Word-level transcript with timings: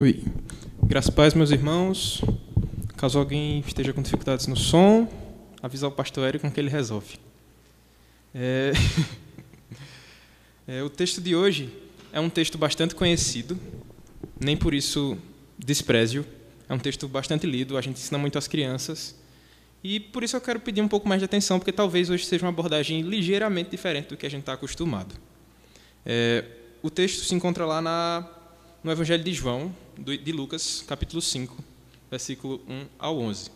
Oi. 0.00 0.22
Graças 0.84 1.10
a 1.10 1.12
paz, 1.12 1.34
meus 1.34 1.50
irmãos. 1.50 2.22
Caso 2.96 3.18
alguém 3.18 3.58
esteja 3.66 3.92
com 3.92 4.00
dificuldades 4.00 4.46
no 4.46 4.54
som, 4.54 5.08
avisar 5.60 5.90
o 5.90 5.92
pastor 5.92 6.28
Érico 6.28 6.48
que 6.48 6.60
ele 6.60 6.70
resolve. 6.70 7.18
É... 8.32 8.70
é, 10.68 10.84
o 10.84 10.88
texto 10.88 11.20
de 11.20 11.34
hoje 11.34 11.68
é 12.12 12.20
um 12.20 12.30
texto 12.30 12.56
bastante 12.56 12.94
conhecido, 12.94 13.58
nem 14.38 14.56
por 14.56 14.72
isso 14.72 15.18
desprezio. 15.58 16.24
É 16.68 16.74
um 16.74 16.78
texto 16.78 17.08
bastante 17.08 17.44
lido, 17.44 17.76
a 17.76 17.80
gente 17.80 17.96
ensina 17.96 18.18
muito 18.18 18.38
às 18.38 18.46
crianças. 18.46 19.16
E 19.82 19.98
por 19.98 20.22
isso 20.22 20.36
eu 20.36 20.40
quero 20.40 20.60
pedir 20.60 20.80
um 20.80 20.86
pouco 20.86 21.08
mais 21.08 21.20
de 21.20 21.24
atenção, 21.24 21.58
porque 21.58 21.72
talvez 21.72 22.08
hoje 22.08 22.24
seja 22.24 22.46
uma 22.46 22.50
abordagem 22.50 23.00
ligeiramente 23.00 23.70
diferente 23.70 24.10
do 24.10 24.16
que 24.16 24.26
a 24.26 24.30
gente 24.30 24.42
está 24.42 24.52
acostumado. 24.52 25.16
É, 26.06 26.44
o 26.84 26.88
texto 26.88 27.24
se 27.24 27.34
encontra 27.34 27.66
lá 27.66 27.82
na 27.82 28.38
no 28.82 28.92
Evangelho 28.92 29.22
de 29.22 29.32
João, 29.32 29.74
de 29.98 30.30
Lucas, 30.30 30.84
capítulo 30.86 31.20
5, 31.20 31.56
versículo 32.08 32.60
1 32.68 32.86
ao 33.00 33.18
11. 33.18 33.50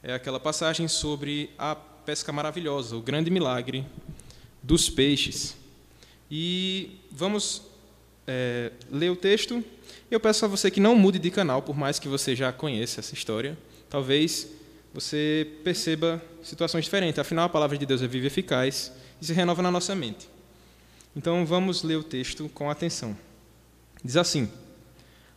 É 0.00 0.14
aquela 0.14 0.38
passagem 0.38 0.86
sobre 0.86 1.50
a 1.58 1.74
pesca 1.74 2.32
maravilhosa, 2.32 2.96
o 2.96 3.02
grande 3.02 3.32
milagre 3.32 3.84
dos 4.62 4.88
peixes. 4.88 5.56
E 6.30 7.00
vamos 7.10 7.62
é, 8.28 8.70
ler 8.90 9.10
o 9.10 9.16
texto. 9.16 9.62
Eu 10.08 10.20
peço 10.20 10.44
a 10.44 10.48
você 10.48 10.70
que 10.70 10.78
não 10.78 10.94
mude 10.94 11.18
de 11.18 11.32
canal, 11.32 11.60
por 11.60 11.76
mais 11.76 11.98
que 11.98 12.06
você 12.06 12.36
já 12.36 12.52
conheça 12.52 13.00
essa 13.00 13.14
história. 13.14 13.58
Talvez 13.90 14.48
você 14.94 15.50
perceba 15.64 16.22
situações 16.44 16.84
diferentes. 16.84 17.18
Afinal, 17.18 17.46
a 17.46 17.48
palavra 17.48 17.76
de 17.76 17.84
Deus 17.84 18.02
é 18.02 18.06
viva 18.06 18.26
e 18.26 18.28
eficaz 18.28 18.92
e 19.20 19.26
se 19.26 19.32
renova 19.32 19.62
na 19.62 19.70
nossa 19.72 19.96
mente. 19.96 20.28
Então, 21.16 21.44
vamos 21.44 21.82
ler 21.82 21.96
o 21.96 22.04
texto 22.04 22.48
com 22.50 22.70
atenção. 22.70 23.16
Diz 24.04 24.16
assim: 24.16 24.48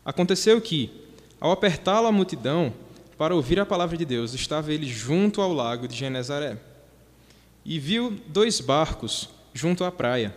Aconteceu 0.03 0.59
que, 0.61 0.91
ao 1.39 1.51
apertá-lo 1.51 2.07
a 2.07 2.11
multidão 2.11 2.73
para 3.17 3.35
ouvir 3.35 3.59
a 3.59 3.65
palavra 3.65 3.97
de 3.97 4.05
Deus, 4.05 4.33
estava 4.33 4.73
ele 4.73 4.87
junto 4.87 5.41
ao 5.41 5.53
lago 5.53 5.87
de 5.87 5.95
Genezaré. 5.95 6.57
E 7.65 7.77
viu 7.77 8.17
dois 8.27 8.61
barcos 8.61 9.29
junto 9.53 9.83
à 9.83 9.91
praia 9.91 10.35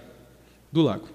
do 0.71 0.83
lago. 0.83 1.09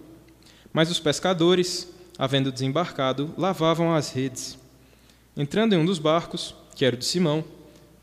Mas 0.71 0.89
os 0.89 0.99
pescadores, 0.99 1.91
havendo 2.17 2.51
desembarcado, 2.51 3.33
lavavam 3.37 3.93
as 3.93 4.11
redes. 4.11 4.57
Entrando 5.35 5.73
em 5.73 5.77
um 5.77 5.85
dos 5.85 5.99
barcos, 5.99 6.55
que 6.75 6.85
era 6.85 6.95
o 6.95 6.99
de 6.99 7.05
Simão, 7.05 7.43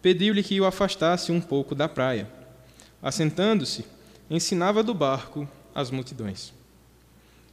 pediu-lhe 0.03 0.42
que 0.42 0.61
o 0.61 0.67
afastasse 0.67 1.33
um 1.33 1.41
pouco 1.41 1.75
da 1.75 1.89
praia. 1.89 2.29
Assentando-se, 3.03 3.84
ensinava 4.31 4.83
do 4.83 4.92
barco 4.92 5.48
as 5.75 5.91
multidões. 5.91 6.53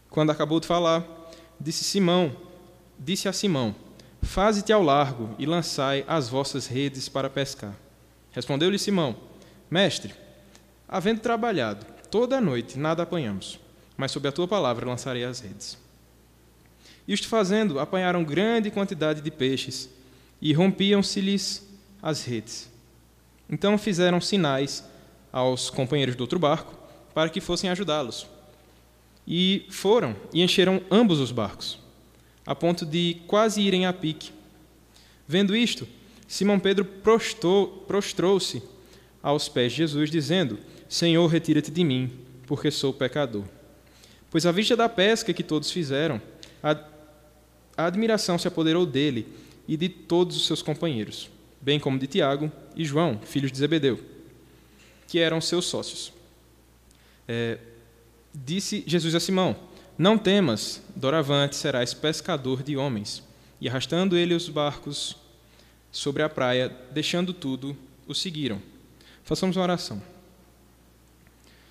Quando 0.09 0.29
acabou 0.31 0.59
de 0.59 0.67
falar, 0.67 1.05
disse 1.59 1.83
Simão, 1.83 2.35
disse 3.03 3.27
a 3.27 3.33
Simão: 3.33 3.75
Faze-te 4.21 4.71
ao 4.71 4.83
largo 4.83 5.35
e 5.39 5.45
lançai 5.45 6.05
as 6.07 6.29
vossas 6.29 6.67
redes 6.67 7.09
para 7.09 7.29
pescar. 7.29 7.73
Respondeu-lhe 8.31 8.77
Simão: 8.77 9.15
Mestre, 9.69 10.13
havendo 10.87 11.19
trabalhado 11.19 11.85
toda 12.11 12.37
a 12.37 12.41
noite, 12.41 12.77
nada 12.77 13.03
apanhamos, 13.03 13.59
mas 13.97 14.11
sob 14.11 14.27
a 14.27 14.31
tua 14.31 14.47
palavra 14.47 14.87
lançarei 14.87 15.23
as 15.23 15.39
redes. 15.39 15.77
Isto 17.07 17.27
fazendo, 17.27 17.79
apanharam 17.79 18.23
grande 18.23 18.69
quantidade 18.69 19.21
de 19.21 19.31
peixes 19.31 19.89
e 20.39 20.53
rompiam-se-lhes 20.53 21.67
as 22.01 22.23
redes. 22.23 22.69
Então 23.49 23.77
fizeram 23.77 24.21
sinais 24.21 24.83
aos 25.31 25.69
companheiros 25.69 26.15
do 26.15 26.21
outro 26.21 26.39
barco 26.39 26.73
para 27.13 27.29
que 27.29 27.41
fossem 27.41 27.69
ajudá-los. 27.69 28.27
E 29.27 29.65
foram 29.69 30.15
e 30.33 30.41
encheram 30.41 30.81
ambos 30.89 31.19
os 31.19 31.31
barcos, 31.31 31.79
a 32.45 32.55
ponto 32.55 32.85
de 32.85 33.17
quase 33.27 33.61
irem 33.61 33.85
a 33.85 33.93
pique. 33.93 34.31
Vendo 35.27 35.55
isto, 35.55 35.87
Simão 36.27 36.59
Pedro 36.59 36.85
prostrou-se 36.85 38.63
aos 39.21 39.47
pés 39.47 39.71
de 39.71 39.79
Jesus, 39.79 40.09
dizendo: 40.09 40.59
Senhor, 40.87 41.27
retira-te 41.27 41.71
de 41.71 41.83
mim, 41.83 42.11
porque 42.45 42.71
sou 42.71 42.93
pecador. 42.93 43.43
Pois 44.29 44.45
à 44.45 44.51
vista 44.51 44.75
da 44.75 44.87
pesca 44.87 45.33
que 45.33 45.43
todos 45.43 45.71
fizeram, 45.71 46.21
a, 46.63 46.77
admiração 47.77 48.37
se 48.37 48.47
apoderou 48.47 48.85
dele 48.85 49.27
e 49.67 49.75
de 49.75 49.89
todos 49.89 50.37
os 50.37 50.47
seus 50.47 50.61
companheiros, 50.61 51.29
bem 51.59 51.79
como 51.79 51.99
de 51.99 52.07
Tiago 52.07 52.51
e 52.75 52.85
João, 52.85 53.19
filhos 53.23 53.51
de 53.51 53.57
Zebedeu, 53.57 53.99
que 55.07 55.19
eram 55.19 55.41
seus 55.41 55.65
sócios. 55.65 56.13
É, 57.27 57.57
Disse 58.33 58.83
Jesus 58.87 59.13
a 59.13 59.19
Simão: 59.19 59.55
Não 60.01 60.17
temas, 60.17 60.81
doravante 60.95 61.55
serás 61.55 61.93
pescador 61.93 62.63
de 62.63 62.75
homens. 62.75 63.21
E 63.61 63.69
arrastando 63.69 64.17
ele 64.17 64.33
os 64.33 64.49
barcos 64.49 65.15
sobre 65.91 66.23
a 66.23 66.27
praia, 66.27 66.75
deixando 66.89 67.31
tudo, 67.35 67.77
o 68.07 68.15
seguiram. 68.15 68.59
Façamos 69.23 69.55
uma 69.55 69.61
oração. 69.61 70.01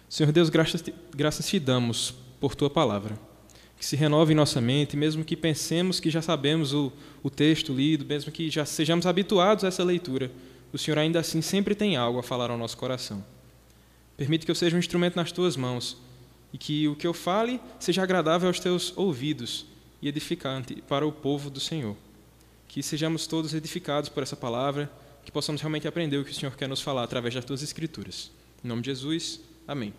Senhor 0.09 0.31
Deus, 0.31 0.49
graças 0.49 0.81
te, 0.81 0.95
graças 1.13 1.45
te 1.45 1.59
damos 1.59 2.15
por 2.39 2.55
tua 2.55 2.71
palavra. 2.71 3.19
Que 3.77 3.85
se 3.85 3.97
renove 3.97 4.33
em 4.33 4.37
nossa 4.37 4.61
mente, 4.61 4.97
mesmo 4.97 5.25
que 5.25 5.37
pensemos 5.37 5.99
que 5.99 6.09
já 6.09 6.23
sabemos 6.23 6.73
o, 6.73 6.93
o 7.25 7.31
texto 7.31 7.73
lido, 7.73 8.07
mesmo 8.07 8.31
que 8.31 8.49
já 8.49 8.65
sejamos 8.65 9.07
habituados 9.07 9.65
a 9.65 9.67
essa 9.67 9.83
leitura, 9.83 10.31
o 10.73 10.79
Senhor 10.79 10.99
ainda 10.99 11.19
assim 11.19 11.43
sempre 11.43 11.75
tem 11.75 11.97
algo 11.97 12.21
a 12.21 12.23
falar 12.23 12.49
ao 12.49 12.57
nosso 12.57 12.77
coração. 12.77 13.25
Permite 14.17 14.45
que 14.45 14.53
eu 14.53 14.55
seja 14.55 14.77
um 14.77 14.79
instrumento 14.79 15.17
nas 15.17 15.33
tuas 15.33 15.57
mãos 15.57 16.09
e 16.53 16.59
que 16.59 16.89
o 16.89 16.97
que 16.97 17.07
eu 17.07 17.15
fale 17.15 17.61
seja 17.79 18.03
agradável 18.03 18.49
aos 18.49 18.61
teus 18.61 18.93
ouvidos 18.97 19.67
e 20.03 20.09
edificante 20.09 20.83
para 20.83 21.07
o 21.07 21.13
povo 21.13 21.51
do 21.51 21.61
Senhor. 21.61 21.97
Que 22.67 22.83
sejamos 22.83 23.27
todos 23.27 23.55
edificados 23.55 24.09
por 24.09 24.23
essa 24.23 24.37
palavra, 24.37 24.91
que 25.25 25.33
possamos 25.33 25.61
realmente 25.61 25.87
aprender 25.87 26.19
o 26.19 26.25
que 26.25 26.31
o 26.31 26.35
Senhor 26.35 26.55
quer 26.57 26.69
nos 26.69 26.81
falar 26.81 27.05
através 27.05 27.35
das 27.35 27.45
tuas 27.45 27.63
escrituras. 27.63 28.31
Em 28.65 28.69
nome 28.69 28.83
de 28.83 28.87
Jesus, 28.87 29.41
amém. 29.67 29.93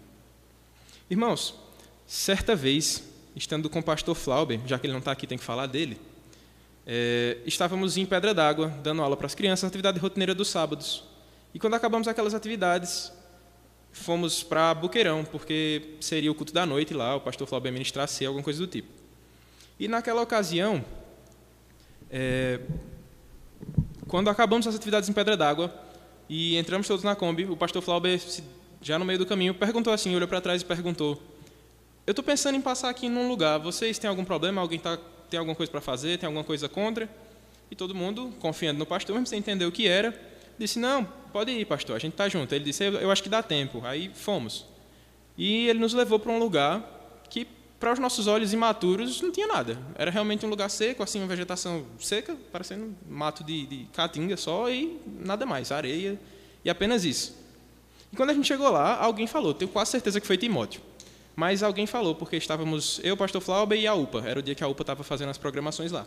Irmãos, 1.09 1.55
certa 2.07 2.55
vez, 2.55 3.03
estando 3.35 3.69
com 3.69 3.79
o 3.79 3.83
pastor 3.83 4.15
Flauber, 4.15 4.59
já 4.65 4.79
que 4.79 4.85
ele 4.85 4.93
não 4.93 4.99
está 4.99 5.11
aqui, 5.11 5.27
tem 5.27 5.37
que 5.37 5.43
falar 5.43 5.67
dele, 5.67 5.99
é, 6.85 7.37
estávamos 7.45 7.97
em 7.97 8.05
Pedra 8.05 8.33
d'Água, 8.33 8.69
dando 8.83 9.01
aula 9.01 9.15
para 9.15 9.27
as 9.27 9.35
crianças, 9.35 9.67
atividade 9.67 9.99
rotineira 9.99 10.33
dos 10.33 10.47
sábados. 10.47 11.03
E 11.53 11.59
quando 11.59 11.75
acabamos 11.75 12.07
aquelas 12.07 12.33
atividades, 12.33 13.11
fomos 13.91 14.43
para 14.43 14.73
Buqueirão, 14.73 15.23
porque 15.23 15.95
seria 15.99 16.31
o 16.31 16.35
culto 16.35 16.53
da 16.53 16.65
noite 16.65 16.93
lá, 16.93 17.15
o 17.15 17.21
pastor 17.21 17.47
Flávio 17.47 17.71
ministrasse 17.71 18.25
alguma 18.25 18.43
coisa 18.43 18.59
do 18.59 18.67
tipo. 18.67 18.89
E 19.79 19.87
naquela 19.87 20.21
ocasião, 20.21 20.83
é, 22.09 22.59
quando 24.07 24.29
acabamos 24.29 24.67
as 24.67 24.75
atividades 24.75 25.09
em 25.09 25.13
Pedra 25.13 25.35
d'Água 25.35 25.73
e 26.29 26.57
entramos 26.57 26.87
todos 26.87 27.03
na 27.03 27.15
Kombi, 27.15 27.45
o 27.45 27.57
pastor 27.57 27.81
Flauber, 27.81 28.19
já 28.81 28.97
no 28.97 29.05
meio 29.05 29.19
do 29.19 29.25
caminho, 29.25 29.53
perguntou 29.53 29.91
assim, 29.93 30.15
olhou 30.15 30.27
para 30.27 30.41
trás 30.41 30.61
e 30.61 30.65
perguntou: 30.65 31.21
Eu 32.05 32.11
estou 32.11 32.23
pensando 32.23 32.55
em 32.55 32.61
passar 32.61 32.89
aqui 32.89 33.09
num 33.09 33.27
lugar, 33.27 33.59
vocês 33.59 33.97
têm 33.97 34.09
algum 34.09 34.25
problema? 34.25 34.61
Alguém 34.61 34.79
tá, 34.79 34.97
tem 35.29 35.37
alguma 35.37 35.55
coisa 35.55 35.71
para 35.71 35.81
fazer? 35.81 36.17
Tem 36.17 36.27
alguma 36.27 36.43
coisa 36.43 36.67
contra? 36.67 37.09
E 37.69 37.75
todo 37.75 37.95
mundo, 37.95 38.33
confiando 38.39 38.79
no 38.79 38.85
pastor, 38.85 39.13
mesmo 39.13 39.27
sem 39.27 39.39
entender 39.39 39.65
o 39.65 39.71
que 39.71 39.87
era, 39.87 40.11
disse: 40.63 40.79
Não, 40.79 41.03
pode 41.31 41.51
ir, 41.51 41.65
pastor, 41.65 41.95
a 41.95 41.99
gente 41.99 42.13
está 42.13 42.27
junto. 42.29 42.53
Ele 42.53 42.63
disse: 42.63 42.83
Eu 42.83 43.11
acho 43.11 43.23
que 43.23 43.29
dá 43.29 43.41
tempo. 43.41 43.81
Aí 43.85 44.11
fomos. 44.13 44.65
E 45.37 45.67
ele 45.67 45.79
nos 45.79 45.93
levou 45.93 46.19
para 46.19 46.31
um 46.31 46.39
lugar 46.39 46.83
que, 47.29 47.47
para 47.79 47.93
os 47.93 47.99
nossos 47.99 48.27
olhos 48.27 48.53
imaturos, 48.53 49.21
não 49.21 49.31
tinha 49.31 49.47
nada. 49.47 49.77
Era 49.95 50.11
realmente 50.11 50.45
um 50.45 50.49
lugar 50.49 50.69
seco, 50.69 51.01
assim, 51.01 51.19
uma 51.19 51.27
vegetação 51.27 51.85
seca, 51.99 52.35
parecendo 52.51 52.85
um 52.85 53.13
mato 53.13 53.43
de, 53.43 53.65
de 53.65 53.87
caatinga 53.93 54.37
só 54.37 54.69
e 54.69 54.99
nada 55.19 55.45
mais, 55.45 55.71
areia 55.71 56.19
e 56.63 56.69
apenas 56.69 57.03
isso. 57.03 57.35
E 58.11 58.15
quando 58.15 58.29
a 58.29 58.33
gente 58.33 58.47
chegou 58.47 58.69
lá, 58.69 58.97
alguém 58.97 59.25
falou, 59.25 59.53
tenho 59.53 59.71
quase 59.71 59.91
certeza 59.91 60.19
que 60.19 60.27
foi 60.27 60.37
Timóteo. 60.37 60.81
Mas 61.35 61.63
alguém 61.63 61.87
falou, 61.87 62.13
porque 62.13 62.35
estávamos 62.35 62.99
eu, 63.03 63.15
pastor 63.15 63.41
Flauber 63.41 63.79
e 63.79 63.87
a 63.87 63.93
UPA. 63.93 64.23
Era 64.25 64.39
o 64.39 64.43
dia 64.43 64.53
que 64.53 64.63
a 64.63 64.67
UPA 64.67 64.83
estava 64.83 65.03
fazendo 65.03 65.29
as 65.29 65.37
programações 65.37 65.91
lá. 65.91 66.05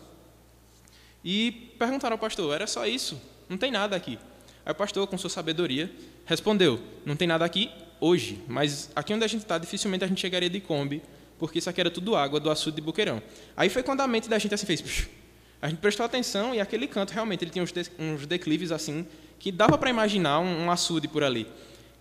E 1.25 1.75
perguntaram 1.79 2.15
ao 2.15 2.19
pastor: 2.19 2.55
era 2.55 2.67
só 2.67 2.87
isso? 2.87 3.19
Não 3.49 3.57
tem 3.57 3.71
nada 3.71 3.97
aqui. 3.97 4.19
Aí 4.65 4.73
o 4.73 4.75
pastor, 4.75 5.07
com 5.07 5.19
sua 5.19 5.31
sabedoria, 5.31 5.91
respondeu: 6.25 6.81
Não 7.05 7.17
tem 7.17 7.29
nada 7.29 7.45
aqui 7.45 7.71
hoje, 8.01 8.43
mas 8.49 8.91
aqui 8.95 9.13
onde 9.13 9.25
a 9.25 9.29
gente 9.29 9.43
está, 9.43 9.59
dificilmente 9.59 10.05
a 10.05 10.07
gente 10.07 10.21
chegaria 10.21 10.51
de 10.51 10.61
Kombi, 10.61 11.03
porque 11.39 11.59
isso 11.59 11.69
aqui 11.69 11.81
era 11.81 11.91
tudo 11.91 12.17
água 12.17 12.41
do 12.41 12.51
açude 12.51 12.77
de 12.77 12.83
Boqueirão. 12.83 13.23
Aí 13.57 13.69
foi 13.69 13.83
quando 13.83 14.01
a 14.01 14.07
mente 14.07 14.29
da 14.29 14.39
gente 14.39 14.55
assim 14.55 14.67
fez. 14.67 14.81
Psh, 14.81 15.09
a 15.61 15.69
gente 15.69 15.79
prestou 15.79 16.05
atenção 16.05 16.55
e 16.55 16.61
aquele 16.61 16.87
canto 16.87 17.13
realmente 17.13 17.45
ele 17.45 17.51
tinha 17.51 17.63
uns, 17.63 17.73
de, 17.73 17.91
uns 17.99 18.27
declives 18.27 18.71
assim 18.71 19.07
que 19.39 19.51
dava 19.51 19.79
para 19.79 19.89
imaginar 19.91 20.41
um, 20.41 20.65
um 20.65 20.71
açude 20.71 21.09
por 21.09 21.23
ali. 21.23 21.47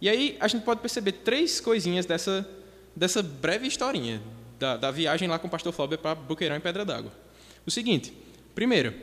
E 0.01 0.09
aí 0.09 0.37
a 0.39 0.47
gente 0.47 0.63
pode 0.63 0.81
perceber 0.81 1.13
três 1.13 1.61
coisinhas 1.61 2.05
dessa, 2.05 2.47
dessa 2.95 3.23
breve 3.23 3.67
historinha 3.67 4.21
da, 4.59 4.77
da 4.77 4.91
viagem 4.91 5.27
lá 5.27 5.39
com 5.39 5.47
o 5.47 5.49
pastor 5.49 5.71
Flauber 5.71 5.97
para 5.97 6.15
Boqueirão 6.15 6.57
e 6.57 6.59
Pedra 6.59 6.83
d'Água. 6.83 7.11
O 7.65 7.71
seguinte, 7.71 8.13
primeiro, 8.53 8.93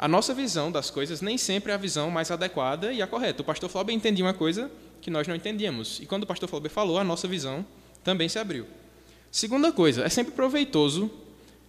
a 0.00 0.08
nossa 0.08 0.32
visão 0.32 0.72
das 0.72 0.90
coisas 0.90 1.20
nem 1.20 1.36
sempre 1.36 1.70
é 1.70 1.74
a 1.74 1.76
visão 1.78 2.10
mais 2.10 2.30
adequada 2.30 2.90
e 2.90 3.02
a 3.02 3.06
correta. 3.06 3.42
O 3.42 3.44
pastor 3.44 3.68
Flauber 3.68 3.94
entendia 3.94 4.24
uma 4.24 4.32
coisa 4.32 4.70
que 4.98 5.10
nós 5.10 5.28
não 5.28 5.34
entendíamos. 5.34 6.00
E 6.00 6.06
quando 6.06 6.22
o 6.22 6.26
pastor 6.26 6.48
Flauber 6.48 6.70
falou, 6.70 6.98
a 6.98 7.04
nossa 7.04 7.28
visão 7.28 7.66
também 8.02 8.26
se 8.26 8.38
abriu. 8.38 8.66
Segunda 9.30 9.70
coisa, 9.70 10.02
é 10.02 10.08
sempre 10.08 10.32
proveitoso 10.32 11.10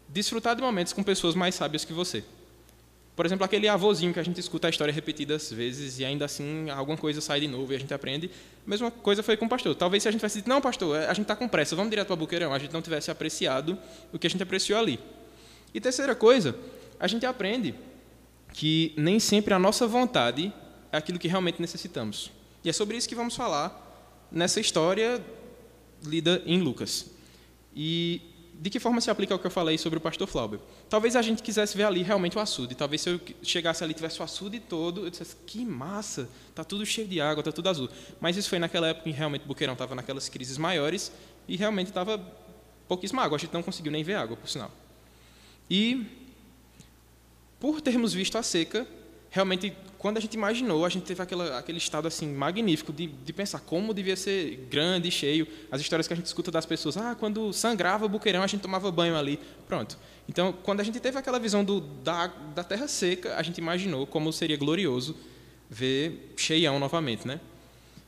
desfrutar 0.08 0.56
de 0.56 0.62
momentos 0.62 0.94
com 0.94 1.04
pessoas 1.04 1.36
mais 1.36 1.56
sábias 1.56 1.84
que 1.84 1.92
você. 1.92 2.24
Por 3.18 3.26
exemplo, 3.26 3.44
aquele 3.44 3.68
avôzinho 3.68 4.14
que 4.14 4.20
a 4.22 4.24
gente 4.24 4.40
escuta 4.40 4.68
a 4.68 4.70
história 4.70 4.94
repetidas 4.94 5.52
vezes 5.52 6.00
e 6.00 6.06
ainda 6.06 6.24
assim 6.24 6.70
alguma 6.70 6.96
coisa 6.96 7.20
sai 7.20 7.42
de 7.42 7.50
novo 7.50 7.74
e 7.74 7.76
a 7.76 7.80
gente 7.80 7.94
aprende. 7.94 8.32
Mesma 8.66 8.90
coisa 8.90 9.22
foi 9.22 9.36
com 9.36 9.46
o 9.46 9.50
pastor. 9.50 9.76
Talvez 9.76 10.04
se 10.04 10.08
a 10.08 10.12
gente 10.12 10.22
tivesse 10.22 10.38
dito, 10.38 10.48
não, 10.48 10.62
pastor, 10.62 10.96
a 11.00 11.14
gente 11.14 11.24
está 11.24 11.36
com 11.36 11.50
pressa, 11.50 11.76
vamos 11.76 11.90
direto 11.90 12.08
para 12.08 12.16
Buqueirão, 12.16 12.54
a 12.54 12.60
gente 12.60 12.72
não 12.72 12.82
tivesse 12.82 13.12
apreciado 13.12 13.78
o 14.14 14.18
que 14.18 14.26
a 14.26 14.30
gente 14.30 14.42
apreciou 14.42 14.80
ali. 14.80 14.98
E 15.74 15.82
terceira 15.82 16.16
coisa, 16.16 16.56
a 16.98 17.08
gente 17.08 17.26
aprende 17.26 17.76
que 18.54 18.94
nem 18.98 19.20
sempre 19.20 19.54
a 19.54 19.60
nossa 19.60 19.88
vontade 19.88 20.54
é 20.92 20.98
aquilo 20.98 21.20
que 21.20 21.28
realmente 21.28 21.62
necessitamos. 21.62 22.32
E 22.64 22.70
é 22.70 22.74
sobre 22.74 22.98
isso 22.98 23.08
que 23.08 23.16
vamos 23.16 23.36
falar 23.36 24.28
nessa 24.32 24.60
história 24.60 25.24
lida 26.04 26.42
em 26.46 26.62
Lucas. 26.62 27.08
E 27.76 28.22
de 28.62 28.70
que 28.70 28.80
forma 28.80 29.02
se 29.02 29.10
aplica 29.10 29.34
o 29.34 29.40
que 29.40 29.48
eu 29.48 29.52
falei 29.52 29.76
sobre 29.78 29.98
o 29.98 30.02
pastor 30.02 30.28
Flauber? 30.28 30.60
Talvez 30.88 31.16
a 31.16 31.22
gente 31.24 31.42
quisesse 31.42 31.76
ver 31.76 31.86
ali 31.86 32.04
realmente 32.04 32.38
o 32.38 32.40
açude. 32.40 32.76
Talvez 32.76 33.02
se 33.02 33.10
eu 33.10 33.20
chegasse 33.42 33.84
ali 33.84 33.92
e 33.92 33.96
tivesse 33.96 34.20
o 34.20 34.24
açude 34.24 34.60
todo, 34.60 35.06
eu 35.06 35.10
dissesse, 35.10 35.36
que 35.48 35.66
massa, 35.66 36.30
tá 36.54 36.64
tudo 36.64 36.86
cheio 36.86 37.08
de 37.08 37.20
água, 37.20 37.42
tá 37.42 37.52
tudo 37.52 37.68
azul. 37.70 37.90
Mas 38.20 38.38
isso 38.38 38.48
foi 38.48 38.60
naquela 38.60 38.90
época 38.90 39.10
em 39.10 39.14
que 39.14 39.18
realmente 39.18 39.46
Boqueirão 39.46 39.74
estava 39.74 39.96
naquelas 39.96 40.30
crises 40.30 40.60
maiores 40.60 41.12
e 41.48 41.56
realmente 41.56 41.88
estava 41.88 42.20
pouquíssima 42.88 43.24
água. 43.24 43.38
A 43.38 43.40
gente 43.40 43.54
não 43.54 43.64
conseguiu 43.64 43.92
nem 43.92 44.04
ver 44.04 44.14
água, 44.14 44.38
por 44.38 44.48
sinal. 44.48 44.70
E, 45.68 46.06
por 47.62 47.80
termos 47.80 48.12
visto 48.12 48.40
a 48.40 48.44
seca, 48.44 48.88
realmente, 49.30 49.72
quando 50.00 50.18
a 50.18 50.20
gente 50.20 50.34
imaginou, 50.34 50.84
a 50.84 50.90
gente 50.90 51.04
teve 51.04 51.22
aquela, 51.22 51.60
aquele 51.60 51.78
estado 51.78 52.08
assim 52.08 52.28
magnífico 52.28 52.92
de, 52.92 53.06
de 53.06 53.32
pensar 53.32 53.60
como 53.60 53.94
devia 53.94 54.16
ser 54.16 54.68
grande 54.68 55.12
cheio. 55.12 55.48
As 55.72 55.80
histórias 55.80 56.08
que 56.08 56.14
a 56.14 56.18
gente 56.18 56.26
escuta 56.26 56.50
das 56.50 56.66
pessoas, 56.66 56.98
ah, 56.98 57.16
quando 57.18 57.54
sangrava 57.54 58.04
o 58.04 58.10
buqueirão, 58.10 58.42
a 58.42 58.48
gente 58.48 58.62
tomava 58.62 58.92
banho 58.92 59.16
ali. 59.16 59.40
Pronto. 59.68 59.96
Então, 60.28 60.52
quando 60.52 60.80
a 60.80 60.84
gente 60.84 61.00
teve 61.00 61.20
aquela 61.20 61.40
visão 61.40 61.64
do, 61.64 61.82
da, 61.82 62.28
da 62.56 62.64
terra 62.64 62.88
seca, 62.88 63.36
a 63.38 63.44
gente 63.44 63.60
imaginou 63.60 64.08
como 64.08 64.34
seria 64.34 64.58
glorioso 64.58 65.16
ver 65.70 66.34
cheião 66.36 66.80
novamente, 66.80 67.28
né? 67.28 67.40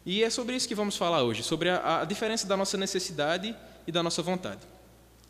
E 0.04 0.24
é 0.24 0.32
sobre 0.32 0.56
isso 0.56 0.68
que 0.68 0.76
vamos 0.76 0.98
falar 0.98 1.22
hoje, 1.22 1.44
sobre 1.44 1.70
a, 1.70 2.02
a 2.02 2.06
diferença 2.06 2.48
da 2.48 2.58
nossa 2.58 2.76
necessidade 2.76 3.56
e 3.86 3.92
da 3.92 4.02
nossa 4.02 4.24
vontade, 4.24 4.62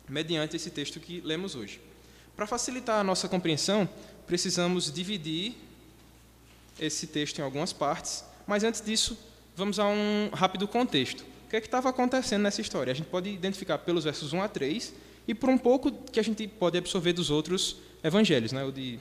mediante 0.08 0.56
esse 0.56 0.70
texto 0.70 0.98
que 0.98 1.20
lemos 1.20 1.54
hoje. 1.54 1.78
Para 2.34 2.46
facilitar 2.48 2.98
a 2.98 3.04
nossa 3.04 3.28
compreensão, 3.28 3.88
precisamos 4.26 4.92
dividir 4.92 5.54
esse 6.78 7.06
texto 7.06 7.38
em 7.38 7.42
algumas 7.42 7.72
partes, 7.72 8.24
mas 8.46 8.64
antes 8.64 8.80
disso, 8.80 9.16
vamos 9.56 9.78
a 9.78 9.86
um 9.86 10.30
rápido 10.32 10.66
contexto. 10.66 11.24
O 11.46 11.50
que 11.50 11.56
é 11.56 11.60
que 11.60 11.66
estava 11.66 11.88
acontecendo 11.88 12.42
nessa 12.42 12.60
história? 12.60 12.90
A 12.90 12.94
gente 12.94 13.06
pode 13.06 13.30
identificar 13.30 13.78
pelos 13.78 14.04
versos 14.04 14.32
1 14.32 14.42
a 14.42 14.48
3 14.48 14.92
e 15.28 15.34
por 15.34 15.48
um 15.48 15.58
pouco 15.58 15.92
que 15.92 16.18
a 16.18 16.22
gente 16.22 16.46
pode 16.48 16.76
absorver 16.76 17.12
dos 17.12 17.30
outros 17.30 17.76
evangelhos, 18.02 18.52
né? 18.52 18.64
o 18.64 18.72
de 18.72 18.98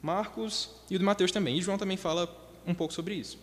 Marcos 0.00 0.70
e 0.90 0.96
o 0.96 0.98
de 0.98 1.04
Mateus 1.04 1.32
também. 1.32 1.58
E 1.58 1.62
João 1.62 1.76
também 1.76 1.96
fala 1.96 2.32
um 2.66 2.74
pouco 2.74 2.94
sobre 2.94 3.14
isso. 3.14 3.38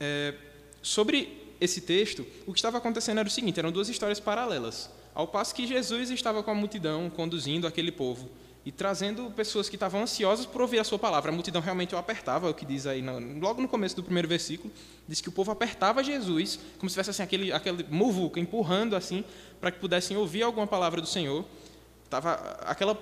É, 0.00 0.34
sobre 0.82 1.44
esse 1.60 1.80
texto, 1.80 2.26
o 2.46 2.52
que 2.52 2.58
estava 2.58 2.78
acontecendo 2.78 3.18
era 3.18 3.28
o 3.28 3.30
seguinte: 3.30 3.58
eram 3.58 3.70
duas 3.70 3.88
histórias 3.88 4.20
paralelas. 4.20 4.90
Ao 5.14 5.26
passo 5.26 5.54
que 5.54 5.66
Jesus 5.66 6.10
estava 6.10 6.42
com 6.42 6.50
a 6.50 6.54
multidão 6.54 7.08
conduzindo 7.08 7.66
aquele 7.66 7.90
povo 7.90 8.28
e 8.66 8.72
trazendo 8.72 9.30
pessoas 9.30 9.68
que 9.68 9.76
estavam 9.76 10.02
ansiosas 10.02 10.44
por 10.44 10.60
ouvir 10.60 10.80
a 10.80 10.84
sua 10.84 10.98
palavra. 10.98 11.30
A 11.30 11.34
multidão 11.34 11.62
realmente 11.62 11.94
o 11.94 11.98
apertava, 11.98 12.48
é 12.48 12.50
o 12.50 12.54
que 12.54 12.66
diz 12.66 12.84
aí 12.84 13.00
logo 13.40 13.62
no 13.62 13.68
começo 13.68 13.94
do 13.94 14.02
primeiro 14.02 14.26
versículo, 14.26 14.72
diz 15.08 15.20
que 15.20 15.28
o 15.28 15.32
povo 15.32 15.52
apertava 15.52 16.02
Jesus, 16.02 16.58
como 16.76 16.90
se 16.90 16.94
tivesse 16.94 17.10
assim 17.10 17.22
aquele 17.22 17.52
aquele 17.52 17.86
muvuca 17.88 18.40
empurrando 18.40 18.96
assim 18.96 19.24
para 19.60 19.70
que 19.70 19.78
pudessem 19.78 20.16
ouvir 20.16 20.42
alguma 20.42 20.66
palavra 20.66 21.00
do 21.00 21.06
Senhor. 21.06 21.44
Tava 22.10 22.32
aquela 22.66 22.98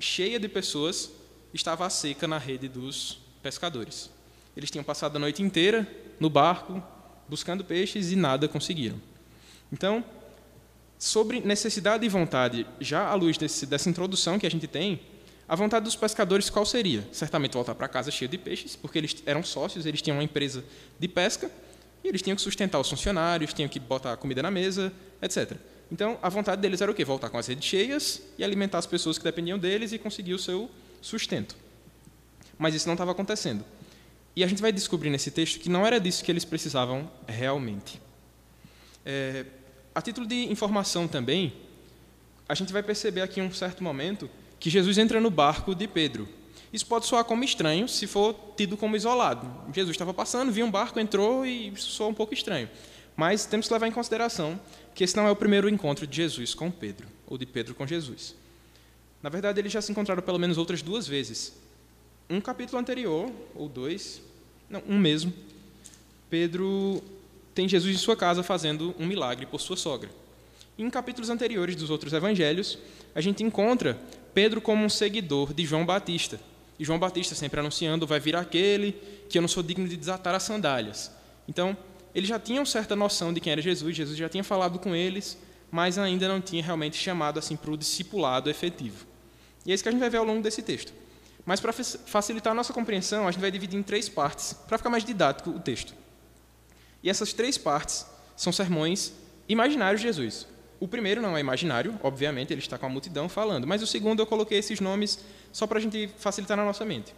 cheia 0.00 0.38
de 0.40 0.48
pessoas 0.48 1.10
estava 1.52 1.86
a 1.86 1.90
seca 1.90 2.26
na 2.26 2.36
rede 2.36 2.68
dos 2.68 3.20
pescadores. 3.40 4.10
Eles 4.56 4.70
tinham 4.70 4.82
passado 4.82 5.14
a 5.14 5.18
noite 5.20 5.40
inteira 5.40 5.88
no 6.18 6.28
barco 6.28 6.82
buscando 7.28 7.64
peixes 7.64 8.10
e 8.10 8.16
nada 8.16 8.48
conseguiram. 8.48 9.00
Então, 9.72 10.04
Sobre 10.98 11.40
necessidade 11.40 12.04
e 12.04 12.08
vontade, 12.08 12.66
já 12.80 13.08
à 13.08 13.14
luz 13.14 13.36
desse, 13.36 13.66
dessa 13.66 13.90
introdução 13.90 14.38
que 14.38 14.46
a 14.46 14.50
gente 14.50 14.66
tem, 14.66 15.00
a 15.46 15.54
vontade 15.54 15.84
dos 15.84 15.96
pescadores 15.96 16.48
qual 16.48 16.64
seria? 16.64 17.06
Certamente 17.12 17.52
voltar 17.52 17.74
para 17.74 17.86
casa 17.86 18.10
cheio 18.10 18.28
de 18.28 18.38
peixes, 18.38 18.74
porque 18.76 18.98
eles 18.98 19.22
eram 19.26 19.42
sócios, 19.42 19.84
eles 19.84 20.00
tinham 20.00 20.16
uma 20.16 20.24
empresa 20.24 20.64
de 20.98 21.06
pesca, 21.06 21.50
e 22.02 22.08
eles 22.08 22.22
tinham 22.22 22.36
que 22.36 22.42
sustentar 22.42 22.78
os 22.78 22.88
funcionários, 22.88 23.52
tinham 23.52 23.68
que 23.68 23.78
botar 23.78 24.16
comida 24.16 24.42
na 24.42 24.50
mesa, 24.50 24.92
etc. 25.20 25.56
Então, 25.90 26.18
a 26.22 26.28
vontade 26.28 26.60
deles 26.60 26.80
era 26.80 26.90
o 26.90 26.94
quê? 26.94 27.04
Voltar 27.04 27.30
com 27.30 27.38
as 27.38 27.46
redes 27.46 27.64
cheias 27.68 28.22
e 28.38 28.44
alimentar 28.44 28.78
as 28.78 28.86
pessoas 28.86 29.18
que 29.18 29.24
dependiam 29.24 29.58
deles 29.58 29.92
e 29.92 29.98
conseguir 29.98 30.34
o 30.34 30.38
seu 30.38 30.70
sustento. 31.00 31.56
Mas 32.58 32.74
isso 32.74 32.86
não 32.86 32.94
estava 32.94 33.12
acontecendo. 33.12 33.64
E 34.36 34.42
a 34.42 34.46
gente 34.46 34.60
vai 34.60 34.72
descobrir 34.72 35.10
nesse 35.10 35.30
texto 35.30 35.60
que 35.60 35.68
não 35.68 35.86
era 35.86 36.00
disso 36.00 36.24
que 36.24 36.32
eles 36.32 36.44
precisavam 36.44 37.10
realmente. 37.26 38.00
É, 39.04 39.44
a 39.94 40.02
título 40.02 40.26
de 40.26 40.50
informação 40.50 41.06
também, 41.06 41.52
a 42.48 42.54
gente 42.54 42.72
vai 42.72 42.82
perceber 42.82 43.20
aqui 43.20 43.40
em 43.40 43.44
um 43.44 43.52
certo 43.52 43.82
momento 43.82 44.28
que 44.58 44.68
Jesus 44.68 44.98
entra 44.98 45.20
no 45.20 45.30
barco 45.30 45.74
de 45.74 45.86
Pedro. 45.86 46.28
Isso 46.72 46.86
pode 46.86 47.06
soar 47.06 47.24
como 47.24 47.44
estranho 47.44 47.88
se 47.88 48.06
for 48.06 48.34
tido 48.56 48.76
como 48.76 48.96
isolado. 48.96 49.48
Jesus 49.72 49.94
estava 49.94 50.12
passando, 50.12 50.50
viu 50.50 50.66
um 50.66 50.70
barco, 50.70 50.98
entrou 50.98 51.46
e 51.46 51.68
isso 51.68 51.90
soa 51.92 52.08
um 52.08 52.14
pouco 52.14 52.34
estranho. 52.34 52.68
Mas 53.16 53.46
temos 53.46 53.68
que 53.68 53.72
levar 53.72 53.86
em 53.86 53.92
consideração 53.92 54.58
que 54.94 55.04
esse 55.04 55.16
não 55.16 55.26
é 55.26 55.30
o 55.30 55.36
primeiro 55.36 55.68
encontro 55.68 56.06
de 56.06 56.16
Jesus 56.16 56.52
com 56.52 56.70
Pedro, 56.70 57.06
ou 57.26 57.38
de 57.38 57.46
Pedro 57.46 57.74
com 57.74 57.86
Jesus. 57.86 58.34
Na 59.22 59.30
verdade, 59.30 59.60
eles 59.60 59.72
já 59.72 59.80
se 59.80 59.92
encontraram 59.92 60.22
pelo 60.22 60.38
menos 60.38 60.58
outras 60.58 60.82
duas 60.82 61.06
vezes. 61.06 61.54
Um 62.28 62.40
capítulo 62.40 62.80
anterior, 62.80 63.30
ou 63.54 63.68
dois, 63.68 64.20
não, 64.68 64.82
um 64.88 64.98
mesmo, 64.98 65.32
Pedro 66.28 67.02
tem 67.54 67.68
Jesus 67.68 67.94
em 67.94 67.98
sua 67.98 68.16
casa 68.16 68.42
fazendo 68.42 68.94
um 68.98 69.06
milagre 69.06 69.46
por 69.46 69.60
sua 69.60 69.76
sogra. 69.76 70.10
Em 70.76 70.90
capítulos 70.90 71.30
anteriores 71.30 71.76
dos 71.76 71.88
outros 71.88 72.12
evangelhos, 72.12 72.78
a 73.14 73.20
gente 73.20 73.44
encontra 73.44 73.96
Pedro 74.34 74.60
como 74.60 74.84
um 74.84 74.88
seguidor 74.88 75.54
de 75.54 75.64
João 75.64 75.86
Batista. 75.86 76.40
E 76.78 76.84
João 76.84 76.98
Batista 76.98 77.36
sempre 77.36 77.60
anunciando: 77.60 78.06
vai 78.06 78.18
vir 78.18 78.34
aquele 78.34 78.92
que 79.28 79.38
eu 79.38 79.42
não 79.42 79.48
sou 79.48 79.62
digno 79.62 79.86
de 79.86 79.96
desatar 79.96 80.34
as 80.34 80.42
sandálias. 80.42 81.12
Então, 81.48 81.76
eles 82.12 82.28
já 82.28 82.38
tinham 82.38 82.66
certa 82.66 82.96
noção 82.96 83.32
de 83.32 83.40
quem 83.40 83.52
era 83.52 83.62
Jesus, 83.62 83.94
Jesus 83.94 84.18
já 84.18 84.28
tinha 84.28 84.42
falado 84.42 84.78
com 84.78 84.94
eles, 84.94 85.38
mas 85.70 85.98
ainda 85.98 86.26
não 86.26 86.40
tinha 86.40 86.62
realmente 86.62 86.96
chamado 86.96 87.38
assim 87.38 87.56
para 87.56 87.70
o 87.70 87.76
discipulado 87.76 88.50
efetivo. 88.50 89.06
E 89.64 89.70
é 89.70 89.74
isso 89.74 89.82
que 89.82 89.88
a 89.88 89.92
gente 89.92 90.00
vai 90.00 90.10
ver 90.10 90.18
ao 90.18 90.24
longo 90.24 90.42
desse 90.42 90.62
texto. 90.62 90.92
Mas 91.46 91.60
para 91.60 91.72
facilitar 91.72 92.52
a 92.52 92.54
nossa 92.54 92.72
compreensão, 92.72 93.28
a 93.28 93.30
gente 93.30 93.40
vai 93.40 93.50
dividir 93.50 93.78
em 93.78 93.82
três 93.82 94.08
partes, 94.08 94.54
para 94.66 94.78
ficar 94.78 94.90
mais 94.90 95.04
didático 95.04 95.50
o 95.50 95.60
texto. 95.60 95.94
E 97.04 97.10
essas 97.10 97.34
três 97.34 97.58
partes 97.58 98.06
são 98.34 98.50
sermões 98.50 99.12
imaginários 99.46 100.00
de 100.00 100.06
Jesus. 100.06 100.48
O 100.80 100.88
primeiro 100.88 101.20
não 101.20 101.36
é 101.36 101.40
imaginário, 101.40 102.00
obviamente, 102.02 102.52
ele 102.52 102.62
está 102.62 102.78
com 102.78 102.86
a 102.86 102.88
multidão 102.88 103.28
falando, 103.28 103.66
mas 103.66 103.82
o 103.82 103.86
segundo 103.86 104.20
eu 104.20 104.26
coloquei 104.26 104.58
esses 104.58 104.80
nomes 104.80 105.18
só 105.52 105.66
para 105.66 105.78
a 105.78 105.80
gente 105.82 106.08
facilitar 106.18 106.56
na 106.56 106.64
nossa 106.64 106.82
mente. 106.82 107.14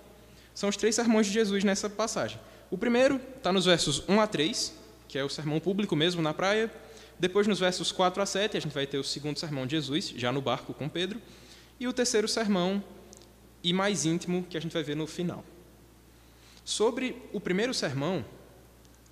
São 0.53 0.69
os 0.69 0.77
três 0.77 0.97
sermões 0.97 1.29
de 1.29 1.33
Jesus 1.33 1.63
nessa 1.63 1.89
passagem. 1.89 2.39
O 2.69 2.77
primeiro 2.77 3.21
está 3.37 3.53
nos 3.53 3.65
versos 3.65 4.03
1 4.09 4.21
a 4.21 4.27
3, 4.27 4.73
que 5.07 5.19
é 5.19 5.25
o 5.25 5.29
sermão 5.29 5.61
público 5.61 5.95
mesmo 5.95 6.21
na 6.21 6.35
praia. 6.35 6.71
Depois, 7.19 7.47
nos 7.47 7.61
versos 7.61 7.93
4 7.93 8.21
a 8.21 8.27
7, 8.27 8.57
a 8.57 8.61
gente 8.61 8.73
vai 8.73 8.87
ter 8.87 8.99
o 8.99 9.05
segundo 9.05 9.39
sermão 9.39 9.67
de 9.67 9.77
Jesus, 9.77 10.13
já 10.17 10.33
no 10.33 10.43
barco 10.43 10.75
com 10.75 10.89
Pedro. 10.89 11.23
E 11.79 11.87
o 11.87 11.93
terceiro 11.93 12.27
sermão, 12.27 12.83
e 13.63 13.73
mais 13.73 14.05
íntimo, 14.05 14.45
que 14.51 14.57
a 14.57 14.61
gente 14.61 14.73
vai 14.73 14.83
ver 14.83 14.97
no 14.97 15.07
final. 15.07 15.45
Sobre 16.65 17.23
o 17.33 17.41
primeiro 17.41 17.73
sermão, 17.73 18.25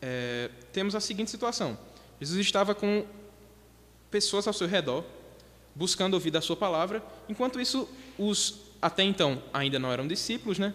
é, 0.06 0.50
temos 0.70 0.94
a 0.94 1.00
seguinte 1.00 1.30
situação: 1.30 1.78
Jesus 2.20 2.38
estava 2.38 2.74
com 2.74 3.06
pessoas 4.10 4.46
ao 4.46 4.52
seu 4.52 4.68
redor, 4.68 5.02
buscando 5.74 6.12
ouvir 6.12 6.30
da 6.30 6.42
sua 6.42 6.54
palavra, 6.54 7.02
enquanto 7.26 7.58
isso, 7.58 7.88
os 8.18 8.60
até 8.82 9.02
então 9.02 9.42
ainda 9.50 9.78
não 9.78 9.90
eram 9.90 10.06
discípulos, 10.06 10.58
né? 10.58 10.74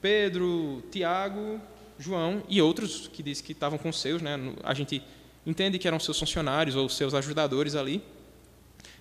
Pedro, 0.00 0.80
Tiago, 0.92 1.60
João 1.98 2.44
e 2.48 2.62
outros 2.62 3.08
que 3.08 3.20
diz 3.20 3.40
que 3.40 3.50
estavam 3.50 3.76
com 3.78 3.92
seus, 3.92 4.22
né? 4.22 4.38
A 4.62 4.72
gente 4.74 5.02
entende 5.44 5.76
que 5.76 5.88
eram 5.88 5.98
seus 5.98 6.16
funcionários 6.16 6.76
ou 6.76 6.88
seus 6.88 7.14
ajudadores 7.14 7.74
ali. 7.74 8.00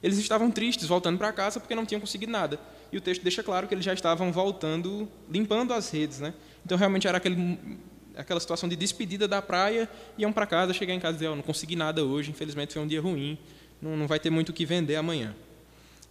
Eles 0.01 0.17
estavam 0.17 0.49
tristes 0.49 0.87
voltando 0.87 1.19
para 1.19 1.31
casa 1.31 1.59
porque 1.59 1.75
não 1.75 1.85
tinham 1.85 2.01
conseguido 2.01 2.31
nada. 2.31 2.59
E 2.91 2.97
o 2.97 3.01
texto 3.01 3.21
deixa 3.21 3.43
claro 3.43 3.67
que 3.67 3.75
eles 3.75 3.85
já 3.85 3.93
estavam 3.93 4.31
voltando, 4.31 5.07
limpando 5.29 5.71
as 5.71 5.91
redes, 5.91 6.19
né? 6.19 6.33
Então 6.65 6.75
realmente 6.75 7.07
era 7.07 7.17
aquele 7.17 7.77
aquela 8.17 8.39
situação 8.39 8.67
de 8.67 8.75
despedida 8.75 9.27
da 9.27 9.41
praia, 9.41 9.89
iam 10.17 10.33
para 10.33 10.45
casa, 10.45 10.73
chegar 10.73 10.93
em 10.93 10.99
casa 10.99 11.15
e 11.15 11.19
dizer, 11.19 11.27
oh, 11.29 11.35
não 11.35 11.43
consegui 11.43 11.75
nada 11.75 12.03
hoje, 12.03 12.31
infelizmente 12.31 12.73
foi 12.73 12.81
um 12.81 12.87
dia 12.87 13.01
ruim, 13.01 13.37
não, 13.81 13.95
não 13.95 14.07
vai 14.07 14.19
ter 14.19 14.29
muito 14.29 14.49
o 14.49 14.53
que 14.53 14.65
vender 14.65 14.95
amanhã. 14.95 15.35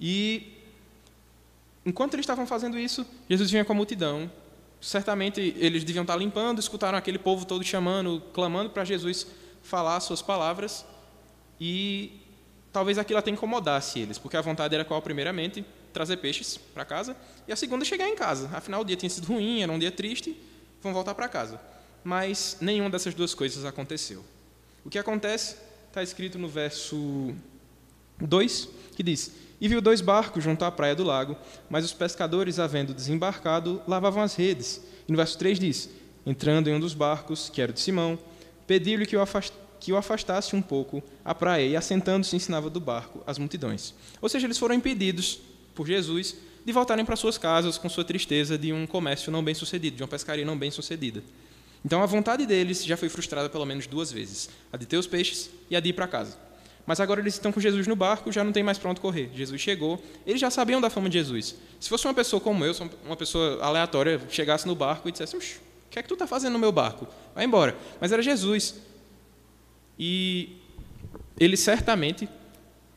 E 0.00 0.52
enquanto 1.84 2.14
eles 2.14 2.24
estavam 2.24 2.46
fazendo 2.46 2.78
isso, 2.78 3.06
Jesus 3.28 3.50
vinha 3.50 3.64
com 3.64 3.72
a 3.72 3.76
multidão. 3.76 4.30
Certamente 4.80 5.54
eles 5.58 5.84
deviam 5.84 6.02
estar 6.02 6.16
limpando, 6.16 6.58
escutaram 6.58 6.96
aquele 6.96 7.18
povo 7.18 7.44
todo 7.44 7.64
chamando, 7.64 8.22
clamando 8.32 8.70
para 8.70 8.84
Jesus 8.84 9.26
falar 9.62 9.96
as 9.96 10.04
suas 10.04 10.22
palavras, 10.22 10.86
e 11.60 12.12
talvez 12.72 12.98
aquilo 12.98 13.18
até 13.18 13.30
incomodasse 13.30 13.98
eles, 13.98 14.18
porque 14.18 14.36
a 14.36 14.40
vontade 14.40 14.74
era 14.74 14.84
qual 14.84 15.02
primeiramente? 15.02 15.64
trazer 15.96 16.18
peixes 16.18 16.58
para 16.74 16.84
casa, 16.84 17.16
e 17.48 17.52
a 17.52 17.56
segunda 17.56 17.82
chegar 17.82 18.06
em 18.06 18.14
casa. 18.14 18.50
Afinal, 18.52 18.82
o 18.82 18.84
dia 18.84 18.96
tinha 18.96 19.08
sido 19.08 19.26
ruim, 19.28 19.62
era 19.62 19.72
um 19.72 19.78
dia 19.78 19.90
triste, 19.90 20.38
vão 20.82 20.92
voltar 20.92 21.14
para 21.14 21.26
casa. 21.26 21.58
Mas 22.06 22.58
nenhuma 22.60 22.88
dessas 22.88 23.14
duas 23.14 23.34
coisas 23.34 23.64
aconteceu. 23.64 24.24
O 24.84 24.88
que 24.88 24.96
acontece 24.96 25.56
está 25.88 26.04
escrito 26.04 26.38
no 26.38 26.46
verso 26.46 27.34
2, 28.20 28.68
que 28.94 29.02
diz: 29.02 29.32
E 29.60 29.66
viu 29.66 29.80
dois 29.80 30.00
barcos 30.00 30.44
junto 30.44 30.64
à 30.64 30.70
praia 30.70 30.94
do 30.94 31.02
lago, 31.02 31.36
mas 31.68 31.84
os 31.84 31.92
pescadores, 31.92 32.60
havendo 32.60 32.94
desembarcado, 32.94 33.82
lavavam 33.88 34.22
as 34.22 34.36
redes. 34.36 34.80
E 35.08 35.10
no 35.10 35.16
verso 35.16 35.36
3 35.36 35.58
diz: 35.58 35.90
Entrando 36.24 36.68
em 36.68 36.74
um 36.74 36.78
dos 36.78 36.94
barcos, 36.94 37.48
que 37.48 37.60
era 37.60 37.72
de 37.72 37.80
Simão, 37.80 38.16
pediu-lhe 38.68 39.04
que 39.04 39.16
o 39.16 39.20
afastasse 39.20 39.66
que 39.80 39.92
o 39.92 39.96
afastasse 39.96 40.54
um 40.54 40.62
pouco 40.62 41.02
à 41.24 41.34
praia 41.34 41.66
e, 41.66 41.76
assentando-se, 41.76 42.34
ensinava 42.34 42.70
do 42.70 42.80
barco 42.80 43.20
as 43.26 43.36
multidões. 43.36 43.94
Ou 44.22 44.28
seja, 44.28 44.46
eles 44.46 44.58
foram 44.58 44.76
impedidos 44.76 45.40
por 45.74 45.86
Jesus 45.86 46.36
de 46.64 46.72
voltarem 46.72 47.04
para 47.04 47.14
suas 47.14 47.36
casas 47.36 47.76
com 47.76 47.88
sua 47.88 48.04
tristeza 48.04 48.56
de 48.56 48.72
um 48.72 48.86
comércio 48.86 49.30
não 49.30 49.42
bem 49.42 49.54
sucedido, 49.54 49.96
de 49.96 50.02
uma 50.02 50.08
pescaria 50.08 50.44
não 50.44 50.56
bem 50.56 50.70
sucedida. 50.70 51.22
Então, 51.86 52.02
a 52.02 52.06
vontade 52.06 52.44
deles 52.46 52.84
já 52.84 52.96
foi 52.96 53.08
frustrada 53.08 53.48
pelo 53.48 53.64
menos 53.64 53.86
duas 53.86 54.10
vezes: 54.10 54.50
a 54.72 54.76
de 54.76 54.86
ter 54.86 54.96
os 54.96 55.06
peixes 55.06 55.48
e 55.70 55.76
a 55.76 55.78
de 55.78 55.90
ir 55.90 55.92
para 55.92 56.08
casa. 56.08 56.36
Mas 56.84 56.98
agora 56.98 57.20
eles 57.20 57.34
estão 57.34 57.52
com 57.52 57.60
Jesus 57.60 57.86
no 57.86 57.94
barco, 57.94 58.32
já 58.32 58.42
não 58.42 58.50
tem 58.50 58.64
mais 58.64 58.76
para 58.76 58.90
onde 58.90 59.00
correr. 59.00 59.30
Jesus 59.32 59.60
chegou, 59.60 60.02
eles 60.26 60.40
já 60.40 60.50
sabiam 60.50 60.80
da 60.80 60.90
fama 60.90 61.08
de 61.08 61.16
Jesus. 61.16 61.54
Se 61.78 61.88
fosse 61.88 62.04
uma 62.04 62.12
pessoa 62.12 62.40
como 62.40 62.64
eu, 62.64 62.74
uma 63.04 63.14
pessoa 63.16 63.62
aleatória, 63.62 64.20
chegasse 64.28 64.66
no 64.66 64.74
barco 64.74 65.08
e 65.08 65.12
dissesse: 65.12 65.36
O 65.36 65.40
que 65.88 66.00
é 66.00 66.02
que 66.02 66.08
tu 66.08 66.14
está 66.14 66.26
fazendo 66.26 66.54
no 66.54 66.58
meu 66.58 66.72
barco? 66.72 67.06
Vai 67.32 67.44
embora. 67.44 67.76
Mas 68.00 68.10
era 68.10 68.20
Jesus. 68.20 68.74
E 69.96 70.56
eles 71.38 71.60
certamente 71.60 72.28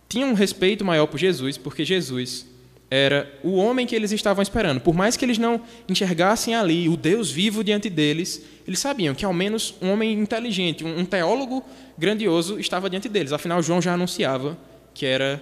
tinham 0.08 0.31
um 0.31 0.34
respeito 0.34 0.84
maior 0.84 1.05
por 1.05 1.19
Jesus, 1.19 1.60
porque 1.60 1.86
Jesus 1.86 2.48
era 2.91 3.31
o 3.43 3.55
homem 3.55 3.86
que 3.86 3.96
eles 3.96 4.12
estavam 4.12 4.41
esperando. 4.41 4.81
Por 4.81 4.96
mais 4.96 5.15
que 5.15 5.24
eles 5.24 5.38
não 5.38 5.62
enxergassem 5.88 6.55
ali 6.55 6.89
o 6.89 6.98
Deus 6.98 7.29
vivo 7.29 7.63
diante 7.63 7.89
deles, 7.89 8.43
eles 8.67 8.79
sabiam 8.79 9.13
que 9.13 9.24
ao 9.24 9.34
menos 9.34 9.75
um 9.81 9.91
homem 9.91 10.13
inteligente, 10.13 10.84
um 10.84 11.05
teólogo 11.05 11.63
grandioso 11.98 12.60
estava 12.60 12.89
diante 12.89 13.08
deles. 13.08 13.31
Afinal, 13.31 13.62
João 13.62 13.81
já 13.81 13.93
anunciava 13.93 14.58
que 14.93 15.05
era 15.05 15.41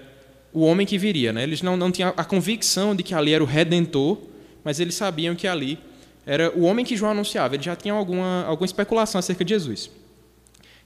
o 0.54 0.62
homem 0.62 0.86
que 0.86 0.98
viria. 0.98 1.32
Né? 1.32 1.44
Eles 1.44 1.62
não, 1.62 1.78
não 1.78 1.92
tinham 1.92 2.14
a 2.18 2.26
convicção 2.26 2.94
de 2.94 3.02
que 3.02 3.14
ali 3.14 3.34
era 3.34 3.44
o 3.44 3.48
Redentor, 3.48 4.18
mas 4.64 4.80
eles 4.80 4.96
sabiam 4.96 5.34
que 5.34 5.48
ali 5.48 5.80
era 6.26 6.52
o 6.54 6.64
homem 6.64 6.84
que 6.84 6.98
João 6.98 7.12
anunciava. 7.12 7.56
Eles 7.56 7.66
já 7.66 7.76
tinham 7.76 7.98
alguma, 7.98 8.44
alguma 8.44 8.66
especulação 8.66 9.20
acerca 9.20 9.46
de 9.46 9.54
Jesus. 9.54 9.90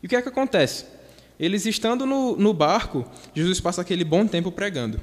E 0.04 0.06
o 0.06 0.10
que 0.10 0.16
é 0.16 0.22
que 0.22 0.30
acontece? 0.30 0.86
Eles 1.40 1.66
estando 1.66 2.06
no, 2.06 2.36
no 2.36 2.54
barco, 2.54 3.04
Jesus 3.34 3.60
passa 3.60 3.82
aquele 3.82 4.04
bom 4.04 4.28
tempo 4.28 4.52
pregando. 4.52 5.02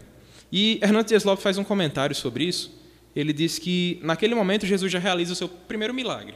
E 0.51 0.79
Hernandes 0.83 1.09
Dias 1.09 1.25
Lopes 1.25 1.43
faz 1.43 1.59
um 1.59 1.65
comentário 1.65 2.15
sobre 2.15 2.45
isso. 2.45 2.73
Ele 3.15 3.33
diz 3.33 3.59
que, 3.59 3.99
naquele 4.03 4.35
momento, 4.35 4.65
Jesus 4.67 4.91
já 4.91 4.99
realiza 4.99 5.33
o 5.33 5.37
seu 5.37 5.49
primeiro 5.49 5.93
milagre. 5.93 6.35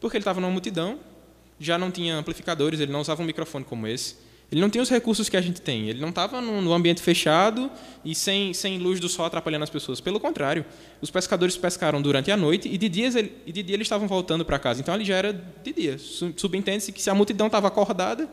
Porque 0.00 0.16
ele 0.16 0.22
estava 0.22 0.40
numa 0.40 0.52
multidão, 0.52 0.98
já 1.58 1.78
não 1.78 1.90
tinha 1.90 2.16
amplificadores, 2.16 2.80
ele 2.80 2.92
não 2.92 3.00
usava 3.00 3.22
um 3.22 3.24
microfone 3.24 3.64
como 3.64 3.86
esse. 3.86 4.16
Ele 4.52 4.60
não 4.60 4.68
tinha 4.68 4.82
os 4.82 4.90
recursos 4.90 5.30
que 5.30 5.36
a 5.36 5.40
gente 5.40 5.62
tem. 5.62 5.88
Ele 5.88 5.98
não 5.98 6.10
estava 6.10 6.38
num 6.42 6.72
ambiente 6.74 7.00
fechado 7.00 7.70
e 8.04 8.14
sem, 8.14 8.52
sem 8.52 8.76
luz 8.76 9.00
do 9.00 9.08
sol 9.08 9.24
atrapalhando 9.24 9.62
as 9.62 9.70
pessoas. 9.70 9.98
Pelo 9.98 10.20
contrário, 10.20 10.62
os 11.00 11.10
pescadores 11.10 11.56
pescaram 11.56 12.02
durante 12.02 12.30
a 12.30 12.36
noite 12.36 12.68
e 12.68 12.76
de, 12.76 12.86
dias, 12.86 13.14
e 13.14 13.50
de 13.50 13.62
dia 13.62 13.76
eles 13.76 13.86
estavam 13.86 14.06
voltando 14.06 14.44
para 14.44 14.58
casa. 14.58 14.82
Então 14.82 14.92
ali 14.92 15.06
já 15.06 15.16
era 15.16 15.32
de 15.32 15.72
dia. 15.72 15.96
Subentende-se 16.36 16.92
que 16.92 17.00
se 17.00 17.08
a 17.08 17.14
multidão 17.14 17.46
estava 17.46 17.68
acordada, 17.68 18.28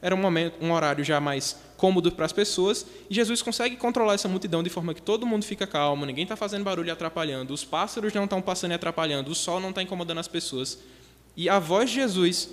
era 0.00 0.14
um 0.14 0.18
momento, 0.18 0.54
um 0.60 0.72
horário 0.72 1.04
já 1.04 1.20
mais 1.20 1.56
cômodo 1.76 2.10
para 2.12 2.24
as 2.24 2.32
pessoas. 2.32 2.86
E 3.08 3.14
Jesus 3.14 3.42
consegue 3.42 3.76
controlar 3.76 4.14
essa 4.14 4.28
multidão 4.28 4.62
de 4.62 4.70
forma 4.70 4.94
que 4.94 5.02
todo 5.02 5.26
mundo 5.26 5.44
fica 5.44 5.66
calmo, 5.66 6.06
ninguém 6.06 6.22
está 6.22 6.36
fazendo 6.36 6.64
barulho 6.64 6.88
e 6.88 6.90
atrapalhando, 6.90 7.52
os 7.52 7.64
pássaros 7.64 8.12
não 8.12 8.24
estão 8.24 8.40
passando 8.40 8.72
e 8.72 8.74
atrapalhando, 8.74 9.30
o 9.30 9.34
sol 9.34 9.60
não 9.60 9.70
está 9.70 9.82
incomodando 9.82 10.18
as 10.18 10.28
pessoas. 10.28 10.78
E 11.36 11.48
a 11.48 11.58
voz 11.58 11.90
de 11.90 11.96
Jesus 11.96 12.50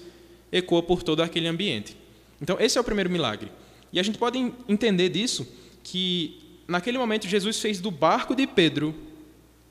ecoa 0.52 0.82
por 0.82 1.04
todo 1.04 1.22
aquele 1.22 1.48
ambiente. 1.48 1.98
Então, 2.42 2.58
esse 2.60 2.78
é 2.78 2.82
o 2.82 2.84
primeiro 2.84 3.10
milagre. 3.10 3.52
E 3.92 4.00
a 4.00 4.04
gente 4.04 4.18
pode 4.18 4.38
entender 4.68 5.10
disso 5.10 5.48
que, 5.84 6.60
naquele 6.68 6.98
momento, 6.98 7.28
Jesus 7.28 7.60
fez 7.60 7.80
do 7.80 7.90
barco 7.90 8.36
de 8.36 8.46
Pedro 8.46 8.94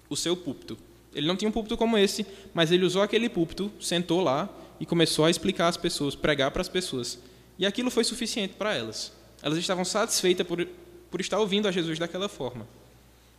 o 0.08 0.16
seu 0.16 0.36
púlpito. 0.36 0.76
Ele 1.14 1.26
não 1.26 1.36
tinha 1.36 1.48
um 1.48 1.52
púlpito 1.52 1.76
como 1.76 1.96
esse, 1.96 2.26
mas 2.52 2.72
ele 2.72 2.84
usou 2.84 3.02
aquele 3.02 3.28
púlpito, 3.28 3.70
sentou 3.80 4.20
lá 4.20 4.48
e 4.80 4.86
começou 4.86 5.24
a 5.24 5.30
explicar 5.30 5.68
às 5.68 5.76
pessoas, 5.76 6.14
pregar 6.14 6.50
para 6.50 6.60
as 6.60 6.68
pessoas. 6.68 7.18
E 7.58 7.66
aquilo 7.66 7.90
foi 7.90 8.04
suficiente 8.04 8.54
para 8.54 8.74
elas. 8.74 9.12
Elas 9.42 9.58
estavam 9.58 9.84
satisfeitas 9.84 10.46
por, 10.46 10.66
por 11.10 11.20
estar 11.20 11.38
ouvindo 11.38 11.68
a 11.68 11.72
Jesus 11.72 11.98
daquela 11.98 12.28
forma. 12.28 12.66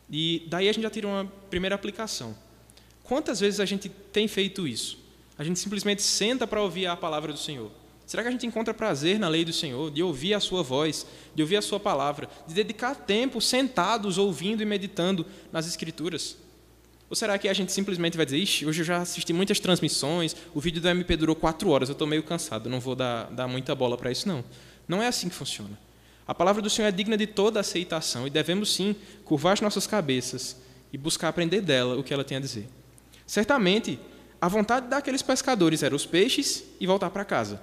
E 0.09 0.45
daí 0.47 0.69
a 0.69 0.71
gente 0.71 0.83
já 0.83 0.89
tira 0.89 1.07
uma 1.07 1.31
primeira 1.49 1.75
aplicação. 1.75 2.35
Quantas 3.03 3.39
vezes 3.39 3.59
a 3.59 3.65
gente 3.65 3.89
tem 3.89 4.27
feito 4.27 4.67
isso? 4.67 4.99
A 5.37 5.43
gente 5.43 5.59
simplesmente 5.59 6.01
senta 6.01 6.47
para 6.47 6.61
ouvir 6.61 6.87
a 6.87 6.95
palavra 6.95 7.33
do 7.33 7.39
Senhor. 7.39 7.71
Será 8.05 8.21
que 8.21 8.29
a 8.29 8.31
gente 8.31 8.45
encontra 8.45 8.73
prazer 8.73 9.17
na 9.17 9.27
lei 9.27 9.43
do 9.43 9.51
Senhor, 9.51 9.89
de 9.89 10.03
ouvir 10.03 10.35
a 10.35 10.39
sua 10.39 10.61
voz, 10.61 11.07
de 11.33 11.41
ouvir 11.41 11.57
a 11.57 11.61
sua 11.61 11.79
palavra, 11.79 12.29
de 12.47 12.53
dedicar 12.53 12.93
tempo 12.95 13.41
sentados 13.41 14.17
ouvindo 14.17 14.61
e 14.61 14.65
meditando 14.65 15.25
nas 15.51 15.67
Escrituras? 15.67 16.37
Ou 17.09 17.15
será 17.15 17.37
que 17.37 17.47
a 17.47 17.53
gente 17.53 17.71
simplesmente 17.71 18.17
vai 18.17 18.25
dizer, 18.25 18.37
Ixi, 18.37 18.65
hoje 18.65 18.81
eu 18.81 18.85
já 18.85 18.97
assisti 18.97 19.31
muitas 19.31 19.59
transmissões, 19.59 20.35
o 20.53 20.59
vídeo 20.59 20.81
do 20.81 20.89
MP 20.89 21.15
durou 21.15 21.35
quatro 21.35 21.69
horas, 21.69 21.89
eu 21.89 21.93
estou 21.93 22.07
meio 22.07 22.23
cansado, 22.23 22.69
não 22.69 22.79
vou 22.79 22.95
dar, 22.95 23.25
dar 23.31 23.47
muita 23.47 23.75
bola 23.75 23.97
para 23.97 24.11
isso, 24.11 24.27
não. 24.27 24.43
Não 24.87 25.01
é 25.01 25.07
assim 25.07 25.29
que 25.29 25.35
funciona. 25.35 25.77
A 26.27 26.33
palavra 26.33 26.61
do 26.61 26.69
Senhor 26.69 26.87
é 26.87 26.91
digna 26.91 27.15
de 27.15 27.27
toda 27.27 27.59
aceitação 27.59 28.25
e 28.25 28.29
devemos 28.31 28.73
sim 28.73 28.95
curvar 29.23 29.53
as 29.53 29.61
nossas 29.61 29.85
cabeças 29.85 30.57
e 30.91 30.97
buscar 30.97 31.29
aprender 31.29 31.61
dela 31.61 31.95
o 31.95 32.03
que 32.03 32.13
ela 32.13 32.23
tem 32.23 32.37
a 32.37 32.39
dizer. 32.39 32.67
Certamente, 33.27 33.99
a 34.41 34.47
vontade 34.47 34.87
daqueles 34.87 35.21
pescadores 35.21 35.83
era 35.83 35.95
os 35.95 36.05
peixes 36.05 36.63
e 36.79 36.87
voltar 36.87 37.11
para 37.11 37.23
casa. 37.23 37.61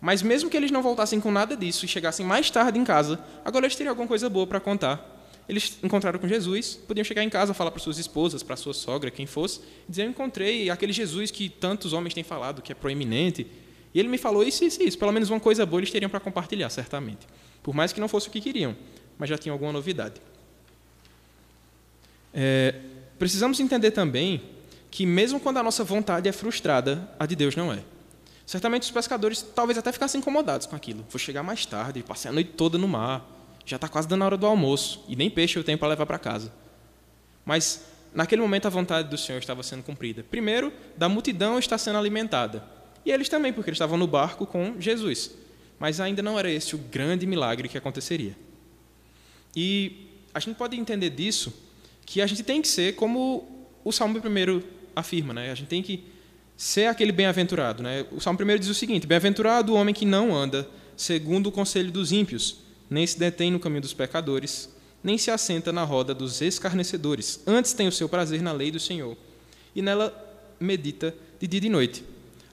Mas 0.00 0.22
mesmo 0.22 0.50
que 0.50 0.56
eles 0.56 0.70
não 0.70 0.82
voltassem 0.82 1.18
com 1.18 1.30
nada 1.30 1.56
disso 1.56 1.86
e 1.86 1.88
chegassem 1.88 2.26
mais 2.26 2.50
tarde 2.50 2.78
em 2.78 2.84
casa, 2.84 3.18
agora 3.42 3.64
eles 3.64 3.76
teriam 3.76 3.92
alguma 3.92 4.08
coisa 4.08 4.28
boa 4.28 4.46
para 4.46 4.60
contar. 4.60 5.13
Eles 5.48 5.78
encontraram 5.82 6.18
com 6.18 6.26
Jesus, 6.26 6.74
podiam 6.74 7.04
chegar 7.04 7.22
em 7.22 7.28
casa, 7.28 7.52
falar 7.52 7.70
para 7.70 7.80
suas 7.80 7.98
esposas, 7.98 8.42
para 8.42 8.56
sua 8.56 8.72
sogra, 8.72 9.10
quem 9.10 9.26
fosse, 9.26 9.60
dizer: 9.88 10.04
Eu 10.04 10.10
encontrei 10.10 10.70
aquele 10.70 10.92
Jesus 10.92 11.30
que 11.30 11.48
tantos 11.48 11.92
homens 11.92 12.14
têm 12.14 12.24
falado, 12.24 12.62
que 12.62 12.72
é 12.72 12.74
proeminente, 12.74 13.46
e 13.92 14.00
ele 14.00 14.08
me 14.08 14.18
falou 14.18 14.42
isso, 14.42 14.64
isso, 14.64 14.82
isso. 14.82 14.98
Pelo 14.98 15.12
menos 15.12 15.30
uma 15.30 15.38
coisa 15.38 15.66
boa 15.66 15.80
eles 15.80 15.90
teriam 15.90 16.10
para 16.10 16.20
compartilhar, 16.20 16.70
certamente. 16.70 17.26
Por 17.62 17.74
mais 17.74 17.92
que 17.92 18.00
não 18.00 18.08
fosse 18.08 18.28
o 18.28 18.30
que 18.30 18.40
queriam, 18.40 18.74
mas 19.18 19.28
já 19.28 19.38
tinham 19.38 19.54
alguma 19.54 19.72
novidade. 19.72 20.20
É, 22.32 22.74
precisamos 23.18 23.60
entender 23.60 23.92
também 23.92 24.42
que, 24.90 25.06
mesmo 25.06 25.38
quando 25.38 25.58
a 25.58 25.62
nossa 25.62 25.84
vontade 25.84 26.28
é 26.28 26.32
frustrada, 26.32 27.08
a 27.18 27.26
de 27.26 27.36
Deus 27.36 27.54
não 27.54 27.72
é. 27.72 27.82
Certamente 28.46 28.82
os 28.82 28.90
pescadores 28.90 29.42
talvez 29.54 29.78
até 29.78 29.90
ficassem 29.92 30.20
incomodados 30.20 30.66
com 30.66 30.76
aquilo. 30.76 31.04
Vou 31.08 31.18
chegar 31.18 31.42
mais 31.42 31.64
tarde, 31.64 32.02
passei 32.02 32.30
a 32.30 32.32
noite 32.34 32.50
toda 32.56 32.76
no 32.76 32.86
mar, 32.86 33.26
já 33.64 33.76
está 33.76 33.88
quase 33.88 34.06
dando 34.08 34.22
a 34.22 34.26
hora 34.26 34.36
do 34.36 34.46
almoço, 34.46 35.04
e 35.08 35.16
nem 35.16 35.30
peixe 35.30 35.58
eu 35.58 35.64
tenho 35.64 35.78
para 35.78 35.88
levar 35.88 36.06
para 36.06 36.18
casa. 36.18 36.52
Mas, 37.44 37.84
naquele 38.14 38.42
momento, 38.42 38.66
a 38.66 38.70
vontade 38.70 39.08
do 39.08 39.18
Senhor 39.18 39.38
estava 39.38 39.62
sendo 39.62 39.82
cumprida. 39.82 40.22
Primeiro, 40.22 40.72
da 40.96 41.08
multidão 41.08 41.58
está 41.58 41.76
sendo 41.78 41.98
alimentada. 41.98 42.64
E 43.04 43.10
eles 43.10 43.28
também, 43.28 43.52
porque 43.52 43.70
eles 43.70 43.76
estavam 43.76 43.98
no 43.98 44.06
barco 44.06 44.46
com 44.46 44.80
Jesus. 44.80 45.32
Mas 45.78 46.00
ainda 46.00 46.22
não 46.22 46.38
era 46.38 46.50
esse 46.50 46.74
o 46.74 46.78
grande 46.78 47.26
milagre 47.26 47.68
que 47.68 47.76
aconteceria. 47.76 48.36
E 49.54 50.08
a 50.32 50.40
gente 50.40 50.56
pode 50.56 50.76
entender 50.78 51.10
disso 51.10 51.52
que 52.06 52.20
a 52.20 52.26
gente 52.26 52.42
tem 52.42 52.60
que 52.60 52.68
ser 52.68 52.94
como 52.94 53.68
o 53.84 53.92
Salmo 53.92 54.20
primeiro 54.20 54.64
afirma, 54.96 55.32
né? 55.32 55.50
A 55.50 55.54
gente 55.54 55.68
tem 55.68 55.82
que 55.82 56.04
ser 56.56 56.86
aquele 56.86 57.12
bem-aventurado. 57.12 57.82
Né? 57.82 58.06
O 58.10 58.20
Salmo 58.20 58.38
1 58.40 58.58
diz 58.58 58.68
o 58.68 58.74
seguinte: 58.74 59.06
Bem-aventurado 59.06 59.72
o 59.72 59.76
homem 59.76 59.94
que 59.94 60.06
não 60.06 60.34
anda 60.34 60.68
segundo 60.96 61.48
o 61.48 61.52
conselho 61.52 61.90
dos 61.90 62.12
ímpios, 62.12 62.58
nem 62.88 63.06
se 63.06 63.18
detém 63.18 63.50
no 63.50 63.60
caminho 63.60 63.80
dos 63.80 63.94
pecadores, 63.94 64.68
nem 65.02 65.18
se 65.18 65.30
assenta 65.30 65.72
na 65.72 65.84
roda 65.84 66.14
dos 66.14 66.40
escarnecedores. 66.40 67.40
Antes 67.46 67.72
tem 67.72 67.86
o 67.86 67.92
seu 67.92 68.08
prazer 68.08 68.40
na 68.42 68.52
lei 68.52 68.70
do 68.70 68.80
Senhor, 68.80 69.16
e 69.74 69.82
nela 69.82 70.12
medita 70.58 71.14
de 71.38 71.46
dia 71.46 71.58
e 71.58 71.60
de 71.60 71.68
noite. 71.68 72.04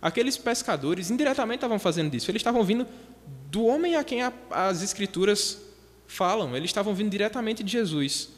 Aqueles 0.01 0.37
pescadores 0.37 1.11
indiretamente 1.11 1.57
estavam 1.57 1.77
fazendo 1.77 2.13
isso. 2.15 2.29
Eles 2.31 2.39
estavam 2.39 2.63
vindo 2.63 2.87
do 3.51 3.65
homem 3.65 3.95
a 3.95 4.03
quem 4.03 4.23
a, 4.23 4.33
as 4.49 4.81
Escrituras 4.81 5.59
falam. 6.07 6.55
Eles 6.55 6.69
estavam 6.69 6.93
vindo 6.95 7.09
diretamente 7.09 7.63
de 7.63 7.71
Jesus. 7.71 8.29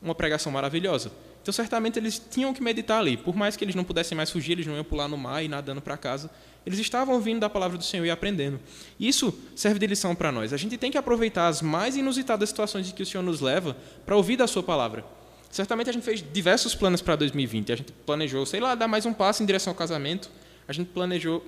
Uma 0.00 0.14
pregação 0.14 0.52
maravilhosa. 0.52 1.10
Então, 1.42 1.52
certamente, 1.52 1.98
eles 1.98 2.22
tinham 2.30 2.54
que 2.54 2.62
meditar 2.62 3.00
ali. 3.00 3.16
Por 3.16 3.34
mais 3.34 3.56
que 3.56 3.64
eles 3.64 3.74
não 3.74 3.82
pudessem 3.82 4.16
mais 4.16 4.30
fugir, 4.30 4.52
eles 4.52 4.66
não 4.66 4.74
iam 4.74 4.84
pular 4.84 5.08
no 5.08 5.16
mar 5.16 5.42
e 5.42 5.48
nadando 5.48 5.80
para 5.80 5.96
casa. 5.96 6.30
Eles 6.68 6.80
estavam 6.80 7.14
ouvindo 7.14 7.40
da 7.40 7.48
palavra 7.48 7.78
do 7.78 7.82
Senhor 7.82 8.04
e 8.04 8.10
aprendendo. 8.10 8.60
Isso 9.00 9.32
serve 9.56 9.78
de 9.78 9.86
lição 9.86 10.14
para 10.14 10.30
nós. 10.30 10.52
A 10.52 10.56
gente 10.58 10.76
tem 10.76 10.90
que 10.90 10.98
aproveitar 10.98 11.48
as 11.48 11.62
mais 11.62 11.96
inusitadas 11.96 12.50
situações 12.50 12.90
em 12.90 12.92
que 12.92 13.02
o 13.02 13.06
Senhor 13.06 13.22
nos 13.22 13.40
leva 13.40 13.74
para 14.04 14.14
ouvir 14.14 14.36
da 14.36 14.46
Sua 14.46 14.62
palavra. 14.62 15.02
Certamente 15.50 15.88
a 15.88 15.94
gente 15.94 16.02
fez 16.02 16.22
diversos 16.30 16.74
planos 16.74 17.00
para 17.00 17.16
2020. 17.16 17.72
A 17.72 17.76
gente 17.76 17.90
planejou, 18.04 18.44
sei 18.44 18.60
lá, 18.60 18.74
dar 18.74 18.86
mais 18.86 19.06
um 19.06 19.14
passo 19.14 19.42
em 19.42 19.46
direção 19.46 19.70
ao 19.70 19.74
casamento. 19.74 20.30
A 20.68 20.72
gente 20.74 20.88
planejou, 20.88 21.42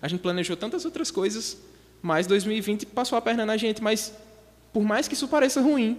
a 0.00 0.08
gente 0.08 0.20
planejou 0.20 0.56
tantas 0.56 0.86
outras 0.86 1.10
coisas, 1.10 1.58
mas 2.00 2.26
2020 2.26 2.86
passou 2.86 3.18
a 3.18 3.20
perna 3.20 3.44
na 3.44 3.58
gente. 3.58 3.82
Mas 3.82 4.14
por 4.72 4.82
mais 4.82 5.06
que 5.06 5.12
isso 5.12 5.28
pareça 5.28 5.60
ruim, 5.60 5.98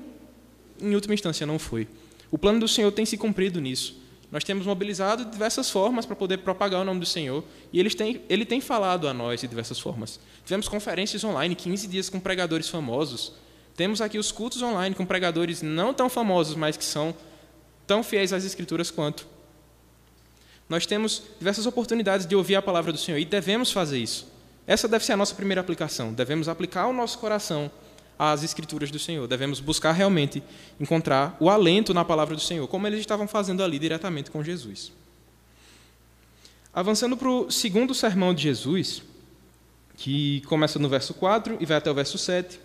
em 0.81 0.95
última 0.95 1.13
instância 1.13 1.45
não 1.45 1.59
foi. 1.59 1.87
O 2.31 2.37
plano 2.39 2.59
do 2.59 2.67
Senhor 2.67 2.91
tem 2.91 3.05
se 3.05 3.15
cumprido 3.15 3.61
nisso. 3.61 3.95
Nós 4.35 4.43
temos 4.43 4.65
mobilizado 4.65 5.23
de 5.23 5.31
diversas 5.31 5.69
formas 5.69 6.05
para 6.05 6.13
poder 6.13 6.39
propagar 6.39 6.81
o 6.81 6.83
nome 6.83 6.99
do 6.99 7.05
Senhor 7.05 7.41
e 7.71 7.79
ele 7.79 7.89
tem, 7.89 8.21
ele 8.27 8.43
tem 8.43 8.59
falado 8.59 9.07
a 9.07 9.13
nós 9.13 9.39
de 9.39 9.47
diversas 9.47 9.79
formas. 9.79 10.19
Tivemos 10.43 10.67
conferências 10.67 11.23
online, 11.23 11.55
15 11.55 11.87
dias 11.87 12.09
com 12.09 12.19
pregadores 12.19 12.67
famosos. 12.67 13.31
Temos 13.77 14.01
aqui 14.01 14.17
os 14.17 14.33
cultos 14.33 14.61
online 14.61 14.93
com 14.93 15.05
pregadores 15.05 15.61
não 15.61 15.93
tão 15.93 16.09
famosos, 16.09 16.53
mas 16.53 16.75
que 16.75 16.83
são 16.83 17.15
tão 17.87 18.03
fiéis 18.03 18.33
às 18.33 18.43
Escrituras 18.43 18.91
quanto. 18.91 19.25
Nós 20.67 20.85
temos 20.85 21.23
diversas 21.39 21.65
oportunidades 21.65 22.27
de 22.27 22.35
ouvir 22.35 22.57
a 22.57 22.61
palavra 22.61 22.91
do 22.91 22.97
Senhor 22.97 23.17
e 23.17 23.23
devemos 23.23 23.71
fazer 23.71 23.99
isso. 23.99 24.29
Essa 24.67 24.85
deve 24.85 25.05
ser 25.05 25.13
a 25.13 25.17
nossa 25.17 25.33
primeira 25.33 25.61
aplicação. 25.61 26.11
Devemos 26.11 26.49
aplicar 26.49 26.87
o 26.87 26.93
nosso 26.93 27.19
coração 27.19 27.71
às 28.17 28.43
Escrituras 28.43 28.91
do 28.91 28.99
Senhor. 28.99 29.27
Devemos 29.27 29.59
buscar 29.59 29.91
realmente 29.91 30.41
encontrar 30.79 31.35
o 31.39 31.49
alento 31.49 31.93
na 31.93 32.05
palavra 32.05 32.35
do 32.35 32.41
Senhor, 32.41 32.67
como 32.67 32.87
eles 32.87 32.99
estavam 32.99 33.27
fazendo 33.27 33.63
ali 33.63 33.77
diretamente 33.77 34.31
com 34.31 34.43
Jesus. 34.43 34.91
Avançando 36.73 37.15
para 37.15 37.29
o 37.29 37.49
segundo 37.49 37.93
sermão 37.93 38.33
de 38.33 38.43
Jesus, 38.43 39.01
que 39.95 40.41
começa 40.41 40.77
no 40.77 40.89
verso 40.89 41.13
4 41.13 41.57
e 41.59 41.65
vai 41.65 41.77
até 41.77 41.89
o 41.89 41.93
verso 41.93 42.17
7, 42.17 42.59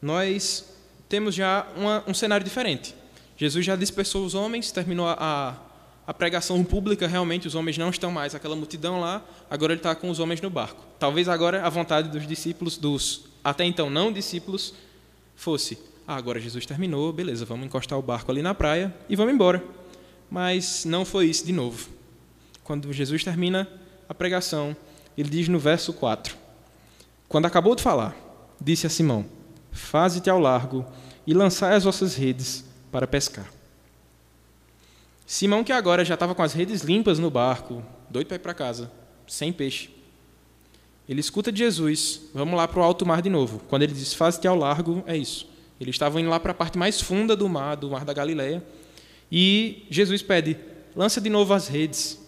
nós 0.00 0.64
temos 1.08 1.34
já 1.34 1.66
uma, 1.76 2.02
um 2.06 2.14
cenário 2.14 2.44
diferente. 2.44 2.94
Jesus 3.36 3.64
já 3.64 3.76
dispersou 3.76 4.24
os 4.24 4.34
homens, 4.34 4.72
terminou 4.72 5.06
a, 5.06 5.58
a 6.06 6.14
pregação 6.14 6.62
pública, 6.64 7.06
realmente 7.06 7.46
os 7.46 7.54
homens 7.54 7.76
não 7.76 7.90
estão 7.90 8.10
mais, 8.10 8.34
aquela 8.34 8.56
multidão 8.56 9.00
lá, 9.00 9.22
agora 9.50 9.72
ele 9.72 9.80
está 9.80 9.94
com 9.94 10.08
os 10.10 10.18
homens 10.18 10.40
no 10.40 10.50
barco. 10.50 10.82
Talvez 10.98 11.28
agora 11.28 11.64
a 11.64 11.68
vontade 11.68 12.08
dos 12.08 12.26
discípulos, 12.26 12.76
dos 12.76 13.31
até 13.42 13.64
então 13.64 13.90
não 13.90 14.12
discípulos, 14.12 14.74
fosse: 15.34 15.78
ah, 16.06 16.16
agora 16.16 16.40
Jesus 16.40 16.66
terminou, 16.66 17.12
beleza, 17.12 17.44
vamos 17.44 17.66
encostar 17.66 17.98
o 17.98 18.02
barco 18.02 18.30
ali 18.30 18.42
na 18.42 18.54
praia 18.54 18.94
e 19.08 19.16
vamos 19.16 19.34
embora. 19.34 19.62
Mas 20.30 20.84
não 20.84 21.04
foi 21.04 21.26
isso 21.26 21.44
de 21.44 21.52
novo. 21.52 21.88
Quando 22.64 22.92
Jesus 22.92 23.22
termina 23.22 23.68
a 24.08 24.14
pregação, 24.14 24.76
ele 25.16 25.28
diz 25.28 25.48
no 25.48 25.58
verso 25.58 25.92
4: 25.92 26.36
Quando 27.28 27.46
acabou 27.46 27.74
de 27.74 27.82
falar, 27.82 28.16
disse 28.60 28.86
a 28.86 28.90
Simão: 28.90 29.26
Faze-te 29.70 30.30
ao 30.30 30.38
largo 30.38 30.84
e 31.26 31.34
lançai 31.34 31.74
as 31.74 31.84
vossas 31.84 32.14
redes 32.14 32.64
para 32.90 33.06
pescar. 33.06 33.50
Simão, 35.26 35.64
que 35.64 35.72
agora 35.72 36.04
já 36.04 36.14
estava 36.14 36.34
com 36.34 36.42
as 36.42 36.52
redes 36.52 36.82
limpas 36.82 37.18
no 37.18 37.30
barco, 37.30 37.82
doido 38.10 38.26
para 38.26 38.36
ir 38.36 38.40
para 38.40 38.54
casa, 38.54 38.90
sem 39.26 39.52
peixe, 39.52 39.88
ele 41.12 41.20
escuta 41.20 41.52
de 41.52 41.58
Jesus, 41.58 42.22
vamos 42.32 42.56
lá 42.56 42.66
para 42.66 42.80
o 42.80 42.82
alto 42.82 43.04
mar 43.04 43.20
de 43.20 43.28
novo. 43.28 43.60
Quando 43.68 43.82
ele 43.82 43.92
diz, 43.92 44.14
faz-te 44.14 44.48
ao 44.48 44.56
largo, 44.56 45.04
é 45.06 45.16
isso. 45.16 45.46
Eles 45.78 45.94
estavam 45.94 46.20
indo 46.20 46.30
lá 46.30 46.40
para 46.40 46.52
a 46.52 46.54
parte 46.54 46.78
mais 46.78 47.00
funda 47.00 47.36
do 47.36 47.48
mar, 47.48 47.76
do 47.76 47.90
mar 47.90 48.04
da 48.04 48.12
Galileia, 48.12 48.64
e 49.30 49.84
Jesus 49.90 50.22
pede, 50.22 50.56
lança 50.96 51.20
de 51.20 51.28
novo 51.28 51.52
as 51.52 51.68
redes. 51.68 52.18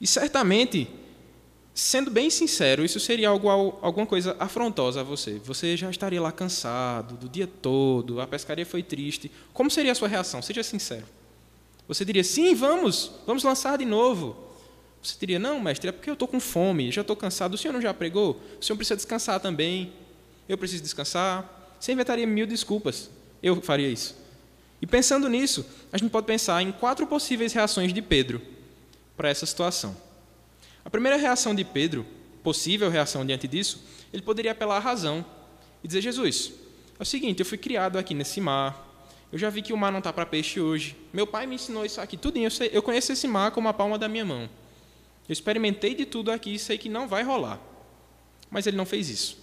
E 0.00 0.06
certamente, 0.06 0.88
sendo 1.72 2.10
bem 2.10 2.28
sincero, 2.28 2.84
isso 2.84 3.00
seria 3.00 3.30
algo, 3.30 3.48
alguma 3.48 4.06
coisa 4.06 4.36
afrontosa 4.38 5.00
a 5.00 5.04
você. 5.04 5.40
Você 5.44 5.76
já 5.76 5.90
estaria 5.90 6.20
lá 6.20 6.30
cansado 6.30 7.16
do 7.16 7.28
dia 7.28 7.46
todo, 7.46 8.20
a 8.20 8.26
pescaria 8.26 8.66
foi 8.66 8.82
triste. 8.82 9.30
Como 9.52 9.70
seria 9.70 9.92
a 9.92 9.94
sua 9.94 10.08
reação? 10.08 10.42
Seja 10.42 10.62
sincero. 10.62 11.06
Você 11.86 12.04
diria, 12.04 12.22
sim, 12.22 12.54
vamos, 12.54 13.10
vamos 13.26 13.42
lançar 13.42 13.78
de 13.78 13.86
novo. 13.86 14.47
Você 15.02 15.16
diria, 15.18 15.38
não, 15.38 15.60
mestre, 15.60 15.88
é 15.88 15.92
porque 15.92 16.10
eu 16.10 16.14
estou 16.14 16.28
com 16.28 16.40
fome, 16.40 16.90
já 16.90 17.02
estou 17.02 17.16
cansado. 17.16 17.54
O 17.54 17.58
senhor 17.58 17.72
não 17.72 17.80
já 17.80 17.94
pregou? 17.94 18.40
O 18.60 18.64
senhor 18.64 18.76
precisa 18.76 18.96
descansar 18.96 19.40
também. 19.40 19.92
Eu 20.48 20.58
preciso 20.58 20.82
descansar. 20.82 21.76
Você 21.78 21.92
inventaria 21.92 22.26
mil 22.26 22.46
desculpas. 22.46 23.10
Eu 23.42 23.60
faria 23.62 23.88
isso. 23.88 24.16
E 24.80 24.86
pensando 24.86 25.28
nisso, 25.28 25.66
a 25.92 25.98
gente 25.98 26.10
pode 26.10 26.26
pensar 26.26 26.62
em 26.62 26.72
quatro 26.72 27.06
possíveis 27.06 27.52
reações 27.52 27.92
de 27.92 28.02
Pedro 28.02 28.40
para 29.16 29.28
essa 29.28 29.46
situação. 29.46 29.96
A 30.84 30.90
primeira 30.90 31.16
reação 31.16 31.54
de 31.54 31.64
Pedro, 31.64 32.06
possível 32.42 32.88
reação 32.88 33.26
diante 33.26 33.48
disso, 33.48 33.84
ele 34.12 34.22
poderia 34.22 34.52
apelar 34.52 34.76
à 34.76 34.80
razão 34.80 35.24
e 35.82 35.86
dizer: 35.86 36.00
Jesus, 36.00 36.52
é 36.98 37.02
o 37.02 37.06
seguinte, 37.06 37.40
eu 37.40 37.46
fui 37.46 37.58
criado 37.58 37.98
aqui 37.98 38.14
nesse 38.14 38.40
mar, 38.40 38.88
eu 39.30 39.38
já 39.38 39.50
vi 39.50 39.60
que 39.60 39.72
o 39.72 39.76
mar 39.76 39.92
não 39.92 39.98
está 39.98 40.12
para 40.12 40.24
peixe 40.24 40.60
hoje. 40.60 40.96
Meu 41.12 41.26
pai 41.26 41.46
me 41.46 41.56
ensinou 41.56 41.84
isso 41.84 42.00
aqui 42.00 42.16
tudinho. 42.16 42.46
Eu, 42.46 42.50
sei, 42.50 42.70
eu 42.72 42.82
conheço 42.82 43.12
esse 43.12 43.28
mar 43.28 43.50
como 43.50 43.68
a 43.68 43.74
palma 43.74 43.98
da 43.98 44.08
minha 44.08 44.24
mão. 44.24 44.48
Eu 45.28 45.32
experimentei 45.32 45.94
de 45.94 46.06
tudo 46.06 46.30
aqui 46.30 46.54
e 46.54 46.58
sei 46.58 46.78
que 46.78 46.88
não 46.88 47.06
vai 47.06 47.22
rolar. 47.22 47.60
Mas 48.50 48.66
ele 48.66 48.76
não 48.76 48.86
fez 48.86 49.10
isso. 49.10 49.38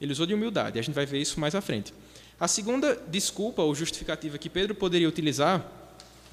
Ele 0.00 0.12
usou 0.12 0.26
de 0.26 0.34
humildade. 0.34 0.78
A 0.78 0.82
gente 0.82 0.94
vai 0.94 1.06
ver 1.06 1.20
isso 1.20 1.40
mais 1.40 1.54
à 1.54 1.60
frente. 1.60 1.94
A 2.38 2.46
segunda 2.46 3.00
desculpa 3.08 3.62
ou 3.62 3.74
justificativa 3.74 4.36
que 4.36 4.50
Pedro 4.50 4.74
poderia 4.74 5.08
utilizar 5.08 5.66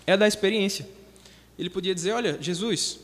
é 0.06 0.18
da 0.18 0.28
experiência. 0.28 0.88
Ele 1.58 1.70
podia 1.70 1.96
dizer: 1.96 2.12
Olha, 2.12 2.38
Jesus, 2.42 3.00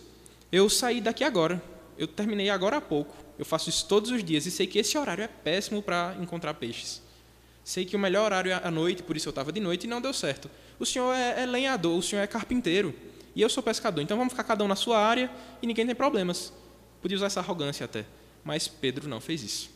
eu 0.51 0.69
saí 0.69 0.99
daqui 0.99 1.23
agora. 1.23 1.61
Eu 1.97 2.07
terminei 2.07 2.49
agora 2.49 2.77
há 2.77 2.81
pouco. 2.81 3.15
Eu 3.39 3.45
faço 3.45 3.69
isso 3.69 3.87
todos 3.87 4.11
os 4.11 4.23
dias 4.23 4.45
e 4.45 4.51
sei 4.51 4.67
que 4.67 4.79
esse 4.79 4.97
horário 4.97 5.23
é 5.23 5.27
péssimo 5.27 5.81
para 5.81 6.15
encontrar 6.19 6.53
peixes. 6.55 7.01
Sei 7.63 7.85
que 7.85 7.95
o 7.95 7.99
melhor 7.99 8.25
horário 8.25 8.51
é 8.51 8.61
à 8.63 8.69
noite, 8.69 9.01
por 9.01 9.15
isso 9.15 9.27
eu 9.27 9.31
estava 9.31 9.51
de 9.51 9.59
noite 9.59 9.85
e 9.85 9.87
não 9.87 10.01
deu 10.01 10.13
certo. 10.13 10.49
O 10.77 10.85
senhor 10.85 11.13
é, 11.13 11.43
é 11.43 11.45
lenhador, 11.45 11.97
o 11.97 12.01
senhor 12.01 12.21
é 12.21 12.27
carpinteiro 12.27 12.93
e 13.35 13.41
eu 13.41 13.49
sou 13.49 13.61
pescador. 13.61 14.01
Então 14.01 14.17
vamos 14.17 14.33
ficar 14.33 14.43
cada 14.43 14.63
um 14.63 14.67
na 14.67 14.75
sua 14.75 14.99
área 14.99 15.29
e 15.61 15.67
ninguém 15.67 15.85
tem 15.85 15.93
problemas. 15.93 16.53
Podia 17.01 17.17
usar 17.17 17.27
essa 17.27 17.39
arrogância 17.39 17.85
até, 17.85 18.05
mas 18.43 18.67
Pedro 18.67 19.07
não 19.07 19.19
fez 19.19 19.43
isso. 19.43 19.69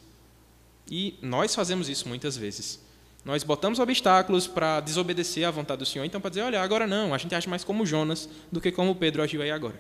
E 0.89 1.17
nós 1.22 1.54
fazemos 1.54 1.89
isso 1.89 2.08
muitas 2.08 2.36
vezes. 2.36 2.80
Nós 3.24 3.43
botamos 3.43 3.80
obstáculos 3.80 4.48
para 4.48 4.80
desobedecer 4.80 5.45
à 5.45 5.52
vontade 5.52 5.80
do 5.80 5.86
Senhor, 5.86 6.06
então 6.06 6.22
para 6.22 6.30
dizer, 6.30 6.41
olha, 6.41 6.62
agora 6.62 6.88
não, 6.88 7.13
a 7.13 7.17
gente 7.17 7.36
age 7.36 7.50
mais 7.50 7.63
como 7.63 7.86
Jonas 7.86 8.30
do 8.52 8.62
que 8.62 8.72
como 8.72 8.95
Pedro 8.95 9.22
agiu 9.22 9.41
aí 9.41 9.52
agora. 9.52 9.80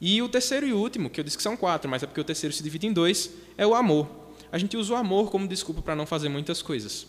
E 0.00 0.22
o 0.22 0.28
terceiro 0.28 0.66
e 0.66 0.72
último, 0.72 1.10
que 1.10 1.18
eu 1.18 1.24
disse 1.24 1.36
que 1.36 1.42
são 1.42 1.56
quatro, 1.56 1.90
mas 1.90 2.02
é 2.02 2.06
porque 2.06 2.20
o 2.20 2.24
terceiro 2.24 2.54
se 2.54 2.62
divide 2.62 2.86
em 2.86 2.92
dois, 2.92 3.30
é 3.58 3.66
o 3.66 3.74
amor 3.74 4.08
a 4.50 4.58
gente 4.58 4.76
usa 4.76 4.94
o 4.94 4.96
amor 4.96 5.30
como 5.30 5.46
desculpa 5.46 5.82
para 5.82 5.96
não 5.96 6.06
fazer 6.06 6.28
muitas 6.28 6.62
coisas. 6.62 7.06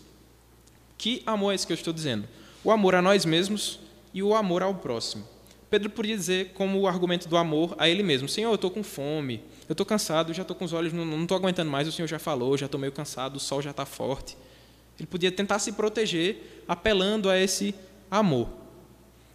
Que 0.96 1.22
amor 1.24 1.52
é 1.52 1.54
esse 1.54 1.66
que 1.66 1.72
eu 1.72 1.76
estou 1.76 1.92
dizendo? 1.92 2.28
O 2.64 2.70
amor 2.70 2.94
a 2.94 3.02
nós 3.02 3.24
mesmos 3.24 3.78
e 4.12 4.22
o 4.22 4.34
amor 4.34 4.62
ao 4.62 4.74
próximo. 4.74 5.24
Pedro 5.70 5.90
podia 5.90 6.16
dizer, 6.16 6.52
como 6.54 6.80
o 6.80 6.86
argumento 6.86 7.28
do 7.28 7.36
amor 7.36 7.74
a 7.78 7.88
ele 7.88 8.02
mesmo: 8.02 8.28
Senhor, 8.28 8.50
eu 8.50 8.54
estou 8.54 8.70
com 8.70 8.82
fome, 8.82 9.42
eu 9.68 9.72
estou 9.72 9.84
cansado, 9.84 10.32
já 10.32 10.42
estou 10.42 10.56
com 10.56 10.64
os 10.64 10.72
olhos, 10.72 10.92
não 10.92 11.22
estou 11.22 11.36
aguentando 11.36 11.70
mais, 11.70 11.86
o 11.86 11.92
Senhor 11.92 12.08
já 12.08 12.18
falou, 12.18 12.56
já 12.56 12.66
estou 12.66 12.80
meio 12.80 12.92
cansado, 12.92 13.36
o 13.36 13.40
sol 13.40 13.60
já 13.60 13.70
está 13.70 13.84
forte. 13.84 14.36
Ele 14.98 15.06
podia 15.06 15.30
tentar 15.30 15.58
se 15.58 15.72
proteger 15.72 16.64
apelando 16.66 17.28
a 17.28 17.38
esse 17.38 17.74
amor. 18.10 18.48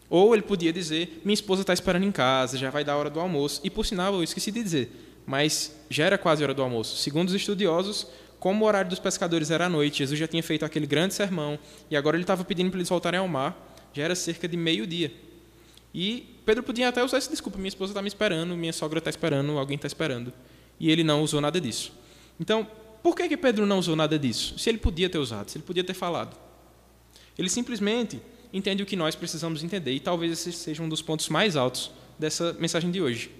Ou 0.09 0.33
ele 0.33 0.43
podia 0.43 0.73
dizer: 0.73 1.21
Minha 1.23 1.33
esposa 1.33 1.62
está 1.62 1.73
esperando 1.73 2.03
em 2.03 2.12
casa, 2.12 2.57
já 2.57 2.69
vai 2.69 2.83
dar 2.83 2.93
a 2.93 2.97
hora 2.97 3.09
do 3.09 3.19
almoço. 3.19 3.62
E 3.63 3.69
por 3.69 3.86
sinal, 3.86 4.13
eu 4.13 4.23
esqueci 4.23 4.51
de 4.51 4.62
dizer: 4.62 5.13
mas 5.25 5.75
já 5.89 6.05
era 6.05 6.17
quase 6.17 6.43
hora 6.43 6.53
do 6.53 6.62
almoço. 6.62 6.97
Segundo 6.97 7.29
os 7.29 7.36
estudiosos, 7.36 8.07
como 8.39 8.65
o 8.65 8.67
horário 8.67 8.89
dos 8.89 8.99
pescadores 8.99 9.51
era 9.51 9.65
à 9.65 9.69
noite, 9.69 9.99
Jesus 9.99 10.19
já 10.19 10.27
tinha 10.27 10.43
feito 10.43 10.65
aquele 10.65 10.86
grande 10.86 11.13
sermão 11.13 11.57
e 11.89 11.95
agora 11.95 12.17
ele 12.17 12.23
estava 12.23 12.43
pedindo 12.43 12.69
para 12.69 12.79
eles 12.79 12.89
voltarem 12.89 13.19
ao 13.19 13.27
mar, 13.27 13.72
já 13.93 14.03
era 14.03 14.15
cerca 14.15 14.47
de 14.47 14.58
meio-dia. 14.58 15.12
E 15.93 16.38
Pedro 16.45 16.63
podia 16.63 16.89
até 16.89 17.03
usar 17.03 17.17
essa 17.17 17.29
desculpa: 17.29 17.58
minha 17.58 17.67
esposa 17.67 17.91
está 17.91 18.01
me 18.01 18.08
esperando, 18.08 18.56
minha 18.56 18.73
sogra 18.73 18.99
está 18.99 19.10
esperando, 19.10 19.58
alguém 19.58 19.75
está 19.75 19.88
esperando. 19.88 20.34
E 20.79 20.91
ele 20.91 21.03
não 21.03 21.21
usou 21.21 21.39
nada 21.39 21.62
disso. 21.62 21.93
Então, 22.39 22.67
por 23.01 23.15
que, 23.15 23.27
que 23.27 23.38
Pedro 23.38 23.65
não 23.65 23.79
usou 23.79 23.95
nada 23.95 24.17
disso? 24.17 24.58
Se 24.58 24.69
ele 24.69 24.77
podia 24.77 25.10
ter 25.10 25.17
usado, 25.17 25.49
se 25.49 25.58
ele 25.58 25.65
podia 25.65 25.84
ter 25.84 25.93
falado. 25.93 26.36
Ele 27.38 27.49
simplesmente 27.49 28.19
entende 28.51 28.84
o 28.84 28.86
que 28.86 28.95
nós 28.95 29.15
precisamos 29.15 29.63
entender, 29.63 29.91
e 29.93 29.99
talvez 29.99 30.32
esse 30.32 30.51
seja 30.51 30.84
um 30.84 30.89
dos 30.89 31.01
pontos 31.01 31.27
mais 31.29 31.56
altos 31.56 31.91
dessa 32.17 32.53
mensagem 32.53 32.91
de 32.91 33.01
hoje. 33.01 33.32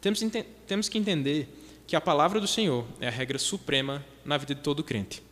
Temos, 0.00 0.20
temos 0.66 0.88
que 0.88 0.98
entender 0.98 1.48
que 1.86 1.94
a 1.94 2.00
palavra 2.00 2.40
do 2.40 2.46
Senhor 2.46 2.86
é 3.00 3.06
a 3.06 3.10
regra 3.10 3.38
suprema 3.38 4.04
na 4.24 4.38
vida 4.38 4.54
de 4.54 4.62
todo 4.62 4.82
crente. 4.82 5.22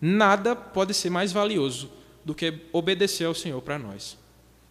Nada 0.00 0.56
pode 0.56 0.92
ser 0.92 1.08
mais 1.08 1.32
valioso 1.32 1.90
do 2.24 2.34
que 2.34 2.52
obedecer 2.72 3.24
ao 3.24 3.34
Senhor 3.34 3.60
para 3.62 3.78
nós. 3.78 4.18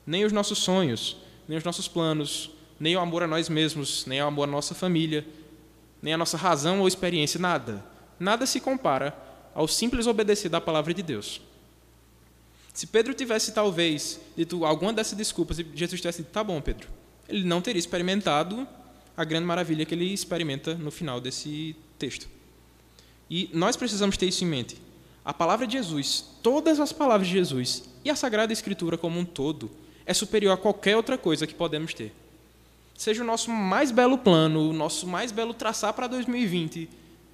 Nem 0.09 0.25
os 0.25 0.31
nossos 0.31 0.57
sonhos, 0.57 1.17
nem 1.47 1.55
os 1.55 1.63
nossos 1.63 1.87
planos, 1.87 2.49
nem 2.79 2.95
o 2.95 2.99
amor 2.99 3.21
a 3.21 3.27
nós 3.27 3.47
mesmos, 3.47 4.07
nem 4.07 4.19
o 4.19 4.25
amor 4.25 4.45
à 4.45 4.51
nossa 4.51 4.73
família, 4.73 5.23
nem 6.01 6.15
a 6.15 6.17
nossa 6.17 6.35
razão 6.35 6.79
ou 6.79 6.87
experiência, 6.87 7.39
nada. 7.39 7.85
Nada 8.19 8.47
se 8.47 8.59
compara 8.59 9.15
ao 9.53 9.67
simples 9.67 10.07
obedecer 10.07 10.49
da 10.49 10.59
palavra 10.59 10.95
de 10.95 11.03
Deus. 11.03 11.39
Se 12.73 12.87
Pedro 12.87 13.13
tivesse, 13.13 13.51
talvez, 13.51 14.19
dito 14.35 14.65
alguma 14.65 14.91
dessas 14.91 15.15
desculpas 15.15 15.59
e 15.59 15.67
Jesus 15.75 16.01
tivesse 16.01 16.23
dito, 16.23 16.31
tá 16.31 16.43
bom, 16.43 16.59
Pedro, 16.59 16.89
ele 17.27 17.43
não 17.43 17.61
teria 17.61 17.79
experimentado 17.79 18.67
a 19.15 19.23
grande 19.23 19.45
maravilha 19.45 19.85
que 19.85 19.93
ele 19.93 20.11
experimenta 20.11 20.73
no 20.73 20.89
final 20.89 21.21
desse 21.21 21.75
texto. 21.99 22.27
E 23.29 23.47
nós 23.53 23.75
precisamos 23.75 24.17
ter 24.17 24.25
isso 24.25 24.43
em 24.43 24.47
mente. 24.47 24.81
A 25.23 25.35
palavra 25.35 25.67
de 25.67 25.73
Jesus, 25.73 26.25
todas 26.41 26.79
as 26.79 26.91
palavras 26.91 27.27
de 27.27 27.33
Jesus 27.35 27.83
e 28.03 28.09
a 28.09 28.15
Sagrada 28.15 28.51
Escritura 28.51 28.97
como 28.97 29.19
um 29.19 29.23
todo, 29.23 29.69
é 30.09 30.13
superior 30.15 30.51
a 30.51 30.57
qualquer 30.57 30.97
outra 30.97 31.19
coisa 31.19 31.45
que 31.45 31.53
podemos 31.53 31.93
ter. 31.93 32.11
Seja 32.97 33.21
o 33.21 33.25
nosso 33.25 33.51
mais 33.51 33.91
belo 33.91 34.17
plano, 34.17 34.67
o 34.67 34.73
nosso 34.73 35.05
mais 35.05 35.31
belo 35.31 35.53
traçar 35.53 35.93
para 35.93 36.07
2020, 36.07 36.89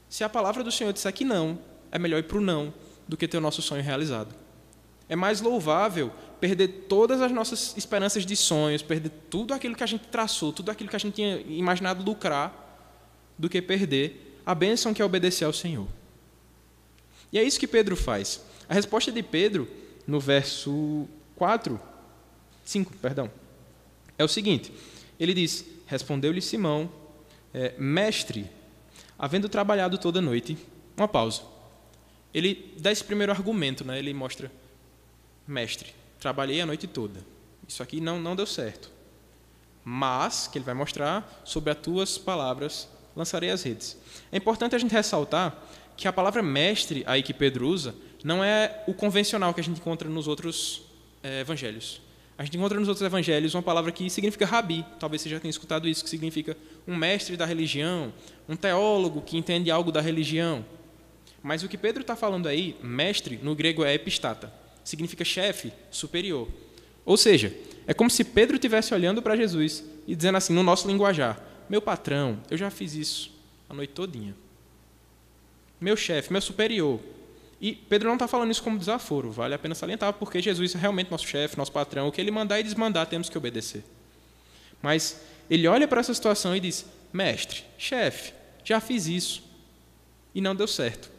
se 0.10 0.26
a 0.26 0.28
palavra 0.30 0.62
do 0.62 0.70
Senhor 0.70 0.92
disser 0.92 1.14
que 1.14 1.24
não, 1.24 1.58
é 1.90 1.98
melhor 1.98 2.20
ir 2.20 2.24
para 2.24 2.38
o 2.38 2.42
não 2.42 2.74
do 3.08 3.16
que 3.16 3.30
ter 3.30 3.38
o 3.38 3.42
nosso 3.42 3.62
sonho 3.62 3.82
realizado. 3.82 4.36
É 5.08 5.16
mais 5.16 5.40
louvável 5.40 6.12
perder 6.42 6.68
todas 6.90 7.22
as 7.22 7.32
nossas 7.32 7.78
esperanças 7.78 8.26
de 8.26 8.36
sonhos, 8.36 8.82
perder 8.82 9.12
tudo 9.30 9.54
aquilo 9.54 9.74
que 9.74 9.84
a 9.84 9.88
gente 9.88 10.10
traçou, 10.10 10.52
tudo 10.52 10.70
aquilo 10.70 10.90
que 10.90 10.98
a 10.98 11.00
gente 11.00 11.14
tinha 11.14 11.38
imaginado 11.48 12.04
lucrar, 12.04 12.54
do 13.38 13.48
que 13.48 13.62
perder 13.62 14.38
a 14.46 14.54
bênção 14.54 14.94
que 14.94 15.02
é 15.02 15.06
obedecer 15.06 15.46
ao 15.46 15.54
Senhor. 15.54 15.88
E 17.32 17.40
é 17.40 17.44
isso 17.44 17.58
que 17.58 17.68
Pedro 17.68 17.96
faz. 17.96 18.42
A 18.68 18.74
resposta 18.74 19.14
de 19.14 19.24
Pedro, 19.24 19.66
no 20.06 20.20
verso 20.20 21.08
4, 21.38 21.95
5, 22.66 22.98
perdão, 22.98 23.32
é 24.18 24.24
o 24.24 24.28
seguinte: 24.28 24.74
ele 25.20 25.34
diz: 25.34 25.66
Respondeu-lhe 25.86 26.42
Simão, 26.42 26.92
é, 27.54 27.74
mestre, 27.78 28.50
havendo 29.18 29.48
trabalhado 29.48 29.98
toda 29.98 30.22
noite, 30.22 30.58
uma 30.98 31.08
pausa. 31.08 31.44
Ele 32.34 32.74
dá 32.78 32.92
esse 32.92 33.04
primeiro 33.04 33.32
argumento, 33.32 33.86
né? 33.86 33.98
ele 34.00 34.14
mostra: 34.14 34.52
Mestre, 35.48 35.94
trabalhei 36.20 36.60
a 36.60 36.66
noite 36.66 36.88
toda. 36.88 37.24
Isso 37.68 37.82
aqui 37.82 38.02
não, 38.02 38.20
não 38.20 38.36
deu 38.36 38.46
certo. 38.46 38.92
Mas, 39.84 40.48
que 40.48 40.58
ele 40.58 40.66
vai 40.66 40.74
mostrar, 40.74 41.42
sobre 41.46 41.70
as 41.72 41.78
tuas 41.78 42.18
palavras 42.18 42.90
lançarei 43.16 43.52
as 43.52 43.64
redes. 43.64 43.98
É 44.32 44.38
importante 44.38 44.76
a 44.76 44.80
gente 44.80 44.92
ressaltar 44.92 45.56
que 45.96 46.08
a 46.08 46.14
palavra 46.14 46.44
mestre 46.44 47.04
aí 47.08 47.24
que 47.24 47.34
Pedro 47.34 47.68
usa 47.68 47.96
não 48.24 48.44
é 48.44 48.84
o 48.88 48.94
convencional 48.94 49.54
que 49.54 49.62
a 49.62 49.64
gente 49.64 49.80
encontra 49.80 50.10
nos 50.10 50.28
outros 50.28 50.82
é, 51.24 51.42
evangelhos. 51.42 52.02
A 52.38 52.44
gente 52.44 52.58
encontra 52.58 52.78
nos 52.78 52.90
outros 52.90 53.06
evangelhos 53.06 53.54
uma 53.54 53.64
palavra 53.64 53.92
que 53.92 54.10
significa 54.10 54.46
rabi, 54.46 54.86
talvez 55.00 55.22
você 55.22 55.30
já 55.30 55.40
tenha 55.40 55.50
escutado 55.50 55.88
isso, 55.88 56.04
que 56.04 56.10
significa 56.10 56.58
um 56.86 56.96
mestre 56.96 57.38
da 57.38 57.46
religião, 57.46 58.14
um 58.48 58.58
teólogo 58.58 59.22
que 59.22 59.38
entende 59.38 59.72
algo 59.72 59.92
da 59.92 60.02
religião. 60.02 60.66
Mas 61.42 61.64
o 61.64 61.70
que 61.70 61.78
Pedro 61.78 62.02
está 62.02 62.16
falando 62.16 62.48
aí, 62.48 62.76
mestre, 62.84 63.40
no 63.42 63.56
grego 63.56 63.86
é 63.86 63.94
epistata, 63.94 64.52
significa 64.84 65.24
chefe, 65.24 65.72
superior. 65.90 66.50
Ou 67.06 67.16
seja, 67.16 67.56
é 67.88 67.94
como 67.94 68.10
se 68.10 68.24
Pedro 68.24 68.56
estivesse 68.56 68.94
olhando 68.94 69.22
para 69.22 69.36
Jesus 69.38 69.84
e 70.06 70.16
dizendo 70.16 70.38
assim, 70.38 70.54
no 70.54 70.64
nosso 70.64 70.88
linguajar, 70.88 71.42
meu 71.70 71.82
patrão, 71.82 72.40
eu 72.50 72.58
já 72.58 72.70
fiz 72.70 72.96
isso 72.96 73.32
a 73.70 73.74
noite 73.74 73.94
todinha. 73.94 74.36
Meu 75.80 75.96
chefe, 75.96 76.32
meu 76.32 76.42
superior. 76.42 77.00
E 77.60 77.74
Pedro 77.74 78.08
não 78.08 78.16
está 78.16 78.28
falando 78.28 78.52
isso 78.52 78.62
como 78.62 78.78
desaforo, 78.78 79.32
vale 79.32 79.54
a 79.54 79.60
pena 79.60 79.74
salientar, 79.74 80.14
porque 80.14 80.42
Jesus 80.42 80.76
é 80.76 80.78
realmente 80.78 81.10
nosso 81.10 81.26
chefe, 81.26 81.58
nosso 81.58 81.72
patrão. 81.72 82.08
O 82.08 82.12
que 82.12 82.20
ele 82.20 82.32
mandar 82.32 82.60
e 82.60 82.64
desmandar, 82.64 83.08
temos 83.08 83.30
que 83.30 83.38
obedecer. 83.38 83.84
Mas 84.82 85.22
ele 85.50 85.68
olha 85.68 85.88
para 85.88 86.02
essa 86.02 86.14
situação 86.14 86.56
e 86.56 86.60
diz: 86.60 86.86
Mestre, 87.14 87.64
chefe, 87.78 88.34
já 88.64 88.80
fiz 88.80 89.08
isso 89.08 89.44
e 90.34 90.42
não 90.42 90.56
deu 90.56 90.68
certo. 90.68 91.10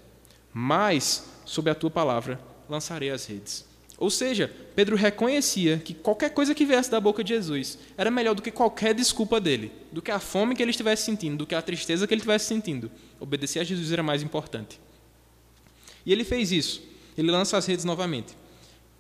Mas, 0.53 1.25
sob 1.44 1.70
a 1.70 1.75
tua 1.75 1.90
palavra, 1.90 2.38
lançarei 2.68 3.11
as 3.11 3.27
redes. 3.27 3.64
Ou 3.99 4.11
seja, 4.11 4.51
Pedro 4.75 4.94
reconhecia 4.94 5.79
que 5.79 5.94
qualquer 5.94 6.31
coisa 6.31 6.55
que 6.55 6.66
viesse 6.66 6.90
da 6.90 7.01
boca 7.01 7.25
de 7.25 7.33
Jesus 7.33 7.79
era 7.96 8.11
melhor 8.11 8.35
do 8.35 8.42
que 8.42 8.51
qualquer 8.51 8.94
desculpa 8.94 9.40
dele, 9.40 9.72
do 9.90 10.03
que 10.03 10.11
a 10.11 10.18
fome 10.18 10.55
que 10.55 10.62
ele 10.62 10.70
estivesse 10.70 11.05
sentindo, 11.05 11.38
do 11.38 11.46
que 11.46 11.55
a 11.55 11.62
tristeza 11.62 12.07
que 12.07 12.12
ele 12.12 12.20
estivesse 12.20 12.44
sentindo. 12.44 12.90
Obedecer 13.18 13.61
a 13.61 13.64
Jesus 13.64 13.90
era 13.90 14.03
mais 14.03 14.22
importante. 14.22 14.79
E 16.07 16.12
ele 16.12 16.25
fez 16.25 16.53
isso. 16.53 16.81
Ele 17.19 17.31
lança 17.31 17.57
as 17.57 17.66
redes 17.66 17.85
novamente. 17.85 18.35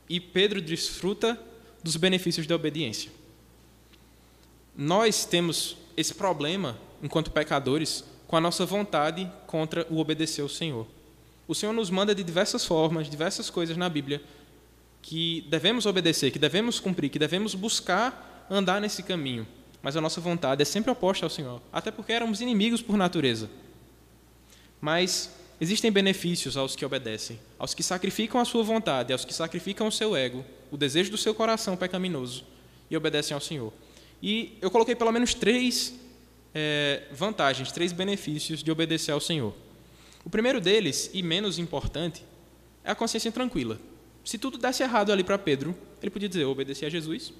E 0.08 0.18
Pedro 0.18 0.60
desfruta 0.60 1.40
dos 1.82 1.96
benefícios 1.96 2.46
da 2.46 2.56
obediência. 2.56 3.10
Nós 4.76 5.24
temos 5.24 5.76
esse 5.96 6.12
problema, 6.12 6.76
enquanto 7.02 7.30
pecadores, 7.30 8.04
com 8.26 8.36
a 8.36 8.40
nossa 8.40 8.66
vontade 8.66 9.30
contra 9.46 9.86
o 9.88 9.98
obedecer 9.98 10.42
ao 10.42 10.48
Senhor. 10.48 10.86
O 11.46 11.54
Senhor 11.54 11.72
nos 11.72 11.90
manda 11.90 12.14
de 12.14 12.24
diversas 12.24 12.64
formas, 12.64 13.08
diversas 13.08 13.48
coisas 13.48 13.76
na 13.76 13.88
Bíblia, 13.88 14.20
que 15.00 15.46
devemos 15.48 15.86
obedecer, 15.86 16.32
que 16.32 16.38
devemos 16.38 16.80
cumprir, 16.80 17.08
que 17.08 17.18
devemos 17.18 17.54
buscar 17.54 18.46
andar 18.50 18.80
nesse 18.80 19.02
caminho. 19.02 19.46
Mas 19.80 19.96
a 19.96 20.00
nossa 20.00 20.20
vontade 20.20 20.60
é 20.60 20.64
sempre 20.64 20.90
oposta 20.90 21.24
ao 21.24 21.30
Senhor, 21.30 21.62
até 21.72 21.92
porque 21.92 22.12
éramos 22.12 22.40
inimigos 22.40 22.82
por 22.82 22.96
natureza. 22.96 23.48
Mas 24.80 25.30
existem 25.60 25.90
benefícios 25.90 26.56
aos 26.56 26.76
que 26.76 26.84
obedecem, 26.84 27.38
aos 27.58 27.74
que 27.74 27.82
sacrificam 27.82 28.40
a 28.40 28.44
sua 28.44 28.62
vontade, 28.62 29.12
aos 29.12 29.24
que 29.24 29.32
sacrificam 29.32 29.88
o 29.88 29.92
seu 29.92 30.16
ego, 30.16 30.44
o 30.70 30.76
desejo 30.76 31.10
do 31.10 31.16
seu 31.16 31.34
coração 31.34 31.76
pecaminoso 31.76 32.44
e 32.90 32.96
obedecem 32.96 33.34
ao 33.34 33.40
Senhor. 33.40 33.72
E 34.22 34.56
eu 34.60 34.70
coloquei 34.70 34.94
pelo 34.94 35.12
menos 35.12 35.34
três 35.34 35.94
é, 36.54 37.02
vantagens, 37.12 37.70
três 37.72 37.92
benefícios 37.92 38.62
de 38.62 38.70
obedecer 38.70 39.12
ao 39.12 39.20
Senhor. 39.20 39.54
O 40.24 40.30
primeiro 40.30 40.60
deles, 40.60 41.10
e 41.12 41.22
menos 41.22 41.58
importante, 41.58 42.24
é 42.82 42.90
a 42.90 42.94
consciência 42.94 43.30
tranquila. 43.30 43.78
Se 44.24 44.38
tudo 44.38 44.58
desse 44.58 44.82
errado 44.82 45.12
ali 45.12 45.22
para 45.22 45.38
Pedro, 45.38 45.76
ele 46.02 46.10
podia 46.10 46.28
dizer: 46.28 46.44
obedeci 46.44 46.84
a 46.84 46.88
Jesus, 46.90 47.32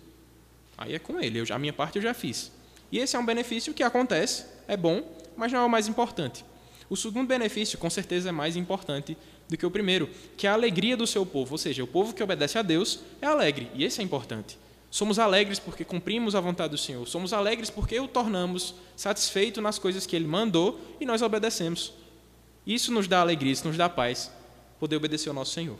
aí 0.79 0.95
é 0.95 0.99
com 0.99 1.21
ele, 1.21 1.41
eu, 1.41 1.47
a 1.51 1.59
minha 1.59 1.73
parte 1.73 1.97
eu 1.97 2.03
já 2.03 2.15
fiz. 2.15 2.53
E 2.93 2.99
esse 2.99 3.17
é 3.17 3.19
um 3.19 3.27
benefício 3.27 3.75
que 3.75 3.83
acontece, 3.83 4.45
é 4.69 4.77
bom, 4.77 5.03
mas 5.37 5.51
não 5.51 5.61
é 5.61 5.65
o 5.65 5.69
mais 5.69 5.89
importante. 5.89 6.45
O 6.89 6.97
segundo 6.97 7.27
benefício, 7.27 7.79
com 7.79 7.91
certeza, 7.91 8.29
é 8.29 8.33
mais 8.33 8.57
importante 8.57 9.17
do 9.49 9.57
que 9.57 9.67
o 9.67 9.71
primeiro, 9.71 10.09
que 10.37 10.47
é 10.47 10.51
a 10.51 10.55
alegria 10.55 10.97
do 10.97 11.07
seu 11.07 11.27
povo. 11.27 11.55
Ou 11.55 11.59
seja, 11.59 11.83
o 11.83 11.87
povo 11.87 12.15
que 12.15 12.23
obedece 12.23 12.59
a 12.59 12.63
Deus 12.63 13.01
é 13.21 13.27
alegre, 13.27 13.69
e 13.75 13.85
esse 13.85 14.01
é 14.01 14.05
importante. 14.05 14.59
Somos 14.91 15.19
alegres 15.19 15.59
porque 15.59 15.85
cumprimos 15.85 16.35
a 16.35 16.41
vontade 16.41 16.71
do 16.71 16.79
Senhor. 16.79 17.07
Somos 17.07 17.33
alegres 17.33 17.69
porque 17.69 17.99
o 17.99 18.09
tornamos 18.09 18.75
satisfeito 18.97 19.61
nas 19.61 19.79
coisas 19.79 20.07
que 20.07 20.17
Ele 20.17 20.27
mandou 20.27 20.81
e 21.01 21.05
nós 21.05 21.23
obedecemos. 21.23 21.93
Isso 22.67 22.93
nos 22.93 23.07
dá 23.07 23.21
alegria, 23.21 23.53
isso 23.53 23.67
nos 23.67 23.77
dá 23.77 23.89
paz, 23.89 24.31
poder 24.81 24.97
obedecer 24.97 25.29
ao 25.29 25.35
nosso 25.35 25.53
Senhor. 25.53 25.77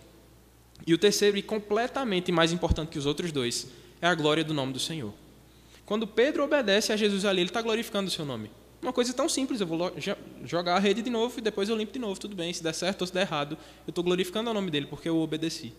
E 0.87 0.93
o 0.93 0.99
terceiro, 0.99 1.37
e 1.37 1.43
completamente 1.43 2.31
mais 2.31 2.53
importante 2.53 2.91
que 2.91 2.99
os 2.99 3.07
outros 3.07 3.33
dois, 3.33 3.69
é 4.01 4.07
a 4.07 4.15
glória 4.15 4.45
do 4.45 4.53
nome 4.53 4.73
do 4.73 4.79
Senhor. 4.79 5.15
Quando 5.87 6.07
Pedro 6.07 6.45
obedece 6.45 6.93
a 6.93 6.97
Jesus 6.97 7.25
ali, 7.25 7.41
ele 7.41 7.49
está 7.49 7.63
glorificando 7.63 8.09
o 8.09 8.13
seu 8.13 8.25
nome. 8.25 8.51
Uma 8.87 8.93
coisa 8.93 9.13
tão 9.13 9.29
simples, 9.29 9.61
eu 9.61 9.67
vou 9.67 9.93
jogar 10.45 10.77
a 10.77 10.79
rede 10.79 11.03
de 11.03 11.11
novo 11.11 11.37
e 11.41 11.43
depois 11.43 11.69
eu 11.69 11.77
limpo 11.77 11.93
de 11.93 11.99
novo, 11.99 12.21
tudo 12.21 12.37
bem, 12.37 12.53
se 12.53 12.63
der 12.63 12.73
certo 12.73 13.01
ou 13.01 13.07
se 13.09 13.13
der 13.13 13.23
errado, 13.23 13.59
eu 13.85 13.91
estou 13.91 14.05
glorificando 14.05 14.49
o 14.49 14.55
nome 14.55 14.71
dele 14.71 14.87
porque 14.87 15.09
eu 15.09 15.19
obedeci. 15.19 15.73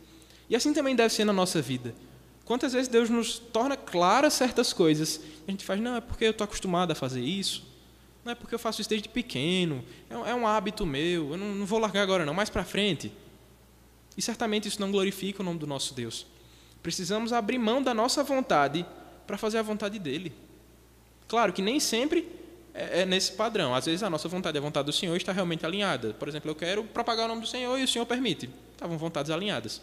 E 0.50 0.58
assim 0.58 0.74
também 0.74 0.94
deve 0.94 1.14
ser 1.14 1.24
na 1.24 1.32
nossa 1.32 1.62
vida. 1.62 1.96
Quantas 2.44 2.74
vezes 2.74 2.90
Deus 2.90 3.10
nos 3.10 3.40
torna 3.40 3.78
claras 3.78 4.34
certas 4.34 4.74
coisas, 4.74 5.22
a 5.48 5.52
gente 5.52 5.64
faz, 5.64 5.80
não, 5.80 5.96
é 5.96 6.02
porque 6.02 6.26
eu 6.26 6.32
estou 6.32 6.44
acostumado 6.44 6.92
a 6.92 6.96
fazer 6.96 7.22
isso, 7.22 7.66
não 8.26 8.34
é 8.34 8.36
porque 8.36 8.54
eu 8.54 8.60
faço 8.60 8.82
isso 8.82 8.90
desde 8.90 9.08
pequeno, 9.08 9.86
é 10.10 10.36
um 10.36 10.46
é 10.46 10.46
hábito 10.46 10.86
meu, 10.86 11.32
eu 11.32 11.38
não, 11.38 11.56
não 11.56 11.66
vou 11.66 11.80
largar 11.80 12.02
agora 12.02 12.26
não, 12.26 12.34
mais 12.34 12.50
para 12.50 12.66
frente. 12.66 13.10
E 14.18 14.22
certamente 14.22 14.68
isso 14.68 14.82
não 14.82 14.92
glorifica 14.92 15.42
o 15.42 15.46
nome 15.46 15.60
do 15.60 15.66
nosso 15.66 15.94
Deus. 15.94 16.28
Precisamos 16.84 17.32
abrir 17.32 17.58
mão 17.58 17.82
da 17.82 17.94
nossa 17.94 18.22
vontade 18.22 18.86
para 19.26 19.38
fazer 19.38 19.60
a 19.60 19.62
vontade 19.62 19.98
dele. 19.98 20.34
Claro 21.26 21.54
que 21.54 21.62
nem 21.62 21.80
sempre 21.80 22.36
é, 22.78 23.02
é 23.02 23.06
nesse 23.06 23.32
padrão. 23.32 23.74
Às 23.74 23.86
vezes 23.86 24.04
a 24.04 24.10
nossa 24.10 24.30
vontade 24.30 24.58
e 24.58 24.60
a 24.60 24.62
vontade 24.62 24.86
do 24.86 24.94
Senhor 24.94 25.16
está 25.16 25.32
realmente 25.32 25.66
alinhada. 25.66 26.14
Por 26.14 26.28
exemplo, 26.28 26.50
eu 26.52 26.56
quero 26.56 26.84
propagar 26.84 27.26
o 27.26 27.28
nome 27.28 27.42
do 27.42 27.48
Senhor 27.48 27.78
e 27.78 27.84
o 27.84 27.88
Senhor 27.88 28.06
permite. 28.06 28.50
Estavam 28.74 28.98
vontades 28.98 29.32
alinhadas. 29.32 29.82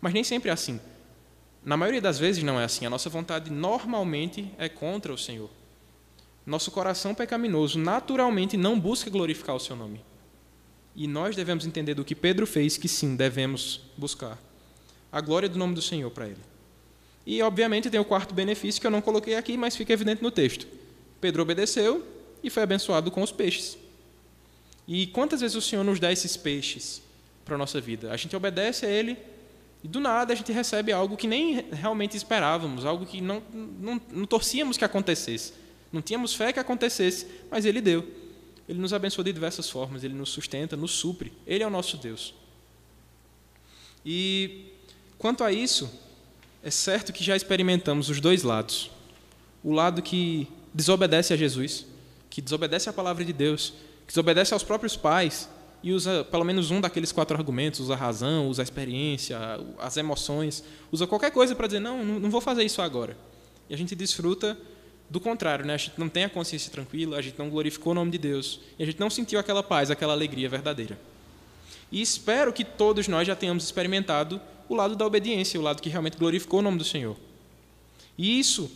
Mas 0.00 0.12
nem 0.12 0.24
sempre 0.24 0.50
é 0.50 0.52
assim. 0.52 0.80
Na 1.64 1.76
maioria 1.76 2.00
das 2.00 2.18
vezes 2.18 2.42
não 2.42 2.60
é 2.60 2.64
assim. 2.64 2.84
A 2.84 2.90
nossa 2.90 3.08
vontade 3.08 3.50
normalmente 3.50 4.50
é 4.58 4.68
contra 4.68 5.12
o 5.12 5.18
Senhor. 5.18 5.50
Nosso 6.44 6.70
coração 6.70 7.14
pecaminoso 7.14 7.78
naturalmente 7.78 8.56
não 8.56 8.78
busca 8.78 9.10
glorificar 9.10 9.56
o 9.56 9.60
seu 9.60 9.74
nome. 9.74 10.00
E 10.94 11.06
nós 11.06 11.36
devemos 11.36 11.66
entender 11.66 11.94
do 11.94 12.04
que 12.04 12.14
Pedro 12.14 12.46
fez, 12.46 12.76
que 12.76 12.88
sim, 12.88 13.16
devemos 13.16 13.82
buscar 13.96 14.38
a 15.10 15.20
glória 15.20 15.48
do 15.48 15.58
nome 15.58 15.74
do 15.74 15.82
Senhor 15.82 16.10
para 16.10 16.26
ele. 16.26 16.40
E, 17.26 17.42
obviamente, 17.42 17.90
tem 17.90 17.98
o 17.98 18.04
quarto 18.04 18.34
benefício 18.34 18.80
que 18.80 18.86
eu 18.86 18.90
não 18.90 19.00
coloquei 19.00 19.34
aqui, 19.34 19.56
mas 19.56 19.74
fica 19.74 19.92
evidente 19.92 20.22
no 20.22 20.30
texto. 20.30 20.66
Pedro 21.20 21.42
obedeceu 21.42 22.06
e 22.46 22.50
foi 22.50 22.62
abençoado 22.62 23.10
com 23.10 23.22
os 23.22 23.32
peixes. 23.32 23.76
E 24.86 25.08
quantas 25.08 25.40
vezes 25.40 25.56
o 25.56 25.60
Senhor 25.60 25.82
nos 25.82 25.98
dá 25.98 26.12
esses 26.12 26.36
peixes 26.36 27.02
para 27.44 27.56
a 27.56 27.58
nossa 27.58 27.80
vida? 27.80 28.12
A 28.12 28.16
gente 28.16 28.36
obedece 28.36 28.86
a 28.86 28.88
Ele 28.88 29.18
e, 29.82 29.88
do 29.88 29.98
nada, 29.98 30.32
a 30.32 30.36
gente 30.36 30.52
recebe 30.52 30.92
algo 30.92 31.16
que 31.16 31.26
nem 31.26 31.66
realmente 31.72 32.16
esperávamos, 32.16 32.84
algo 32.84 33.04
que 33.04 33.20
não, 33.20 33.42
não, 33.52 34.00
não 34.12 34.24
torcíamos 34.24 34.76
que 34.76 34.84
acontecesse. 34.84 35.52
Não 35.92 36.00
tínhamos 36.00 36.34
fé 36.34 36.52
que 36.52 36.60
acontecesse, 36.60 37.26
mas 37.50 37.64
Ele 37.64 37.80
deu. 37.80 38.06
Ele 38.68 38.78
nos 38.78 38.92
abençoa 38.92 39.24
de 39.24 39.32
diversas 39.32 39.68
formas, 39.68 40.02
ele 40.02 40.14
nos 40.14 40.30
sustenta, 40.30 40.76
nos 40.76 40.92
supre. 40.92 41.32
Ele 41.46 41.62
é 41.62 41.66
o 41.66 41.70
nosso 41.70 41.96
Deus. 41.96 42.34
E 44.04 44.72
quanto 45.18 45.44
a 45.44 45.52
isso, 45.52 45.88
é 46.62 46.70
certo 46.70 47.12
que 47.12 47.22
já 47.22 47.36
experimentamos 47.36 48.08
os 48.08 48.20
dois 48.20 48.42
lados. 48.42 48.90
O 49.62 49.72
lado 49.72 50.02
que 50.02 50.48
desobedece 50.74 51.32
a 51.32 51.36
Jesus, 51.36 51.86
que 52.36 52.42
desobedece 52.42 52.90
à 52.90 52.92
palavra 52.92 53.24
de 53.24 53.32
Deus, 53.32 53.72
que 54.06 54.08
desobedece 54.08 54.52
aos 54.52 54.62
próprios 54.62 54.94
pais 54.94 55.48
e 55.82 55.90
usa 55.90 56.22
pelo 56.22 56.44
menos 56.44 56.70
um 56.70 56.82
daqueles 56.82 57.10
quatro 57.10 57.34
argumentos, 57.34 57.80
usa 57.80 57.94
a 57.94 57.96
razão, 57.96 58.46
usa 58.50 58.60
a 58.60 58.62
experiência, 58.62 59.38
as 59.78 59.96
emoções, 59.96 60.62
usa 60.92 61.06
qualquer 61.06 61.30
coisa 61.30 61.56
para 61.56 61.66
dizer 61.66 61.80
não, 61.80 62.04
não 62.04 62.30
vou 62.30 62.42
fazer 62.42 62.62
isso 62.62 62.82
agora. 62.82 63.16
E 63.70 63.74
a 63.74 63.78
gente 63.78 63.94
desfruta 63.94 64.54
do 65.08 65.18
contrário, 65.18 65.64
né? 65.64 65.72
a 65.72 65.76
gente 65.78 65.98
não 65.98 66.10
tem 66.10 66.24
a 66.24 66.28
consciência 66.28 66.70
tranquila, 66.70 67.16
a 67.16 67.22
gente 67.22 67.38
não 67.38 67.48
glorificou 67.48 67.92
o 67.92 67.94
nome 67.94 68.10
de 68.10 68.18
Deus, 68.18 68.60
e 68.78 68.82
a 68.82 68.86
gente 68.86 69.00
não 69.00 69.08
sentiu 69.08 69.38
aquela 69.38 69.62
paz, 69.62 69.90
aquela 69.90 70.12
alegria 70.12 70.46
verdadeira. 70.46 71.00
E 71.90 72.02
espero 72.02 72.52
que 72.52 72.66
todos 72.66 73.08
nós 73.08 73.26
já 73.26 73.34
tenhamos 73.34 73.64
experimentado 73.64 74.38
o 74.68 74.74
lado 74.74 74.94
da 74.94 75.06
obediência, 75.06 75.58
o 75.58 75.62
lado 75.62 75.80
que 75.80 75.88
realmente 75.88 76.18
glorificou 76.18 76.60
o 76.60 76.62
nome 76.62 76.76
do 76.76 76.84
Senhor. 76.84 77.16
E 78.18 78.38
isso 78.38 78.70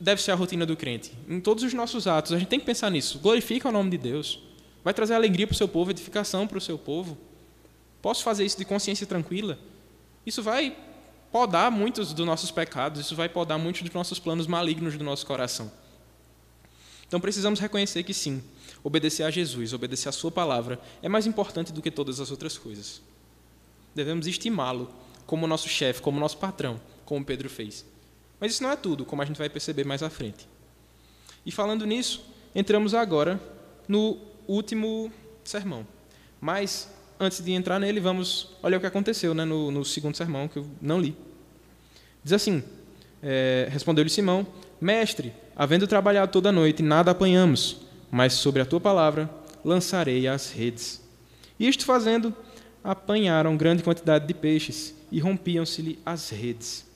deve 0.00 0.22
ser 0.22 0.32
a 0.32 0.34
rotina 0.34 0.66
do 0.66 0.76
crente. 0.76 1.12
Em 1.28 1.40
todos 1.40 1.64
os 1.64 1.72
nossos 1.72 2.06
atos, 2.06 2.32
a 2.32 2.38
gente 2.38 2.48
tem 2.48 2.60
que 2.60 2.66
pensar 2.66 2.90
nisso. 2.90 3.18
Glorifica 3.18 3.68
o 3.68 3.72
nome 3.72 3.90
de 3.90 3.98
Deus. 3.98 4.40
Vai 4.84 4.94
trazer 4.94 5.14
alegria 5.14 5.46
para 5.46 5.54
o 5.54 5.56
seu 5.56 5.68
povo, 5.68 5.90
edificação 5.90 6.46
para 6.46 6.58
o 6.58 6.60
seu 6.60 6.78
povo. 6.78 7.18
Posso 8.00 8.22
fazer 8.22 8.44
isso 8.44 8.58
de 8.58 8.64
consciência 8.64 9.06
tranquila? 9.06 9.58
Isso 10.24 10.42
vai 10.42 10.76
podar 11.32 11.70
muitos 11.70 12.12
dos 12.12 12.24
nossos 12.24 12.50
pecados, 12.50 13.00
isso 13.00 13.16
vai 13.16 13.28
podar 13.28 13.58
muitos 13.58 13.82
dos 13.82 13.92
nossos 13.92 14.18
planos 14.18 14.46
malignos 14.46 14.96
do 14.96 15.04
nosso 15.04 15.26
coração. 15.26 15.70
Então 17.06 17.20
precisamos 17.20 17.60
reconhecer 17.60 18.02
que 18.02 18.14
sim, 18.14 18.42
obedecer 18.82 19.22
a 19.22 19.30
Jesus, 19.30 19.72
obedecer 19.72 20.08
a 20.08 20.12
Sua 20.12 20.30
palavra, 20.30 20.80
é 21.02 21.08
mais 21.08 21.26
importante 21.26 21.72
do 21.72 21.82
que 21.82 21.90
todas 21.90 22.20
as 22.20 22.30
outras 22.30 22.58
coisas. 22.58 23.00
Devemos 23.94 24.26
estimá-lo 24.26 24.90
como 25.26 25.46
nosso 25.46 25.68
chefe, 25.68 26.02
como 26.02 26.20
nosso 26.20 26.38
patrão, 26.38 26.80
como 27.04 27.24
Pedro 27.24 27.48
fez. 27.48 27.84
Mas 28.40 28.52
isso 28.52 28.62
não 28.62 28.70
é 28.70 28.76
tudo, 28.76 29.04
como 29.04 29.22
a 29.22 29.24
gente 29.24 29.38
vai 29.38 29.48
perceber 29.48 29.84
mais 29.84 30.02
à 30.02 30.10
frente. 30.10 30.48
E 31.44 31.50
falando 31.50 31.86
nisso, 31.86 32.24
entramos 32.54 32.94
agora 32.94 33.40
no 33.88 34.18
último 34.46 35.12
sermão. 35.44 35.86
Mas, 36.40 36.90
antes 37.18 37.42
de 37.42 37.52
entrar 37.52 37.78
nele, 37.78 38.00
vamos 38.00 38.50
olhar 38.62 38.78
o 38.78 38.80
que 38.80 38.86
aconteceu 38.86 39.34
né, 39.34 39.44
no, 39.44 39.70
no 39.70 39.84
segundo 39.84 40.16
sermão, 40.16 40.48
que 40.48 40.58
eu 40.58 40.66
não 40.80 41.00
li. 41.00 41.16
Diz 42.22 42.32
assim: 42.32 42.62
é, 43.22 43.68
Respondeu-lhe 43.70 44.10
Simão: 44.10 44.46
Mestre, 44.80 45.32
havendo 45.54 45.86
trabalhado 45.86 46.32
toda 46.32 46.50
a 46.50 46.52
noite, 46.52 46.82
nada 46.82 47.12
apanhamos, 47.12 47.78
mas 48.10 48.34
sobre 48.34 48.60
a 48.60 48.66
tua 48.66 48.80
palavra 48.80 49.30
lançarei 49.64 50.28
as 50.28 50.50
redes. 50.52 51.02
Isto 51.58 51.84
fazendo, 51.84 52.34
apanharam 52.84 53.56
grande 53.56 53.82
quantidade 53.82 54.26
de 54.26 54.34
peixes 54.34 54.94
e 55.10 55.18
rompiam-se-lhe 55.18 55.98
as 56.04 56.30
redes. 56.30 56.86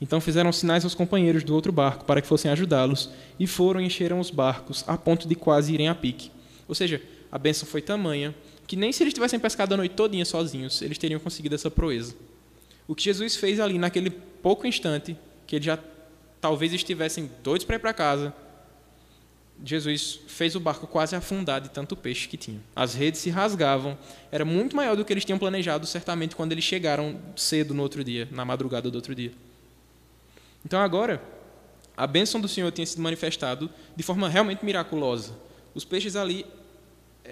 Então 0.00 0.20
fizeram 0.20 0.52
sinais 0.52 0.84
aos 0.84 0.94
companheiros 0.94 1.42
do 1.42 1.54
outro 1.54 1.72
barco 1.72 2.04
para 2.04 2.20
que 2.20 2.28
fossem 2.28 2.50
ajudá-los, 2.50 3.10
e 3.38 3.46
foram 3.46 3.80
e 3.80 3.86
encheram 3.86 4.20
os 4.20 4.30
barcos, 4.30 4.84
a 4.86 4.96
ponto 4.96 5.26
de 5.26 5.34
quase 5.34 5.74
irem 5.74 5.88
a 5.88 5.94
pique. 5.94 6.30
Ou 6.68 6.74
seja, 6.74 7.02
a 7.30 7.38
bênção 7.38 7.66
foi 7.68 7.82
tamanha 7.82 8.34
que 8.66 8.76
nem 8.76 8.92
se 8.92 9.02
eles 9.02 9.14
tivessem 9.14 9.40
pescado 9.40 9.72
a 9.72 9.76
noite 9.78 9.94
todinha 9.94 10.26
sozinhos, 10.26 10.82
eles 10.82 10.98
teriam 10.98 11.18
conseguido 11.18 11.54
essa 11.54 11.70
proeza. 11.70 12.14
O 12.86 12.94
que 12.94 13.02
Jesus 13.02 13.34
fez 13.34 13.58
ali 13.58 13.78
naquele 13.78 14.10
pouco 14.10 14.66
instante, 14.66 15.16
que 15.46 15.56
eles 15.56 15.64
já 15.64 15.78
talvez 16.38 16.72
estivessem 16.72 17.30
doidos 17.42 17.64
para 17.64 17.76
ir 17.76 17.78
para 17.78 17.94
casa, 17.94 18.34
Jesus 19.64 20.20
fez 20.28 20.54
o 20.54 20.60
barco 20.60 20.86
quase 20.86 21.16
afundar 21.16 21.60
de 21.60 21.70
tanto 21.70 21.96
peixe 21.96 22.28
que 22.28 22.36
tinha. 22.36 22.60
As 22.76 22.94
redes 22.94 23.20
se 23.20 23.30
rasgavam, 23.30 23.98
era 24.30 24.44
muito 24.44 24.76
maior 24.76 24.96
do 24.96 25.04
que 25.04 25.12
eles 25.12 25.24
tinham 25.24 25.38
planejado, 25.38 25.86
certamente, 25.86 26.36
quando 26.36 26.52
eles 26.52 26.62
chegaram 26.62 27.18
cedo 27.34 27.74
no 27.74 27.82
outro 27.82 28.04
dia, 28.04 28.28
na 28.30 28.44
madrugada 28.44 28.90
do 28.90 28.94
outro 28.94 29.14
dia. 29.14 29.32
Então 30.64 30.80
agora, 30.80 31.22
a 31.96 32.06
bênção 32.06 32.40
do 32.40 32.48
Senhor 32.48 32.70
tinha 32.70 32.86
sido 32.86 33.02
manifestado 33.02 33.70
de 33.96 34.02
forma 34.02 34.28
realmente 34.28 34.64
miraculosa. 34.64 35.32
Os 35.74 35.84
peixes 35.84 36.16
ali, 36.16 36.46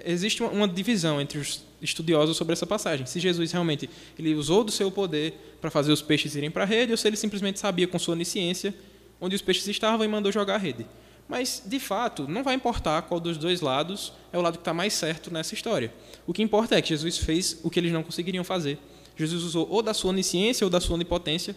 existe 0.05 0.43
uma 0.43 0.69
divisão 0.69 1.21
entre 1.21 1.39
os 1.39 1.63
estudiosos 1.81 2.37
sobre 2.37 2.53
essa 2.53 2.67
passagem. 2.67 3.07
Se 3.07 3.21
Jesus 3.21 3.53
realmente 3.53 3.89
ele 4.19 4.35
usou 4.35 4.65
do 4.65 4.73
seu 4.73 4.91
poder 4.91 5.57
para 5.61 5.71
fazer 5.71 5.93
os 5.93 6.03
peixes 6.03 6.35
irem 6.35 6.51
para 6.51 6.65
a 6.65 6.67
rede, 6.67 6.93
ou 6.93 6.99
se 6.99 7.07
ele 7.07 7.17
simplesmente 7.17 7.59
sabia 7.59 7.87
com 7.87 7.99
sua 7.99 8.15
onisciência 8.15 8.75
onde 9.21 9.35
os 9.35 9.43
peixes 9.43 9.67
estavam 9.69 10.05
e 10.05 10.09
mandou 10.09 10.31
jogar 10.31 10.57
a 10.57 10.59
rede. 10.59 10.87
Mas, 11.29 11.63
de 11.65 11.81
fato, 11.81 12.29
não 12.29 12.45
vai 12.45 12.55
importar 12.55 13.03
qual 13.03 13.19
dos 13.19 13.37
dois 13.37 13.61
lados 13.61 14.13
é 14.33 14.39
o 14.39 14.43
lado 14.43 14.55
que 14.55 14.61
está 14.61 14.73
mais 14.73 14.93
certo 14.93 15.33
nessa 15.33 15.55
história. 15.55 15.93
O 16.27 16.33
que 16.33 16.43
importa 16.43 16.77
é 16.77 16.83
que 16.83 16.89
Jesus 16.91 17.19
fez 17.19 17.59
o 17.65 17.71
que 17.71 17.81
eles 17.81 17.93
não 17.93 18.03
conseguiriam 18.03 18.45
fazer. 18.45 18.79
Jesus 19.17 19.43
usou 19.43 19.67
ou 19.69 19.83
da 19.83 19.93
sua 19.93 20.11
onisciência 20.11 20.65
ou 20.65 20.71
da 20.71 20.81
sua 20.81 20.95
onipotência 20.95 21.57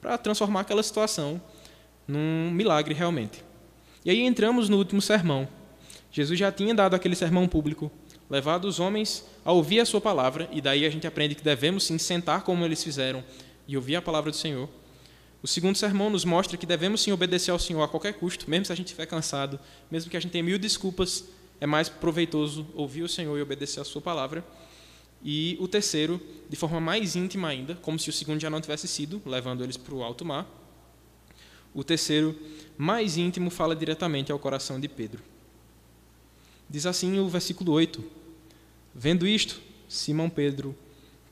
para 0.00 0.16
transformar 0.18 0.60
aquela 0.60 0.82
situação 0.82 1.40
num 2.06 2.50
milagre 2.50 2.94
realmente. 2.94 3.44
E 4.04 4.10
aí 4.10 4.22
entramos 4.22 4.68
no 4.68 4.78
último 4.78 5.02
sermão. 5.02 5.48
Jesus 6.10 6.38
já 6.38 6.50
tinha 6.50 6.74
dado 6.74 6.94
aquele 6.94 7.14
sermão 7.14 7.46
público, 7.46 7.90
levado 8.30 8.66
os 8.66 8.80
homens 8.80 9.24
a 9.44 9.52
ouvir 9.52 9.80
a 9.80 9.84
sua 9.84 10.00
palavra, 10.00 10.48
e 10.52 10.60
daí 10.60 10.86
a 10.86 10.90
gente 10.90 11.06
aprende 11.06 11.34
que 11.34 11.42
devemos 11.42 11.84
sim 11.84 11.98
sentar 11.98 12.42
como 12.42 12.64
eles 12.64 12.82
fizeram 12.82 13.22
e 13.66 13.76
ouvir 13.76 13.96
a 13.96 14.02
palavra 14.02 14.30
do 14.30 14.36
Senhor. 14.36 14.68
O 15.42 15.46
segundo 15.46 15.76
sermão 15.76 16.10
nos 16.10 16.24
mostra 16.24 16.56
que 16.56 16.66
devemos 16.66 17.02
sim 17.02 17.12
obedecer 17.12 17.50
ao 17.50 17.58
Senhor 17.58 17.82
a 17.82 17.88
qualquer 17.88 18.14
custo, 18.14 18.48
mesmo 18.50 18.66
se 18.66 18.72
a 18.72 18.74
gente 18.74 18.86
estiver 18.86 19.06
cansado, 19.06 19.60
mesmo 19.90 20.10
que 20.10 20.16
a 20.16 20.20
gente 20.20 20.32
tenha 20.32 20.42
mil 20.42 20.58
desculpas, 20.58 21.24
é 21.60 21.66
mais 21.66 21.88
proveitoso 21.88 22.66
ouvir 22.74 23.02
o 23.02 23.08
Senhor 23.08 23.36
e 23.36 23.42
obedecer 23.42 23.80
a 23.80 23.84
sua 23.84 24.00
palavra. 24.00 24.44
E 25.22 25.56
o 25.60 25.66
terceiro, 25.66 26.20
de 26.48 26.56
forma 26.56 26.80
mais 26.80 27.16
íntima 27.16 27.48
ainda, 27.48 27.74
como 27.76 27.98
se 27.98 28.10
o 28.10 28.12
segundo 28.12 28.40
já 28.40 28.48
não 28.48 28.60
tivesse 28.60 28.86
sido, 28.86 29.20
levando 29.26 29.64
eles 29.64 29.76
para 29.76 29.94
o 29.94 30.02
alto 30.02 30.24
mar. 30.24 30.46
O 31.74 31.84
terceiro, 31.84 32.38
mais 32.76 33.16
íntimo, 33.16 33.50
fala 33.50 33.74
diretamente 33.74 34.32
ao 34.32 34.38
coração 34.38 34.80
de 34.80 34.88
Pedro. 34.88 35.22
Diz 36.70 36.86
assim 36.86 37.18
o 37.18 37.28
versículo 37.28 37.72
8: 37.72 38.02
Vendo 38.94 39.26
isto, 39.26 39.60
Simão 39.88 40.28
Pedro 40.28 40.76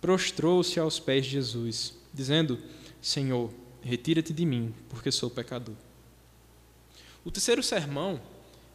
prostrou-se 0.00 0.78
aos 0.78 0.98
pés 0.98 1.24
de 1.24 1.32
Jesus, 1.32 1.94
dizendo: 2.12 2.58
Senhor, 3.00 3.52
retira-te 3.82 4.32
de 4.32 4.44
mim, 4.44 4.74
porque 4.88 5.10
sou 5.12 5.30
pecador. 5.30 5.74
O 7.24 7.30
terceiro 7.30 7.62
sermão, 7.62 8.20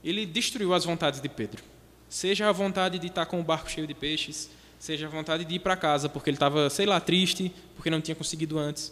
ele 0.04 0.26
destruiu 0.26 0.74
as 0.74 0.86
vontades 0.86 1.22
de 1.22 1.30
Pedro. 1.30 1.64
Seja 2.10 2.50
a 2.50 2.52
vontade 2.52 3.00
de 3.00 3.08
estar 3.08 3.26
com 3.26 3.40
o 3.40 3.44
barco 3.44 3.72
cheio 3.72 3.88
de 3.88 3.94
peixes, 3.94 4.50
seja 4.82 5.06
a 5.06 5.10
vontade 5.10 5.46
de 5.46 5.54
ir 5.54 5.60
para 5.60 5.78
casa 5.78 6.10
porque 6.10 6.28
ele 6.32 6.38
estava, 6.38 6.68
sei 6.68 6.88
lá, 6.88 7.00
triste, 7.00 7.54
porque 7.76 7.88
não 7.88 8.02
tinha 8.02 8.16
conseguido 8.16 8.58
antes. 8.58 8.92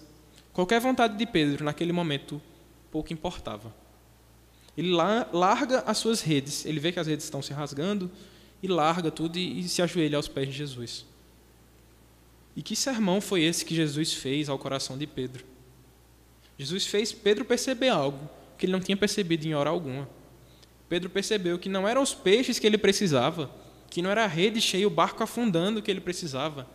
Qualquer 0.54 0.80
vontade 0.80 1.18
de 1.18 1.26
Pedro 1.26 1.66
naquele 1.66 1.92
momento 1.92 2.40
pouco 2.92 3.12
importava. 3.12 3.74
Ele 4.78 4.92
larga 4.92 5.80
as 5.88 5.98
suas 5.98 6.22
redes, 6.22 6.64
ele 6.64 6.80
vê 6.80 6.92
que 6.92 7.00
as 7.00 7.08
redes 7.08 7.26
estão 7.26 7.42
se 7.42 7.52
rasgando 7.54 8.10
e 8.62 8.68
larga 8.68 9.10
tudo 9.10 9.40
e, 9.40 9.68
se 9.68 9.82
ajoelha 9.82 10.18
aos 10.18 10.28
pés 10.28 10.50
de 10.50 10.54
Jesus. 10.54 11.08
E 12.56 12.62
que 12.62 12.76
sermão 12.76 13.20
foi 13.20 13.42
esse 13.42 13.66
que 13.66 13.74
Jesus 13.74 14.14
fez 14.14 14.48
ao 14.48 14.60
coração 14.60 14.96
de 14.96 15.08
Pedro? 15.08 15.44
Jesus 16.56 16.86
fez 16.86 17.12
Pedro 17.12 17.44
perceber 17.44 17.90
algo 17.90 18.30
que 18.60 18.68
ele 18.68 18.74
não 18.74 18.80
tinha 18.80 18.96
percebido 18.96 19.44
em 19.48 19.56
hora 19.56 19.72
alguma. 19.72 20.08
Pedro 20.88 21.10
percebeu 21.10 21.58
que 21.58 21.68
não 21.68 21.88
eram 21.88 22.04
os 22.04 22.14
peixes 22.14 22.60
que 22.60 22.68
ele 22.68 22.78
precisava, 22.78 23.50
que 23.90 24.02
não 24.02 24.10
era 24.10 24.24
a 24.24 24.28
rede 24.28 24.62
cheia, 24.62 24.88
o 24.88 24.92
barco 24.92 25.24
afundando 25.24 25.82
que 25.82 25.90
ele 25.90 26.02
precisava, 26.02 26.68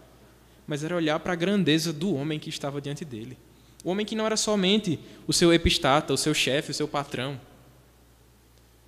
mas 0.66 0.82
era 0.82 0.96
olhar 0.96 1.20
para 1.20 1.32
a 1.32 1.36
grandeza 1.36 1.92
do 1.92 2.14
homem 2.14 2.38
que 2.38 2.48
estava 2.48 2.80
diante 2.80 3.04
dele. 3.04 3.36
O 3.84 3.90
homem 3.90 4.06
que 4.06 4.16
não 4.16 4.26
era 4.26 4.36
somente 4.36 4.98
o 5.26 5.32
seu 5.32 5.52
epistata, 5.52 6.12
o 6.12 6.16
seu 6.16 6.32
chefe, 6.32 6.70
o 6.70 6.74
seu 6.74 6.88
patrão, 6.88 7.40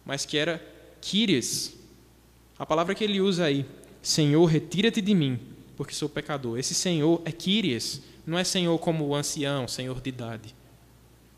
mas 0.05 0.25
que 0.25 0.39
era 0.39 0.65
Quírias. 1.01 1.75
A 2.59 2.65
palavra 2.65 2.95
que 2.95 3.05
ele 3.05 3.21
usa 3.21 3.45
aí, 3.45 3.67
Senhor, 4.01 4.45
retira-te 4.47 5.01
de 5.01 5.15
mim, 5.15 5.39
porque 5.77 5.95
sou 5.95 6.09
pecador. 6.09 6.59
Esse 6.59 6.75
Senhor 6.75 7.21
é 7.25 7.31
Quírias, 7.31 8.01
não 8.27 8.39
é 8.39 8.45
Senhor 8.45 8.79
como 8.79 9.07
o 9.07 9.15
ancião, 9.15 9.69
Senhor 9.69 10.01
de 10.01 10.09
idade 10.09 10.55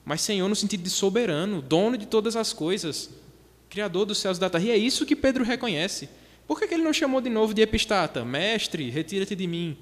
mas 0.09 0.22
Senhor 0.22 0.48
no 0.48 0.57
sentido 0.57 0.83
de 0.83 0.88
soberano, 0.88 1.61
dono 1.61 1.98
de 1.98 2.07
todas 2.07 2.35
as 2.35 2.55
coisas, 2.55 3.11
Criador 3.68 4.07
dos 4.07 4.16
céus 4.16 4.38
e 4.38 4.40
da 4.40 4.48
terra. 4.48 4.64
E 4.64 4.70
é 4.70 4.77
isso 4.79 5.05
que 5.05 5.14
Pedro 5.14 5.44
reconhece. 5.44 6.09
Por 6.48 6.58
que 6.58 6.72
ele 6.72 6.82
não 6.82 6.94
chamou 6.94 7.20
de 7.20 7.28
novo 7.28 7.52
de 7.52 7.61
epistata? 7.61 8.24
Mestre, 8.24 8.88
retira-te 8.88 9.37
de 9.37 9.46
mim. 9.46 9.76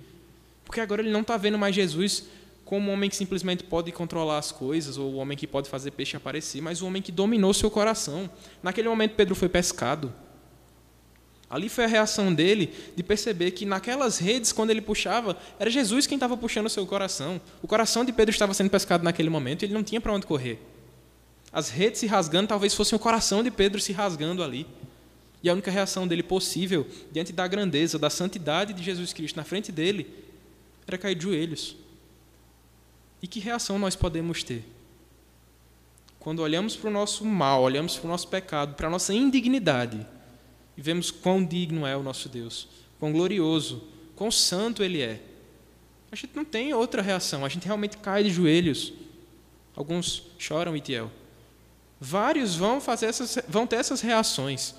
Porque 0.64 0.80
agora 0.80 1.00
ele 1.00 1.12
não 1.12 1.20
está 1.20 1.36
vendo 1.36 1.56
mais 1.56 1.72
Jesus 1.72 2.26
como 2.64 2.90
um 2.90 2.92
homem 2.92 3.08
que 3.08 3.14
simplesmente 3.14 3.62
pode 3.62 3.92
controlar 3.92 4.38
as 4.38 4.50
coisas, 4.50 4.98
ou 4.98 5.12
o 5.12 5.14
um 5.14 5.18
homem 5.18 5.38
que 5.38 5.46
pode 5.46 5.70
fazer 5.70 5.92
peixe 5.92 6.16
aparecer, 6.16 6.60
mas 6.60 6.82
um 6.82 6.88
homem 6.88 7.00
que 7.00 7.12
dominou 7.12 7.54
seu 7.54 7.70
coração. 7.70 8.28
Naquele 8.60 8.88
momento, 8.88 9.14
Pedro 9.14 9.36
foi 9.36 9.48
pescado. 9.48 10.12
Ali 11.48 11.68
foi 11.68 11.84
a 11.84 11.86
reação 11.86 12.34
dele 12.34 12.74
de 12.96 13.04
perceber 13.04 13.52
que 13.52 13.64
naquelas 13.64 14.18
redes, 14.18 14.50
quando 14.50 14.70
ele 14.70 14.80
puxava, 14.80 15.36
era 15.60 15.70
Jesus 15.70 16.08
quem 16.08 16.16
estava 16.16 16.36
puxando 16.36 16.66
o 16.66 16.70
seu 16.70 16.84
coração. 16.84 17.40
O 17.62 17.68
coração 17.68 18.04
de 18.04 18.12
Pedro 18.12 18.32
estava 18.32 18.52
sendo 18.52 18.68
pescado 18.68 19.04
naquele 19.04 19.30
momento 19.30 19.62
e 19.62 19.66
ele 19.66 19.74
não 19.74 19.84
tinha 19.84 20.00
para 20.00 20.12
onde 20.12 20.26
correr. 20.26 20.60
As 21.52 21.70
redes 21.70 22.00
se 22.00 22.06
rasgando 22.08 22.48
talvez 22.48 22.74
fossem 22.74 22.96
o 22.96 22.98
coração 22.98 23.44
de 23.44 23.52
Pedro 23.52 23.80
se 23.80 23.92
rasgando 23.92 24.42
ali. 24.42 24.66
E 25.46 25.48
a 25.48 25.52
única 25.52 25.70
reação 25.70 26.08
dele 26.08 26.24
possível, 26.24 26.84
diante 27.12 27.32
da 27.32 27.46
grandeza, 27.46 28.00
da 28.00 28.10
santidade 28.10 28.72
de 28.72 28.82
Jesus 28.82 29.12
Cristo 29.12 29.36
na 29.36 29.44
frente 29.44 29.70
dele, 29.70 30.12
era 30.88 30.98
cair 30.98 31.14
de 31.14 31.22
joelhos. 31.22 31.76
E 33.22 33.28
que 33.28 33.38
reação 33.38 33.78
nós 33.78 33.94
podemos 33.94 34.42
ter? 34.42 34.64
Quando 36.18 36.40
olhamos 36.40 36.74
para 36.74 36.90
o 36.90 36.92
nosso 36.92 37.24
mal, 37.24 37.62
olhamos 37.62 37.96
para 37.96 38.08
o 38.08 38.10
nosso 38.10 38.26
pecado, 38.26 38.74
para 38.74 38.88
a 38.88 38.90
nossa 38.90 39.14
indignidade, 39.14 40.04
e 40.76 40.82
vemos 40.82 41.12
quão 41.12 41.44
digno 41.44 41.86
é 41.86 41.96
o 41.96 42.02
nosso 42.02 42.28
Deus, 42.28 42.66
quão 42.98 43.12
glorioso, 43.12 43.84
quão 44.16 44.32
santo 44.32 44.82
Ele 44.82 45.00
é. 45.00 45.22
A 46.10 46.16
gente 46.16 46.34
não 46.34 46.44
tem 46.44 46.74
outra 46.74 47.00
reação, 47.00 47.44
a 47.44 47.48
gente 47.48 47.66
realmente 47.66 47.98
cai 47.98 48.24
de 48.24 48.30
joelhos. 48.30 48.92
Alguns 49.76 50.24
choram, 50.40 50.76
Itiel. 50.76 51.08
Vários 52.00 52.56
vão, 52.56 52.80
fazer 52.80 53.06
essas, 53.06 53.38
vão 53.48 53.64
ter 53.64 53.76
essas 53.76 54.00
reações 54.00 54.74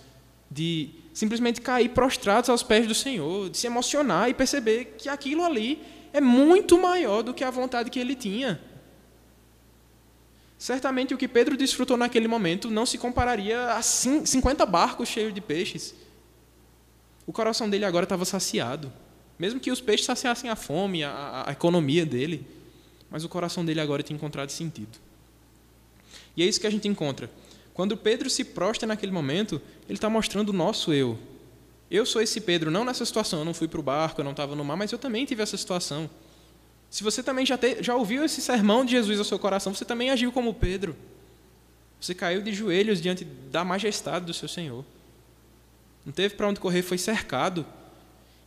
de 0.49 0.89
simplesmente 1.13 1.61
cair 1.61 1.89
prostrados 1.89 2.49
aos 2.49 2.63
pés 2.63 2.87
do 2.87 2.93
Senhor, 2.93 3.49
de 3.49 3.57
se 3.57 3.67
emocionar 3.67 4.29
e 4.29 4.33
perceber 4.33 4.95
que 4.97 5.09
aquilo 5.09 5.43
ali 5.43 5.81
é 6.13 6.21
muito 6.21 6.79
maior 6.79 7.21
do 7.21 7.33
que 7.33 7.43
a 7.43 7.51
vontade 7.51 7.89
que 7.89 7.99
ele 7.99 8.15
tinha. 8.15 8.61
Certamente 10.57 11.13
o 11.13 11.17
que 11.17 11.27
Pedro 11.27 11.55
desfrutou 11.55 11.97
naquele 11.97 12.27
momento 12.27 12.69
não 12.69 12.85
se 12.85 12.97
compararia 12.97 13.73
a 13.73 13.81
50 13.81 14.65
barcos 14.65 15.07
cheios 15.07 15.33
de 15.33 15.41
peixes. 15.41 15.93
O 17.27 17.33
coração 17.33 17.69
dele 17.69 17.85
agora 17.85 18.05
estava 18.05 18.25
saciado. 18.25 18.91
Mesmo 19.37 19.59
que 19.59 19.69
os 19.69 19.79
peixes 19.79 20.05
saciassem 20.05 20.49
a 20.49 20.55
fome, 20.55 21.03
a, 21.03 21.43
a 21.47 21.51
economia 21.51 22.05
dele. 22.05 22.47
Mas 23.09 23.23
o 23.23 23.29
coração 23.29 23.63
dele 23.63 23.79
agora 23.79 24.01
tinha 24.01 24.15
encontrado 24.15 24.49
sentido. 24.49 24.97
E 26.35 26.41
é 26.41 26.45
isso 26.45 26.59
que 26.59 26.67
a 26.67 26.71
gente 26.71 26.87
encontra. 26.87 27.29
Quando 27.77 27.95
Pedro 27.95 28.27
se 28.27 28.43
prostra 28.43 28.87
naquele 28.87 29.11
momento, 29.11 29.61
ele 29.87 29.99
está 29.99 30.09
mostrando 30.09 30.49
o 30.49 30.53
nosso 30.53 30.91
eu. 30.91 31.15
Eu 31.91 32.07
sou 32.07 32.19
esse 32.19 32.41
Pedro, 32.41 32.71
não 32.71 32.83
nessa 32.83 33.05
situação. 33.05 33.37
Eu 33.37 33.45
não 33.45 33.53
fui 33.53 33.67
para 33.67 33.79
o 33.79 33.83
barco, 33.83 34.19
eu 34.19 34.25
não 34.25 34.31
estava 34.31 34.55
no 34.55 34.65
mar, 34.65 34.75
mas 34.75 34.91
eu 34.91 34.97
também 34.97 35.25
tive 35.25 35.43
essa 35.43 35.55
situação. 35.55 36.09
Se 36.89 37.03
você 37.03 37.21
também 37.21 37.45
já, 37.45 37.55
te, 37.55 37.83
já 37.83 37.95
ouviu 37.95 38.25
esse 38.25 38.41
sermão 38.41 38.83
de 38.83 38.93
Jesus 38.93 39.19
ao 39.19 39.25
seu 39.25 39.37
coração, 39.37 39.75
você 39.75 39.85
também 39.85 40.09
agiu 40.09 40.31
como 40.31 40.55
Pedro. 40.55 40.95
Você 42.01 42.15
caiu 42.15 42.41
de 42.41 42.51
joelhos 42.51 42.99
diante 42.99 43.23
da 43.23 43.63
majestade 43.63 44.25
do 44.25 44.33
seu 44.33 44.47
Senhor. 44.47 44.83
Não 46.03 46.11
teve 46.11 46.33
para 46.33 46.47
onde 46.47 46.59
correr, 46.59 46.81
foi 46.81 46.97
cercado. 46.97 47.63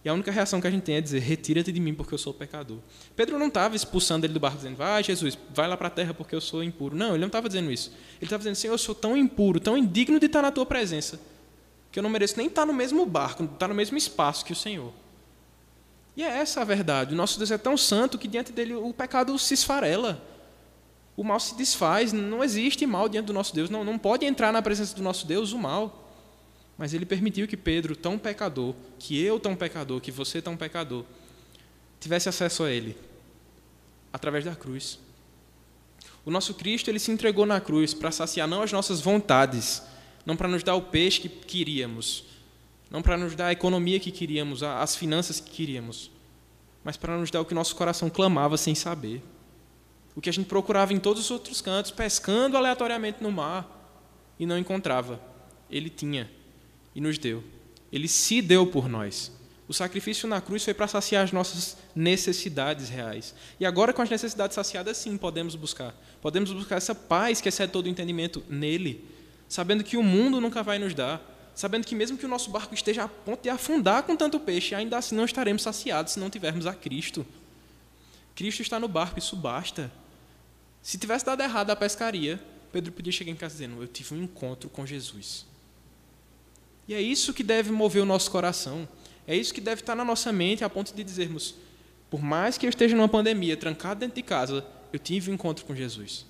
E 0.05 0.09
a 0.09 0.15
única 0.15 0.31
reação 0.31 0.61
que 0.61 0.67
a 0.67 0.71
gente 0.71 0.83
tem 0.83 0.97
é 0.97 1.01
dizer: 1.01 1.21
Retira-te 1.21 1.71
de 1.71 1.81
mim, 1.81 1.95
porque 1.95 2.15
eu 2.15 2.19
sou 2.19 2.33
pecador. 2.33 2.79
Pedro 3.15 3.39
não 3.39 3.49
estava 3.49 3.77
expulsando 3.77 4.25
ele 4.25 4.33
do 4.33 4.41
barco, 4.41 4.57
dizendo: 4.57 4.77
Vai, 4.77 5.05
Jesus, 5.05 5.39
vai 5.55 5.69
lá 5.69 5.77
para 5.77 5.89
a 5.89 5.91
terra, 5.91 6.15
porque 6.15 6.35
eu 6.35 6.41
sou 6.41 6.65
impuro. 6.65 6.97
Não, 6.97 7.11
ele 7.11 7.19
não 7.19 7.27
estava 7.27 7.49
dizendo 7.49 7.71
isso. 7.71 7.91
Ele 8.17 8.25
estava 8.25 8.39
dizendo: 8.39 8.55
Senhor, 8.55 8.75
eu 8.75 8.79
sou 8.79 8.95
tão 8.95 9.17
impuro, 9.17 9.61
tão 9.61 9.77
indigno 9.77 10.19
de 10.19 10.27
estar 10.27 10.41
na 10.41 10.51
tua 10.51 10.65
presença, 10.65 11.21
que 11.93 11.99
eu 11.99 12.03
não 12.03 12.11
mereço 12.11 12.37
nem 12.39 12.47
estar 12.47 12.65
no 12.65 12.73
mesmo 12.73 13.05
barco, 13.05 13.45
estar 13.45 13.69
no 13.69 13.75
mesmo 13.75 13.99
espaço 13.99 14.45
que 14.45 14.53
o 14.53 14.57
Senhor. 14.57 14.93
E 16.17 16.23
é 16.23 16.29
essa 16.29 16.63
a 16.63 16.65
verdade. 16.65 17.15
O 17.15 17.17
nosso 17.17 17.39
Deus 17.39 17.51
é 17.51 17.59
tão 17.59 17.77
santo 17.77 18.19
que 18.19 18.27
diante 18.27 18.53
dele 18.53 18.75
o 18.75 18.93
pecado 18.93 19.39
se 19.39 19.55
esfarela. 19.55 20.23
O 21.17 21.23
mal 21.23 21.39
se 21.39 21.55
desfaz. 21.55 22.13
Não 22.13 22.43
existe 22.43 22.87
mal 22.87 23.09
diante 23.09 23.27
do 23.27 23.33
nosso 23.33 23.55
Deus. 23.55 23.71
Não, 23.71 23.85
não 23.85 23.99
pode 23.99 24.25
entrar 24.25 24.53
na 24.53 24.63
presença 24.63 24.95
do 24.97 25.03
nosso 25.03 25.27
Deus 25.27 25.53
o 25.53 25.59
mal. 25.59 26.10
Mas 26.81 26.95
ele 26.95 27.05
permitiu 27.05 27.47
que 27.47 27.59
Pedro, 27.59 27.95
tão 27.95 28.19
pecador, 28.19 28.75
que 28.99 29.23
eu, 29.23 29.39
tão 29.39 29.55
pecador, 29.55 30.01
que 30.01 30.11
você, 30.11 30.41
tão 30.41 30.57
pecador, 30.57 31.05
tivesse 32.01 32.27
acesso 32.27 32.65
a 32.65 32.71
ele 32.71 32.97
através 34.11 34.47
da 34.47 34.57
cruz. 34.57 34.99
O 36.25 36.31
nosso 36.31 36.55
Cristo 36.55 36.89
ele 36.89 36.99
se 36.99 37.11
entregou 37.11 37.45
na 37.45 37.61
cruz 37.61 37.93
para 37.93 38.11
saciar 38.11 38.49
não 38.49 38.63
as 38.63 38.73
nossas 38.73 39.03
vontades, 39.03 39.83
não 40.25 40.35
para 40.35 40.49
nos 40.49 40.63
dar 40.63 40.75
o 40.75 40.81
peixe 40.81 41.21
que 41.21 41.29
queríamos, 41.29 42.25
não 42.91 43.03
para 43.03 43.19
nos 43.19 43.35
dar 43.35 43.49
a 43.49 43.53
economia 43.53 44.01
que 44.01 44.11
queríamos, 44.11 44.63
as 44.63 44.97
finanças 44.97 45.39
que 45.39 45.51
queríamos, 45.51 46.11
mas 46.83 46.97
para 46.97 47.15
nos 47.19 47.31
dar 47.31 47.43
o 47.43 47.45
que 47.45 47.53
nosso 47.53 47.77
coração 47.77 48.09
clamava 48.09 48.57
sem 48.57 48.75
saber. 48.75 49.23
O 50.17 50.21
que 50.23 50.31
a 50.31 50.33
gente 50.33 50.47
procurava 50.47 50.95
em 50.95 50.99
todos 50.99 51.25
os 51.25 51.31
outros 51.31 51.61
cantos, 51.61 51.91
pescando 51.91 52.57
aleatoriamente 52.57 53.23
no 53.23 53.31
mar 53.31 53.69
e 54.39 54.47
não 54.47 54.57
encontrava. 54.57 55.21
Ele 55.71 55.91
tinha 55.91 56.40
nos 57.01 57.19
deu. 57.19 57.43
Ele 57.93 58.07
se 58.07 58.41
deu 58.41 58.67
por 58.67 58.89
nós. 58.89 59.33
O 59.67 59.73
sacrifício 59.73 60.29
na 60.29 60.41
cruz 60.41 60.65
foi 60.65 60.75
para 60.75 60.89
saciar 60.89 61.25
as 61.25 61.33
nossas 61.33 61.77
necessidades 61.95 62.89
reais. 62.89 63.35
E 63.59 63.65
agora, 63.65 63.93
com 63.93 64.03
as 64.03 64.11
necessidades 64.11 64.55
saciadas, 64.55 64.97
sim, 64.97 65.17
podemos 65.17 65.55
buscar. 65.55 65.95
Podemos 66.21 66.53
buscar 66.53 66.77
essa 66.77 66.95
paz 66.95 67.41
que 67.41 67.49
excede 67.49 67.73
todo 67.73 67.87
o 67.87 67.89
entendimento 67.89 68.43
nele, 68.49 69.05
sabendo 69.49 69.85
que 69.85 69.97
o 69.97 70.03
mundo 70.03 70.41
nunca 70.41 70.63
vai 70.63 70.79
nos 70.79 70.93
dar, 70.93 71.23
sabendo 71.55 71.87
que, 71.87 71.95
mesmo 71.95 72.19
que 72.19 72.27
o 72.27 72.29
nosso 72.29 72.51
barco 72.51 72.75
esteja 72.75 73.05
a 73.05 73.09
ponto 73.09 73.43
de 73.43 73.49
afundar 73.49 74.03
com 74.03 74.17
tanto 74.17 74.41
peixe, 74.41 74.75
ainda 74.75 74.99
assim 74.99 75.15
não 75.15 75.25
estaremos 75.25 75.63
saciados 75.63 76.15
se 76.15 76.21
não 76.21 76.31
tivermos 76.31 76.67
a 76.67 76.75
Cristo. 76.75 77.25
Cristo 78.35 78.63
está 78.63 78.81
no 78.81 78.89
barco, 78.89 79.19
isso 79.19 79.37
basta. 79.37 79.93
Se 80.83 80.99
tivesse 80.99 81.25
dado 81.25 81.43
errado 81.43 81.71
a 81.71 81.77
pescaria, 81.77 82.43
Pedro 82.73 82.93
podia 82.93 83.13
chegar 83.13 83.31
em 83.31 83.37
casa 83.37 83.55
dizendo: 83.55 83.83
Eu 83.83 83.87
tive 83.87 84.15
um 84.15 84.23
encontro 84.23 84.69
com 84.69 84.87
Jesus. 84.87 85.47
E 86.91 86.95
é 86.95 87.01
isso 87.01 87.33
que 87.33 87.45
deve 87.45 87.71
mover 87.71 88.03
o 88.03 88.05
nosso 88.05 88.29
coração. 88.33 88.89
É 89.25 89.37
isso 89.37 89.55
que 89.55 89.61
deve 89.61 89.81
estar 89.81 89.95
na 89.95 90.05
nossa 90.05 90.33
mente, 90.33 90.65
a 90.65 90.69
ponto 90.69 90.93
de 90.93 91.05
dizermos: 91.05 91.55
por 92.11 92.21
mais 92.21 92.59
que 92.59 92.67
eu 92.67 92.69
esteja 92.69 92.97
numa 92.97 93.09
pandemia, 93.09 93.57
trancado 93.57 94.01
dentro 94.01 94.17
de 94.17 94.23
casa, 94.25 94.67
eu 94.93 94.99
tive 94.99 95.31
um 95.31 95.35
encontro 95.35 95.65
com 95.65 95.73
Jesus. 95.73 96.27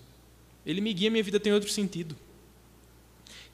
Ele 0.66 0.82
me 0.82 0.92
guia, 0.92 1.10
minha 1.10 1.24
vida 1.24 1.40
tem 1.40 1.50
outro 1.50 1.70
sentido. 1.70 2.14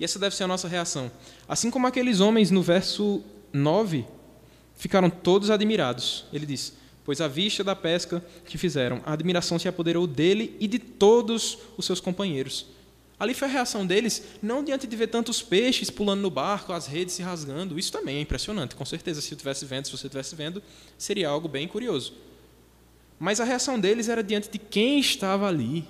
E 0.00 0.04
essa 0.04 0.18
deve 0.18 0.34
ser 0.34 0.42
a 0.42 0.48
nossa 0.48 0.66
reação. 0.66 1.08
Assim 1.46 1.70
como 1.70 1.86
aqueles 1.86 2.18
homens 2.18 2.50
no 2.50 2.60
verso 2.60 3.22
9 3.52 4.04
ficaram 4.74 5.08
todos 5.08 5.48
admirados. 5.48 6.24
Ele 6.32 6.44
diz: 6.44 6.72
Pois 7.04 7.20
à 7.20 7.28
vista 7.28 7.62
da 7.62 7.76
pesca 7.76 8.20
que 8.44 8.58
fizeram, 8.58 9.00
a 9.06 9.12
admiração 9.12 9.60
se 9.60 9.68
apoderou 9.68 10.08
dele 10.08 10.56
e 10.58 10.66
de 10.66 10.80
todos 10.80 11.56
os 11.76 11.86
seus 11.86 12.00
companheiros. 12.00 12.66
Ali 13.18 13.32
foi 13.32 13.48
a 13.48 13.50
reação 13.50 13.86
deles, 13.86 14.22
não 14.42 14.62
diante 14.62 14.86
de 14.86 14.94
ver 14.94 15.06
tantos 15.06 15.40
peixes 15.40 15.88
pulando 15.88 16.20
no 16.20 16.30
barco, 16.30 16.72
as 16.72 16.86
redes 16.86 17.14
se 17.14 17.22
rasgando. 17.22 17.78
Isso 17.78 17.90
também 17.90 18.18
é 18.18 18.20
impressionante, 18.20 18.76
com 18.76 18.84
certeza. 18.84 19.22
Se 19.22 19.32
eu 19.32 19.38
tivesse 19.38 19.64
vendo, 19.64 19.86
se 19.86 19.92
você 19.92 20.06
estivesse 20.06 20.36
vendo, 20.36 20.62
seria 20.98 21.28
algo 21.28 21.48
bem 21.48 21.66
curioso. 21.66 22.12
Mas 23.18 23.40
a 23.40 23.44
reação 23.44 23.80
deles 23.80 24.08
era 24.10 24.22
diante 24.22 24.50
de 24.50 24.58
quem 24.58 25.00
estava 25.00 25.48
ali. 25.48 25.88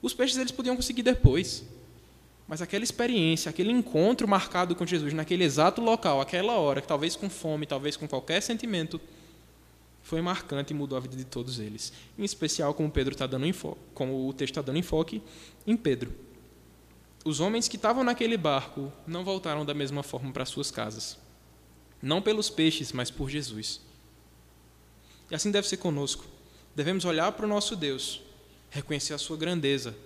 Os 0.00 0.14
peixes 0.14 0.38
eles 0.38 0.52
podiam 0.52 0.76
conseguir 0.76 1.02
depois. 1.02 1.64
Mas 2.46 2.62
aquela 2.62 2.84
experiência, 2.84 3.50
aquele 3.50 3.72
encontro 3.72 4.26
marcado 4.26 4.74
com 4.74 4.86
Jesus 4.86 5.12
naquele 5.12 5.44
exato 5.44 5.80
local, 5.80 6.20
aquela 6.20 6.54
hora, 6.54 6.80
talvez 6.80 7.16
com 7.16 7.28
fome, 7.28 7.66
talvez 7.66 7.96
com 7.96 8.08
qualquer 8.08 8.40
sentimento, 8.40 9.00
foi 10.10 10.20
marcante 10.20 10.72
e 10.72 10.76
mudou 10.76 10.98
a 10.98 11.00
vida 11.00 11.14
de 11.14 11.24
todos 11.24 11.60
eles. 11.60 11.92
Em 12.18 12.24
especial, 12.24 12.74
como 12.74 12.90
Pedro 12.90 13.12
está 13.12 13.28
dando 13.28 13.46
como 13.94 14.28
o 14.28 14.32
texto 14.32 14.50
está 14.50 14.60
dando 14.60 14.80
enfoque 14.80 15.22
em 15.64 15.76
Pedro. 15.76 16.12
Os 17.24 17.38
homens 17.38 17.68
que 17.68 17.76
estavam 17.76 18.02
naquele 18.02 18.36
barco 18.36 18.92
não 19.06 19.22
voltaram 19.22 19.64
da 19.64 19.72
mesma 19.72 20.02
forma 20.02 20.32
para 20.32 20.44
suas 20.44 20.68
casas. 20.68 21.16
Não 22.02 22.20
pelos 22.20 22.50
peixes, 22.50 22.90
mas 22.90 23.08
por 23.08 23.30
Jesus. 23.30 23.80
E 25.30 25.34
assim 25.36 25.52
deve 25.52 25.68
ser 25.68 25.76
conosco. 25.76 26.24
Devemos 26.74 27.04
olhar 27.04 27.30
para 27.30 27.46
o 27.46 27.48
nosso 27.48 27.76
Deus, 27.76 28.20
reconhecer 28.68 29.14
a 29.14 29.18
sua 29.18 29.36
grandeza, 29.36 29.96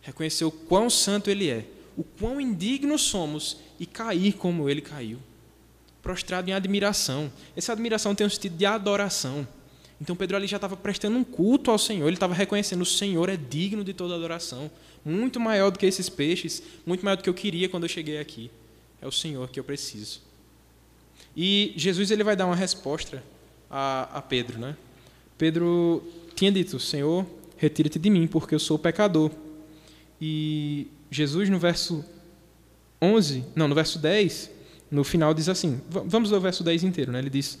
reconhecer 0.00 0.46
o 0.46 0.50
quão 0.50 0.88
santo 0.88 1.28
ele 1.28 1.50
é, 1.50 1.66
o 1.98 2.02
quão 2.02 2.40
indignos 2.40 3.02
somos 3.02 3.58
e 3.78 3.84
cair 3.84 4.32
como 4.32 4.70
ele 4.70 4.80
caiu 4.80 5.18
prostrado 6.02 6.48
em 6.48 6.52
admiração. 6.52 7.30
Essa 7.56 7.72
admiração 7.72 8.14
tem 8.14 8.26
um 8.26 8.30
sentido 8.30 8.56
de 8.56 8.66
adoração. 8.66 9.46
Então 10.00 10.16
Pedro 10.16 10.36
ali 10.36 10.46
já 10.46 10.56
estava 10.56 10.76
prestando 10.76 11.18
um 11.18 11.24
culto 11.24 11.70
ao 11.70 11.78
Senhor, 11.78 12.06
ele 12.06 12.16
estava 12.16 12.32
reconhecendo 12.32 12.80
o 12.80 12.86
Senhor 12.86 13.28
é 13.28 13.36
digno 13.36 13.84
de 13.84 13.92
toda 13.92 14.14
adoração, 14.14 14.70
muito 15.04 15.38
maior 15.38 15.70
do 15.70 15.78
que 15.78 15.84
esses 15.84 16.08
peixes, 16.08 16.62
muito 16.86 17.04
maior 17.04 17.16
do 17.16 17.22
que 17.22 17.28
eu 17.28 17.34
queria 17.34 17.68
quando 17.68 17.82
eu 17.82 17.88
cheguei 17.88 18.18
aqui. 18.18 18.50
É 19.00 19.06
o 19.06 19.12
Senhor 19.12 19.48
que 19.50 19.60
eu 19.60 19.64
preciso. 19.64 20.22
E 21.36 21.72
Jesus 21.76 22.10
ele 22.10 22.24
vai 22.24 22.34
dar 22.34 22.46
uma 22.46 22.56
resposta 22.56 23.22
a, 23.70 24.18
a 24.18 24.22
Pedro, 24.22 24.58
né? 24.58 24.76
Pedro 25.36 26.02
tinha 26.34 26.50
dito: 26.50 26.78
Senhor, 26.80 27.26
retira-te 27.56 27.98
de 27.98 28.10
mim, 28.10 28.26
porque 28.26 28.54
eu 28.54 28.58
sou 28.58 28.78
pecador. 28.78 29.30
E 30.20 30.88
Jesus 31.10 31.48
no 31.48 31.58
verso 31.58 32.04
11, 33.00 33.44
não, 33.54 33.68
no 33.68 33.74
verso 33.74 33.98
10, 33.98 34.50
no 34.90 35.04
final 35.04 35.32
diz 35.32 35.48
assim: 35.48 35.80
vamos 35.88 36.30
ler 36.30 36.38
o 36.38 36.40
verso 36.40 36.64
10 36.64 36.84
inteiro, 36.84 37.12
né? 37.12 37.18
Ele 37.18 37.30
diz: 37.30 37.58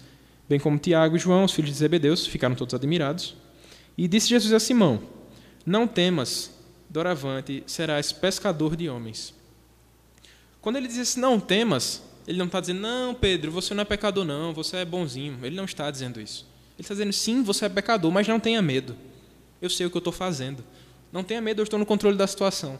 Bem 0.48 0.58
como 0.58 0.78
Tiago 0.78 1.16
e 1.16 1.18
João, 1.18 1.44
os 1.44 1.52
filhos 1.52 1.70
de 1.70 1.76
Zebedeus, 1.76 2.26
ficaram 2.26 2.54
todos 2.54 2.74
admirados. 2.74 3.36
E 3.96 4.08
disse 4.08 4.28
Jesus 4.28 4.52
a 4.52 4.58
Simão: 4.58 5.02
Não 5.64 5.86
temas, 5.86 6.50
doravante 6.88 7.62
serás 7.66 8.12
pescador 8.12 8.74
de 8.74 8.88
homens. 8.88 9.32
Quando 10.60 10.76
ele 10.76 10.88
diz 10.88 10.98
assim, 10.98 11.20
não 11.20 11.40
temas, 11.40 12.02
ele 12.26 12.36
não 12.36 12.46
está 12.46 12.60
dizendo, 12.60 12.80
não, 12.80 13.14
Pedro, 13.14 13.50
você 13.50 13.72
não 13.72 13.82
é 13.82 13.84
pecador, 13.84 14.24
não, 14.24 14.52
você 14.52 14.78
é 14.78 14.84
bonzinho. 14.84 15.38
Ele 15.42 15.56
não 15.56 15.64
está 15.64 15.90
dizendo 15.90 16.20
isso. 16.20 16.46
Ele 16.76 16.82
está 16.82 16.94
dizendo, 16.94 17.12
sim, 17.12 17.42
você 17.42 17.64
é 17.64 17.68
pecador, 17.68 18.10
mas 18.10 18.28
não 18.28 18.38
tenha 18.38 18.60
medo. 18.60 18.94
Eu 19.62 19.70
sei 19.70 19.86
o 19.86 19.90
que 19.90 19.96
eu 19.96 20.00
estou 20.00 20.12
fazendo. 20.12 20.62
Não 21.12 21.24
tenha 21.24 21.40
medo, 21.40 21.60
eu 21.60 21.64
estou 21.64 21.78
no 21.78 21.86
controle 21.86 22.16
da 22.16 22.26
situação. 22.26 22.78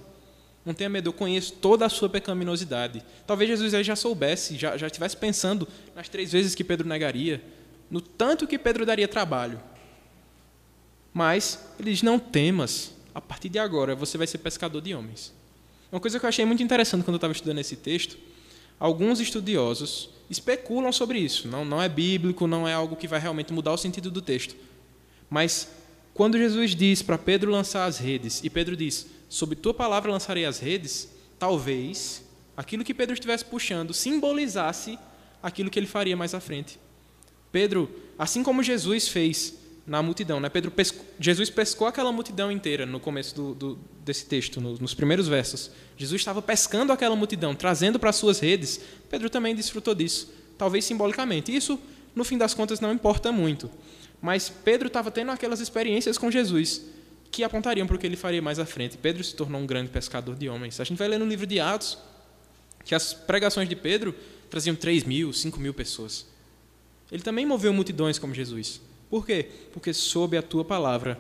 Não 0.65 0.75
tenha 0.75 0.91
medo, 0.91 1.09
eu 1.09 1.13
conheço 1.13 1.55
toda 1.55 1.87
a 1.87 1.89
sua 1.89 2.09
pecaminosidade. 2.09 3.03
Talvez 3.27 3.49
Jesus 3.49 3.73
já 3.87 3.97
soubesse, 3.97 4.57
já, 4.57 4.77
já 4.77 4.87
estivesse 4.87 5.17
pensando 5.17 5.67
nas 5.95 6.09
três 6.09 6.33
vezes 6.33 6.55
que 6.55 6.63
Pedro 6.63 6.87
negaria, 6.87 7.43
no 7.91 8.01
tanto 8.01 8.47
que 8.47 8.59
Pedro 8.59 8.85
daria 8.85 9.09
trabalho. 9.09 9.61
Mas 11.13 11.65
ele 11.79 11.91
diz: 11.91 12.03
Não 12.03 12.19
temas, 12.19 12.93
a 13.15 13.21
partir 13.21 13.49
de 13.49 13.59
agora 13.59 13.95
você 13.95 14.19
vai 14.19 14.27
ser 14.27 14.39
pescador 14.39 14.81
de 14.81 14.95
homens. 14.95 15.33
Uma 15.91 16.01
coisa 16.01 16.21
que 16.21 16.25
eu 16.25 16.29
achei 16.29 16.45
muito 16.45 16.63
interessante 16.63 17.03
quando 17.03 17.15
eu 17.15 17.17
estava 17.17 17.33
estudando 17.33 17.59
esse 17.59 17.77
texto, 17.77 18.17
alguns 18.79 19.19
estudiosos 19.19 20.11
especulam 20.29 20.93
sobre 20.93 21.19
isso. 21.19 21.49
Não, 21.49 21.65
não 21.65 21.83
é 21.83 21.89
bíblico, 21.89 22.47
não 22.47 22.69
é 22.69 22.73
algo 22.73 22.95
que 22.95 23.09
vai 23.09 23.19
realmente 23.19 23.53
mudar 23.53 23.73
o 23.73 23.77
sentido 23.77 24.11
do 24.11 24.23
texto. 24.23 24.55
Mas 25.29 25.69
quando 26.15 26.39
Jesus 26.39 26.77
diz 26.77 27.03
para 27.03 27.19
Pedro 27.19 27.51
lançar 27.51 27.87
as 27.87 27.99
redes, 27.99 28.41
e 28.45 28.51
Pedro 28.51 28.77
diz: 28.77 29.07
Sob 29.31 29.55
tua 29.55 29.73
palavra 29.73 30.11
lançarei 30.11 30.45
as 30.45 30.59
redes, 30.59 31.09
talvez 31.39 32.25
aquilo 32.57 32.83
que 32.83 32.93
Pedro 32.93 33.15
estivesse 33.15 33.45
puxando 33.45 33.95
simbolizasse 33.95 34.99
aquilo 35.41 35.71
que 35.71 35.79
ele 35.79 35.87
faria 35.87 36.17
mais 36.17 36.35
à 36.35 36.41
frente. 36.41 36.81
Pedro, 37.53 37.89
assim 38.19 38.43
como 38.43 38.61
Jesus 38.61 39.07
fez 39.07 39.55
na 39.87 40.03
multidão. 40.03 40.41
Né? 40.41 40.49
Pedro 40.49 40.73
pescou, 40.73 41.05
Jesus 41.19 41.49
pescou 41.49 41.87
aquela 41.87 42.11
multidão 42.11 42.51
inteira 42.51 42.85
no 42.85 42.99
começo 42.99 43.35
do, 43.35 43.55
do, 43.55 43.79
desse 44.05 44.27
texto, 44.27 44.61
no, 44.61 44.77
nos 44.79 44.95
primeiros 44.95 45.29
versos. 45.29 45.71
Jesus 45.97 46.21
estava 46.21 46.43
pescando 46.43 46.93
aquela 46.93 47.15
multidão, 47.15 47.55
trazendo 47.55 48.01
para 48.01 48.13
suas 48.13 48.41
redes. 48.41 48.81
Pedro 49.09 49.31
também 49.31 49.55
desfrutou 49.55 49.95
disso, 49.95 50.33
talvez 50.59 50.85
simbolicamente. 50.85 51.55
Isso, 51.55 51.79
no 52.17 52.25
fim 52.25 52.37
das 52.37 52.53
contas, 52.53 52.81
não 52.81 52.93
importa 52.93 53.31
muito. 53.31 53.71
Mas 54.21 54.51
Pedro 54.51 54.89
estava 54.89 55.09
tendo 55.09 55.31
aquelas 55.31 55.61
experiências 55.61 56.19
com 56.19 56.33
Jesus 56.33 56.83
que 57.31 57.45
apontariam 57.45 57.87
para 57.87 57.97
o 57.97 57.99
que 57.99 58.07
ele 58.07 58.17
faria 58.17 58.43
mais 58.43 58.59
à 58.59 58.67
frente. 58.67 58.99
Pedro 58.99 59.23
se 59.23 59.35
tornou 59.35 59.61
um 59.61 59.67
grande 59.67 59.91
pescador 59.91 60.35
de 60.35 60.49
homens. 60.49 60.81
A 60.81 60.85
gente 60.85 60.99
vai 60.99 61.09
ler 61.09 61.19
no 61.19 61.27
livro 61.27 61.47
de 61.47 61.61
Atos 61.61 61.99
que 62.85 62.95
as 62.95 63.13
pregações 63.13 63.69
de 63.69 63.77
Pedro 63.77 64.15
traziam 64.49 64.75
3 64.75 65.05
mil, 65.05 65.33
5 65.33 65.61
mil 65.61 65.73
pessoas. 65.73 66.27
Ele 67.11 67.23
também 67.23 67.47
moveu 67.47 67.73
multidões 67.73 68.19
como 68.19 68.35
Jesus. 68.35 68.81
Por 69.09 69.27
quê? 69.27 69.49
Porque 69.73 69.93
sob 69.93 70.37
a 70.37 70.43
tua 70.43 70.65
palavra 70.65 71.19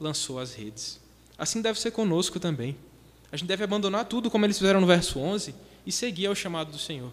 lançou 0.00 0.38
as 0.38 0.54
redes. 0.54 1.00
Assim 1.36 1.62
deve 1.62 1.78
ser 1.80 1.90
conosco 1.90 2.40
também. 2.40 2.76
A 3.30 3.36
gente 3.36 3.48
deve 3.48 3.62
abandonar 3.62 4.06
tudo, 4.06 4.30
como 4.30 4.44
eles 4.44 4.58
fizeram 4.58 4.80
no 4.80 4.86
verso 4.86 5.18
11, 5.18 5.54
e 5.86 5.92
seguir 5.92 6.26
ao 6.26 6.34
chamado 6.34 6.72
do 6.72 6.78
Senhor. 6.78 7.12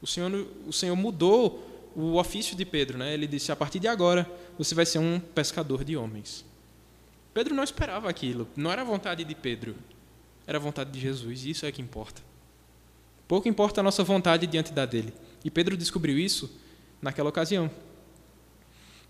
O 0.00 0.06
Senhor, 0.06 0.46
o 0.66 0.72
Senhor 0.72 0.96
mudou 0.96 1.90
o 1.94 2.16
ofício 2.16 2.56
de 2.56 2.64
Pedro. 2.64 2.98
Né? 2.98 3.14
Ele 3.14 3.26
disse: 3.26 3.52
a 3.52 3.56
partir 3.56 3.78
de 3.78 3.88
agora, 3.88 4.28
você 4.56 4.74
vai 4.74 4.86
ser 4.86 4.98
um 4.98 5.20
pescador 5.20 5.84
de 5.84 5.96
homens. 5.96 6.44
Pedro 7.38 7.54
não 7.54 7.62
esperava 7.62 8.10
aquilo. 8.10 8.48
Não 8.56 8.72
era 8.72 8.82
a 8.82 8.84
vontade 8.84 9.22
de 9.22 9.32
Pedro, 9.32 9.76
era 10.44 10.58
a 10.58 10.60
vontade 10.60 10.90
de 10.90 10.98
Jesus. 10.98 11.44
E 11.44 11.50
isso 11.50 11.64
é 11.66 11.70
que 11.70 11.80
importa. 11.80 12.20
Pouco 13.28 13.48
importa 13.48 13.78
a 13.78 13.84
nossa 13.84 14.02
vontade 14.02 14.44
diante 14.44 14.72
da 14.72 14.84
dele. 14.84 15.14
E 15.44 15.48
Pedro 15.48 15.76
descobriu 15.76 16.18
isso 16.18 16.50
naquela 17.00 17.28
ocasião. 17.28 17.70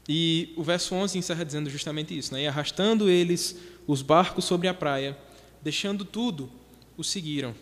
E 0.07 0.53
o 0.59 0.63
verso 0.63 0.95
11 0.95 1.17
encerra 1.17 1.43
dizendo 1.43 1.71
justamente 1.71 2.19
isso, 2.19 2.35
né? 2.35 2.43
E 2.43 2.47
arrastando 2.47 3.09
eles 3.09 3.57
os 3.87 4.03
barcos 4.03 4.45
sobre 4.45 4.69
a 4.69 4.75
praia, 4.75 5.17
deixando 5.63 6.05
tudo, 6.05 6.51
o 6.99 7.03
seguiram. 7.03 7.55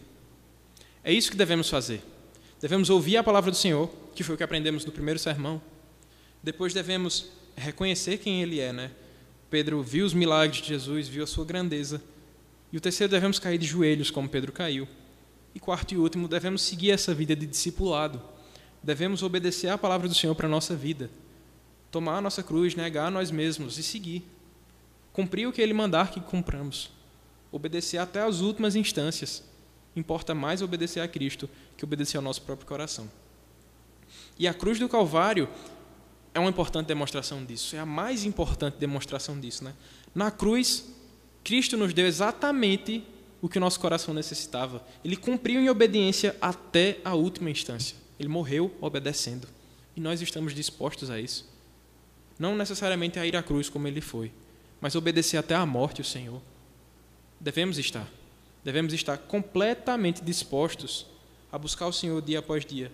É 1.04 1.12
isso 1.12 1.30
que 1.30 1.36
devemos 1.36 1.70
fazer. 1.70 2.02
Devemos 2.60 2.90
ouvir 2.90 3.18
a 3.18 3.22
palavra 3.22 3.52
do 3.52 3.56
Senhor, 3.56 3.88
que 4.16 4.24
foi 4.24 4.34
o 4.34 4.36
que 4.36 4.42
aprendemos 4.42 4.84
no 4.84 4.90
primeiro 4.90 5.20
sermão. 5.20 5.62
Depois 6.42 6.74
devemos 6.74 7.30
reconhecer 7.54 8.18
quem 8.18 8.42
Ele 8.42 8.58
é, 8.58 8.72
né? 8.72 8.90
Pedro 9.50 9.82
viu 9.82 10.04
os 10.04 10.14
milagres 10.14 10.62
de 10.62 10.68
Jesus, 10.68 11.08
viu 11.08 11.24
a 11.24 11.26
sua 11.26 11.44
grandeza. 11.44 12.02
E 12.72 12.76
o 12.76 12.80
terceiro, 12.80 13.10
devemos 13.10 13.38
cair 13.38 13.58
de 13.58 13.66
joelhos, 13.66 14.10
como 14.10 14.28
Pedro 14.28 14.52
caiu. 14.52 14.88
E 15.54 15.60
quarto 15.60 15.92
e 15.92 15.96
último, 15.96 16.28
devemos 16.28 16.62
seguir 16.62 16.90
essa 16.90 17.14
vida 17.14 17.34
de 17.34 17.46
discipulado. 17.46 18.20
Devemos 18.82 19.22
obedecer 19.22 19.68
a 19.68 19.78
palavra 19.78 20.08
do 20.08 20.14
Senhor 20.14 20.34
para 20.34 20.46
a 20.46 20.50
nossa 20.50 20.74
vida 20.74 21.10
tomar 21.96 22.18
a 22.18 22.20
nossa 22.20 22.42
cruz, 22.42 22.74
negar 22.74 23.06
a 23.06 23.10
nós 23.10 23.30
mesmos 23.30 23.78
e 23.78 23.82
seguir. 23.82 24.22
Cumprir 25.14 25.48
o 25.48 25.52
que 25.52 25.62
Ele 25.62 25.72
mandar 25.72 26.10
que 26.10 26.20
cumpramos. 26.20 26.90
Obedecer 27.50 27.96
até 27.96 28.20
as 28.20 28.40
últimas 28.40 28.76
instâncias. 28.76 29.42
Importa 29.96 30.34
mais 30.34 30.60
obedecer 30.60 31.00
a 31.00 31.08
Cristo 31.08 31.48
que 31.74 31.84
obedecer 31.84 32.18
ao 32.18 32.22
nosso 32.22 32.42
próprio 32.42 32.66
coração. 32.66 33.10
E 34.38 34.46
a 34.46 34.52
cruz 34.52 34.78
do 34.78 34.90
Calvário 34.90 35.48
é 36.36 36.38
uma 36.38 36.50
importante 36.50 36.86
demonstração 36.86 37.42
disso. 37.42 37.74
É 37.74 37.78
a 37.78 37.86
mais 37.86 38.26
importante 38.26 38.76
demonstração 38.76 39.40
disso. 39.40 39.64
Né? 39.64 39.72
Na 40.14 40.30
cruz, 40.30 40.84
Cristo 41.42 41.78
nos 41.78 41.94
deu 41.94 42.06
exatamente 42.06 43.02
o 43.40 43.48
que 43.48 43.56
o 43.56 43.60
nosso 43.60 43.80
coração 43.80 44.12
necessitava. 44.12 44.86
Ele 45.02 45.16
cumpriu 45.16 45.58
em 45.62 45.70
obediência 45.70 46.36
até 46.38 46.98
a 47.02 47.14
última 47.14 47.48
instância. 47.48 47.96
Ele 48.20 48.28
morreu 48.28 48.76
obedecendo. 48.82 49.48
E 49.96 50.00
nós 50.00 50.20
estamos 50.20 50.54
dispostos 50.54 51.08
a 51.08 51.18
isso. 51.18 51.48
Não 52.38 52.54
necessariamente 52.54 53.18
a 53.18 53.24
ir 53.24 53.34
à 53.34 53.42
cruz 53.42 53.70
como 53.70 53.88
ele 53.88 54.02
foi, 54.02 54.30
mas 54.78 54.94
obedecer 54.94 55.38
até 55.38 55.54
a 55.54 55.64
morte 55.64 56.02
o 56.02 56.04
Senhor. 56.04 56.42
Devemos 57.40 57.78
estar. 57.78 58.06
Devemos 58.62 58.92
estar 58.92 59.16
completamente 59.16 60.22
dispostos 60.22 61.06
a 61.50 61.56
buscar 61.56 61.86
o 61.86 61.92
Senhor 61.94 62.20
dia 62.20 62.40
após 62.40 62.66
dia, 62.66 62.92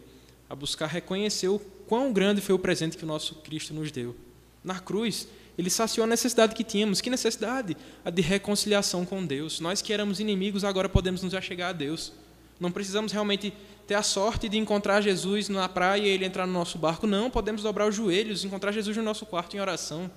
a 0.48 0.54
buscar 0.54 0.86
reconhecer 0.86 1.48
o 1.48 1.58
quão 1.92 2.10
grande 2.10 2.40
foi 2.40 2.54
o 2.54 2.58
presente 2.58 2.96
que 2.96 3.04
o 3.04 3.06
nosso 3.06 3.34
Cristo 3.34 3.74
nos 3.74 3.92
deu. 3.92 4.16
Na 4.64 4.80
cruz, 4.80 5.28
ele 5.58 5.68
saciou 5.68 6.04
a 6.04 6.06
necessidade 6.06 6.54
que 6.54 6.64
tínhamos. 6.64 7.02
Que 7.02 7.10
necessidade? 7.10 7.76
A 8.02 8.08
de 8.08 8.22
reconciliação 8.22 9.04
com 9.04 9.26
Deus. 9.26 9.60
Nós 9.60 9.82
que 9.82 9.92
éramos 9.92 10.18
inimigos, 10.18 10.64
agora 10.64 10.88
podemos 10.88 11.22
nos 11.22 11.34
achegar 11.34 11.68
a 11.68 11.72
Deus. 11.74 12.10
Não 12.58 12.72
precisamos 12.72 13.12
realmente 13.12 13.52
ter 13.86 13.92
a 13.92 14.02
sorte 14.02 14.48
de 14.48 14.56
encontrar 14.56 15.02
Jesus 15.02 15.50
na 15.50 15.68
praia 15.68 16.00
e 16.00 16.08
ele 16.08 16.24
entrar 16.24 16.46
no 16.46 16.54
nosso 16.54 16.78
barco. 16.78 17.06
Não, 17.06 17.30
podemos 17.30 17.62
dobrar 17.62 17.86
os 17.86 17.94
joelhos, 17.94 18.42
encontrar 18.42 18.72
Jesus 18.72 18.96
no 18.96 19.02
nosso 19.02 19.26
quarto 19.26 19.54
em 19.54 19.60
oração. 19.60 20.10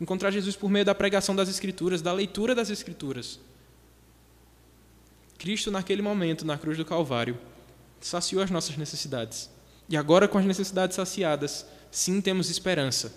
Encontrar 0.00 0.30
Jesus 0.30 0.56
por 0.56 0.70
meio 0.70 0.86
da 0.86 0.94
pregação 0.94 1.36
das 1.36 1.50
Escrituras, 1.50 2.00
da 2.00 2.14
leitura 2.14 2.54
das 2.54 2.70
Escrituras. 2.70 3.38
Cristo, 5.36 5.70
naquele 5.70 6.00
momento, 6.00 6.46
na 6.46 6.56
cruz 6.56 6.78
do 6.78 6.84
Calvário, 6.86 7.38
saciou 8.00 8.42
as 8.42 8.50
nossas 8.50 8.78
necessidades. 8.78 9.52
E 9.88 9.96
agora, 9.96 10.26
com 10.26 10.38
as 10.38 10.44
necessidades 10.44 10.96
saciadas, 10.96 11.66
sim 11.90 12.20
temos 12.20 12.50
esperança. 12.50 13.14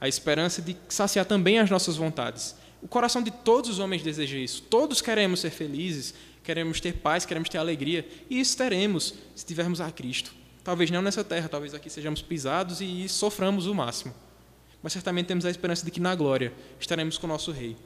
A 0.00 0.08
esperança 0.08 0.62
de 0.62 0.76
saciar 0.88 1.24
também 1.24 1.58
as 1.58 1.70
nossas 1.70 1.96
vontades. 1.96 2.54
O 2.82 2.88
coração 2.88 3.22
de 3.22 3.30
todos 3.30 3.70
os 3.70 3.78
homens 3.78 4.02
deseja 4.02 4.36
isso. 4.36 4.62
Todos 4.62 5.00
queremos 5.00 5.40
ser 5.40 5.50
felizes, 5.50 6.14
queremos 6.42 6.80
ter 6.80 6.92
paz, 6.94 7.24
queremos 7.24 7.48
ter 7.48 7.58
alegria, 7.58 8.06
e 8.28 8.38
isso 8.38 8.56
teremos 8.56 9.14
se 9.34 9.46
tivermos 9.46 9.80
a 9.80 9.90
Cristo. 9.90 10.34
Talvez 10.62 10.90
não 10.90 11.02
nessa 11.02 11.24
terra, 11.24 11.48
talvez 11.48 11.74
aqui 11.74 11.90
sejamos 11.90 12.22
pisados 12.22 12.80
e 12.80 13.08
soframos 13.08 13.66
o 13.66 13.74
máximo. 13.74 14.14
Mas 14.82 14.92
certamente 14.92 15.26
temos 15.26 15.46
a 15.46 15.50
esperança 15.50 15.84
de 15.84 15.90
que 15.90 16.00
na 16.00 16.14
glória 16.14 16.52
estaremos 16.78 17.16
com 17.16 17.26
o 17.26 17.30
nosso 17.30 17.50
Rei. 17.50 17.76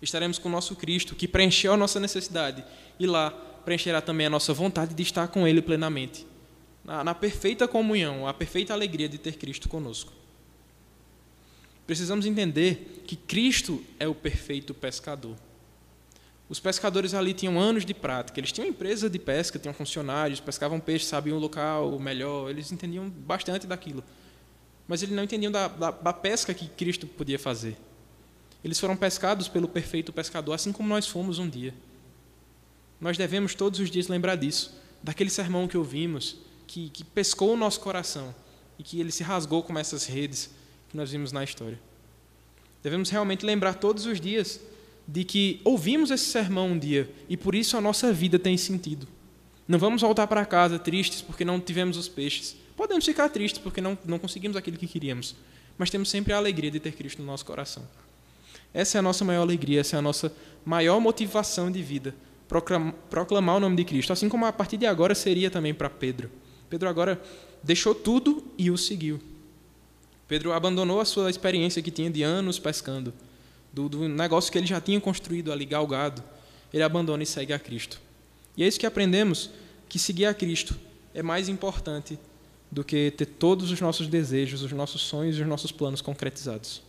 Estaremos 0.00 0.38
com 0.38 0.48
o 0.48 0.52
nosso 0.52 0.76
Cristo, 0.76 1.16
que 1.16 1.26
preencheu 1.26 1.72
a 1.72 1.76
nossa 1.76 1.98
necessidade, 1.98 2.64
e 2.98 3.06
lá 3.06 3.30
preencherá 3.64 4.00
também 4.00 4.26
a 4.26 4.30
nossa 4.30 4.52
vontade 4.52 4.94
de 4.94 5.02
estar 5.02 5.26
com 5.28 5.46
Ele 5.46 5.60
plenamente. 5.60 6.26
Na, 6.84 7.02
na 7.02 7.14
perfeita 7.14 7.66
comunhão, 7.66 8.26
a 8.28 8.34
perfeita 8.34 8.72
alegria 8.72 9.08
de 9.08 9.18
ter 9.18 9.36
Cristo 9.36 9.68
conosco. 9.68 10.12
Precisamos 11.86 12.26
entender 12.26 13.02
que 13.06 13.16
Cristo 13.16 13.82
é 13.98 14.08
o 14.08 14.14
perfeito 14.14 14.72
pescador. 14.72 15.36
Os 16.48 16.60
pescadores 16.60 17.14
ali 17.14 17.32
tinham 17.32 17.58
anos 17.58 17.84
de 17.84 17.94
prática, 17.94 18.38
eles 18.38 18.52
tinham 18.52 18.68
empresa 18.68 19.08
de 19.08 19.18
pesca, 19.18 19.58
tinham 19.58 19.74
funcionários, 19.74 20.40
pescavam 20.40 20.78
peixe, 20.78 21.06
sabiam 21.06 21.36
o 21.36 21.40
local 21.40 21.98
melhor, 21.98 22.50
eles 22.50 22.70
entendiam 22.70 23.08
bastante 23.08 23.66
daquilo. 23.66 24.04
Mas 24.86 25.02
eles 25.02 25.14
não 25.14 25.24
entendiam 25.24 25.50
da, 25.50 25.68
da, 25.68 25.90
da 25.90 26.12
pesca 26.12 26.52
que 26.52 26.68
Cristo 26.68 27.06
podia 27.06 27.38
fazer. 27.38 27.76
Eles 28.62 28.78
foram 28.78 28.96
pescados 28.96 29.48
pelo 29.48 29.68
perfeito 29.68 30.12
pescador, 30.12 30.52
assim 30.52 30.72
como 30.72 30.88
nós 30.88 31.06
fomos 31.06 31.38
um 31.38 31.48
dia. 31.48 31.74
Nós 33.00 33.16
devemos 33.16 33.54
todos 33.54 33.80
os 33.80 33.90
dias 33.90 34.08
lembrar 34.08 34.36
disso, 34.36 34.74
daquele 35.02 35.30
sermão 35.30 35.66
que 35.66 35.76
ouvimos, 35.76 36.38
que, 36.74 36.90
que 36.90 37.04
pescou 37.04 37.52
o 37.52 37.56
nosso 37.56 37.78
coração 37.78 38.34
e 38.76 38.82
que 38.82 38.98
ele 38.98 39.12
se 39.12 39.22
rasgou 39.22 39.62
como 39.62 39.78
essas 39.78 40.06
redes 40.06 40.50
que 40.88 40.96
nós 40.96 41.12
vimos 41.12 41.30
na 41.30 41.44
história. 41.44 41.78
Devemos 42.82 43.10
realmente 43.10 43.46
lembrar 43.46 43.74
todos 43.74 44.06
os 44.06 44.20
dias 44.20 44.60
de 45.06 45.22
que 45.22 45.60
ouvimos 45.62 46.10
esse 46.10 46.24
sermão 46.24 46.72
um 46.72 46.78
dia 46.78 47.08
e 47.28 47.36
por 47.36 47.54
isso 47.54 47.76
a 47.76 47.80
nossa 47.80 48.12
vida 48.12 48.40
tem 48.40 48.56
sentido. 48.56 49.06
Não 49.68 49.78
vamos 49.78 50.02
voltar 50.02 50.26
para 50.26 50.44
casa 50.44 50.76
tristes 50.76 51.22
porque 51.22 51.44
não 51.44 51.60
tivemos 51.60 51.96
os 51.96 52.08
peixes. 52.08 52.56
Podemos 52.76 53.04
ficar 53.04 53.28
tristes 53.28 53.60
porque 53.60 53.80
não, 53.80 53.96
não 54.04 54.18
conseguimos 54.18 54.56
aquilo 54.56 54.76
que 54.76 54.88
queríamos, 54.88 55.36
mas 55.78 55.90
temos 55.90 56.10
sempre 56.10 56.32
a 56.32 56.38
alegria 56.38 56.72
de 56.72 56.80
ter 56.80 56.90
Cristo 56.90 57.22
no 57.22 57.26
nosso 57.26 57.46
coração. 57.46 57.84
Essa 58.72 58.98
é 58.98 59.00
a 59.00 59.02
nossa 59.02 59.24
maior 59.24 59.42
alegria, 59.42 59.80
essa 59.80 59.94
é 59.94 59.98
a 60.00 60.02
nossa 60.02 60.34
maior 60.64 60.98
motivação 60.98 61.70
de 61.70 61.80
vida, 61.80 62.16
proclamar 63.08 63.58
o 63.58 63.60
nome 63.60 63.76
de 63.76 63.84
Cristo, 63.84 64.12
assim 64.12 64.28
como 64.28 64.44
a 64.44 64.52
partir 64.52 64.76
de 64.76 64.86
agora 64.86 65.14
seria 65.14 65.48
também 65.52 65.72
para 65.72 65.88
Pedro. 65.88 66.42
Pedro 66.74 66.88
agora 66.88 67.22
deixou 67.62 67.94
tudo 67.94 68.42
e 68.58 68.68
o 68.68 68.76
seguiu. 68.76 69.20
Pedro 70.26 70.52
abandonou 70.52 71.00
a 71.00 71.04
sua 71.04 71.30
experiência 71.30 71.80
que 71.80 71.88
tinha 71.88 72.10
de 72.10 72.24
anos 72.24 72.58
pescando 72.58 73.14
do, 73.72 73.88
do 73.88 74.08
negócio 74.08 74.50
que 74.50 74.58
ele 74.58 74.66
já 74.66 74.80
tinha 74.80 75.00
construído 75.00 75.52
ali, 75.52 75.64
galgado, 75.64 76.20
ele 76.72 76.82
abandona 76.82 77.22
e 77.22 77.26
segue 77.26 77.52
a 77.52 77.60
Cristo. 77.60 78.00
E 78.56 78.64
é 78.64 78.66
isso 78.66 78.80
que 78.80 78.86
aprendemos, 78.86 79.50
que 79.88 80.00
seguir 80.00 80.26
a 80.26 80.34
Cristo 80.34 80.74
é 81.14 81.22
mais 81.22 81.48
importante 81.48 82.18
do 82.72 82.82
que 82.82 83.12
ter 83.12 83.26
todos 83.26 83.70
os 83.70 83.80
nossos 83.80 84.08
desejos, 84.08 84.62
os 84.62 84.72
nossos 84.72 85.02
sonhos 85.02 85.38
e 85.38 85.42
os 85.42 85.46
nossos 85.46 85.70
planos 85.70 86.00
concretizados. 86.00 86.82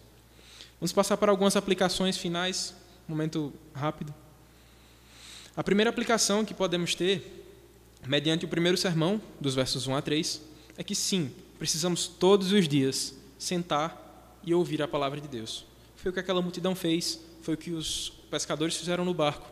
Vamos 0.79 0.91
passar 0.91 1.15
para 1.17 1.31
algumas 1.31 1.55
aplicações 1.55 2.17
finais, 2.17 2.73
momento 3.07 3.53
rápido. 3.71 4.11
A 5.55 5.63
primeira 5.63 5.91
aplicação 5.91 6.43
que 6.43 6.55
podemos 6.55 6.95
ter, 6.95 7.45
mediante 8.08 8.45
o 8.45 8.47
primeiro 8.47 8.78
sermão, 8.78 9.22
dos 9.39 9.56
versos 9.56 9.88
1 9.88 9.95
a 9.95 10.01
3, 10.01 10.41
é 10.78 10.84
que 10.84 10.95
sim, 10.95 11.32
precisamos 11.58 12.08
todos 12.08 12.51
os 12.51 12.68
dias 12.68 13.16
sentar 13.38 14.39
e 14.43 14.53
ouvir 14.53 14.82
a 14.82 14.88
palavra 14.88 15.20
de 15.20 15.28
Deus. 15.28 15.66
Foi 15.95 16.12
o 16.12 16.14
que 16.14 16.20
aquela 16.20 16.41
multidão 16.41 16.76
fez, 16.76 17.20
foi 17.41 17.56
o 17.56 17.58
que 17.58 17.72
os 17.72 18.14
pescadores 18.30 18.76
fizeram 18.76 19.06
no 19.06 19.14
barco. 19.14 19.49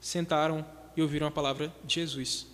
Sentaram 0.00 0.64
e 0.96 1.02
ouviram 1.02 1.26
a 1.26 1.30
palavra 1.30 1.72
de 1.84 1.94
Jesus. 1.94 2.46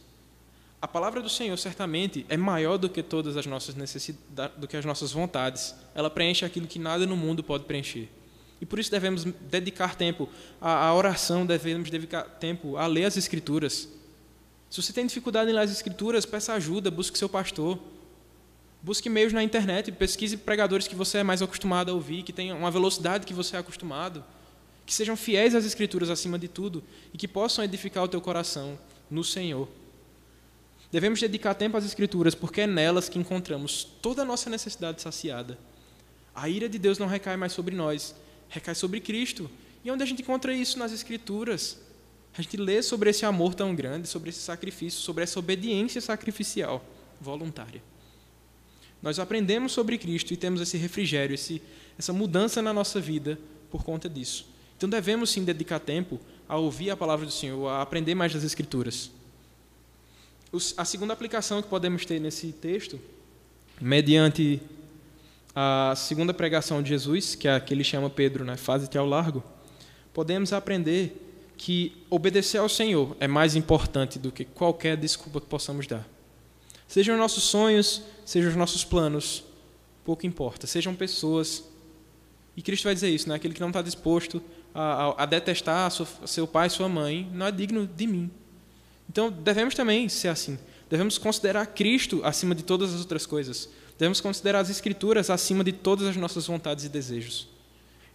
a 0.82 0.88
palavra 0.88 1.20
do 1.20 1.28
Senhor 1.28 1.56
certamente 1.58 2.24
é 2.30 2.38
maior 2.38 2.78
do 2.78 2.88
que 2.88 3.02
todas 3.02 3.36
as 3.36 3.44
nossas 3.44 3.74
necessidades, 3.74 4.56
do 4.56 4.66
que 4.66 4.76
as 4.76 4.84
nossas 4.84 5.12
vontades. 5.12 5.74
Ela 5.94 6.08
preenche 6.08 6.44
aquilo 6.44 6.66
que 6.66 6.78
nada 6.78 7.06
no 7.06 7.16
mundo 7.16 7.42
pode 7.44 7.64
preencher. 7.64 8.08
E 8.60 8.66
por 8.66 8.78
isso 8.78 8.90
devemos 8.90 9.24
dedicar 9.24 9.94
tempo 9.94 10.28
à, 10.60 10.94
oração, 10.94 11.44
devemos 11.44 11.90
dedicar 11.90 12.22
tempo 12.22 12.76
a 12.76 12.86
ler 12.86 13.04
as 13.04 13.16
Escrituras. 13.16 13.88
Se 14.70 14.80
você 14.80 14.92
tem 14.92 15.04
dificuldade 15.04 15.50
em 15.50 15.52
ler 15.52 15.62
as 15.62 15.72
Escrituras, 15.72 16.24
peça 16.24 16.52
ajuda, 16.52 16.92
busque 16.92 17.18
seu 17.18 17.28
pastor. 17.28 17.76
Busque 18.80 19.10
meios 19.10 19.32
na 19.32 19.42
internet, 19.42 19.90
pesquise 19.90 20.36
pregadores 20.36 20.86
que 20.86 20.94
você 20.94 21.18
é 21.18 21.22
mais 21.24 21.42
acostumado 21.42 21.90
a 21.90 21.94
ouvir, 21.94 22.22
que 22.22 22.32
tenham 22.32 22.56
uma 22.56 22.70
velocidade 22.70 23.26
que 23.26 23.34
você 23.34 23.56
é 23.56 23.58
acostumado, 23.58 24.24
que 24.86 24.94
sejam 24.94 25.16
fiéis 25.16 25.56
às 25.56 25.64
Escrituras 25.66 26.08
acima 26.08 26.38
de 26.38 26.46
tudo 26.46 26.82
e 27.12 27.18
que 27.18 27.26
possam 27.26 27.64
edificar 27.64 28.04
o 28.04 28.08
teu 28.08 28.20
coração 28.20 28.78
no 29.10 29.24
Senhor. 29.24 29.68
Devemos 30.90 31.20
dedicar 31.20 31.54
tempo 31.54 31.76
às 31.76 31.84
Escrituras, 31.84 32.34
porque 32.34 32.62
é 32.62 32.66
nelas 32.66 33.08
que 33.08 33.18
encontramos 33.18 33.84
toda 34.00 34.22
a 34.22 34.24
nossa 34.24 34.48
necessidade 34.48 35.02
saciada. 35.02 35.58
A 36.34 36.48
ira 36.48 36.68
de 36.68 36.78
Deus 36.78 36.96
não 36.96 37.08
recai 37.08 37.36
mais 37.36 37.52
sobre 37.52 37.74
nós, 37.74 38.14
recai 38.48 38.74
sobre 38.74 39.00
Cristo. 39.00 39.50
E 39.84 39.90
onde 39.90 40.02
a 40.02 40.06
gente 40.06 40.22
encontra 40.22 40.54
isso 40.54 40.78
nas 40.78 40.92
Escrituras? 40.92 41.78
A 42.36 42.42
gente 42.42 42.56
lê 42.56 42.82
sobre 42.82 43.10
esse 43.10 43.24
amor 43.24 43.54
tão 43.54 43.74
grande, 43.74 44.08
sobre 44.08 44.30
esse 44.30 44.40
sacrifício, 44.40 45.00
sobre 45.00 45.24
essa 45.24 45.38
obediência 45.38 46.00
sacrificial 46.00 46.84
voluntária. 47.20 47.82
Nós 49.02 49.18
aprendemos 49.18 49.72
sobre 49.72 49.98
Cristo 49.98 50.32
e 50.32 50.36
temos 50.36 50.60
esse 50.60 50.76
refrigério, 50.76 51.34
esse, 51.34 51.62
essa 51.98 52.12
mudança 52.12 52.60
na 52.60 52.72
nossa 52.72 53.00
vida 53.00 53.38
por 53.70 53.82
conta 53.82 54.08
disso. 54.08 54.46
Então 54.76 54.88
devemos 54.88 55.30
sim 55.30 55.44
dedicar 55.44 55.78
tempo 55.80 56.20
a 56.48 56.56
ouvir 56.56 56.90
a 56.90 56.96
palavra 56.96 57.26
do 57.26 57.32
Senhor, 57.32 57.68
a 57.68 57.82
aprender 57.82 58.14
mais 58.14 58.32
das 58.32 58.44
Escrituras. 58.44 59.10
A 60.76 60.84
segunda 60.84 61.12
aplicação 61.12 61.62
que 61.62 61.68
podemos 61.68 62.04
ter 62.04 62.20
nesse 62.20 62.52
texto, 62.52 63.00
mediante 63.80 64.60
a 65.54 65.94
segunda 65.96 66.34
pregação 66.34 66.82
de 66.82 66.88
Jesus, 66.88 67.34
que 67.34 67.46
é 67.46 67.54
a 67.54 67.60
que 67.60 67.72
ele 67.72 67.84
chama 67.84 68.10
Pedro, 68.10 68.44
né, 68.44 68.56
faze-te 68.56 68.98
ao 68.98 69.06
largo, 69.06 69.42
podemos 70.12 70.52
aprender 70.52 71.29
que 71.60 71.92
obedecer 72.08 72.56
ao 72.56 72.70
Senhor 72.70 73.14
é 73.20 73.28
mais 73.28 73.54
importante 73.54 74.18
do 74.18 74.32
que 74.32 74.46
qualquer 74.46 74.96
desculpa 74.96 75.42
que 75.42 75.46
possamos 75.46 75.86
dar. 75.86 76.08
Sejam 76.88 77.18
nossos 77.18 77.44
sonhos, 77.44 78.02
sejam 78.24 78.48
os 78.48 78.56
nossos 78.56 78.82
planos, 78.82 79.44
pouco 80.02 80.26
importa. 80.26 80.66
Sejam 80.66 80.94
pessoas. 80.94 81.62
E 82.56 82.62
Cristo 82.62 82.84
vai 82.84 82.94
dizer 82.94 83.10
isso, 83.10 83.28
né? 83.28 83.34
aquele 83.34 83.52
que 83.52 83.60
não 83.60 83.68
está 83.68 83.82
disposto 83.82 84.42
a, 84.74 84.80
a, 84.80 85.22
a 85.24 85.26
detestar 85.26 85.86
a 85.86 85.90
sua, 85.90 86.08
seu 86.24 86.46
pai 86.46 86.68
e 86.68 86.70
sua 86.70 86.88
mãe 86.88 87.28
não 87.30 87.44
é 87.44 87.52
digno 87.52 87.86
de 87.86 88.06
mim. 88.06 88.30
Então, 89.06 89.30
devemos 89.30 89.74
também 89.74 90.08
ser 90.08 90.28
assim. 90.28 90.58
Devemos 90.88 91.18
considerar 91.18 91.66
Cristo 91.66 92.22
acima 92.24 92.54
de 92.54 92.64
todas 92.64 92.94
as 92.94 93.00
outras 93.00 93.26
coisas. 93.26 93.68
Devemos 93.98 94.18
considerar 94.18 94.60
as 94.60 94.70
Escrituras 94.70 95.28
acima 95.28 95.62
de 95.62 95.72
todas 95.72 96.08
as 96.08 96.16
nossas 96.16 96.46
vontades 96.46 96.86
e 96.86 96.88
desejos. 96.88 97.48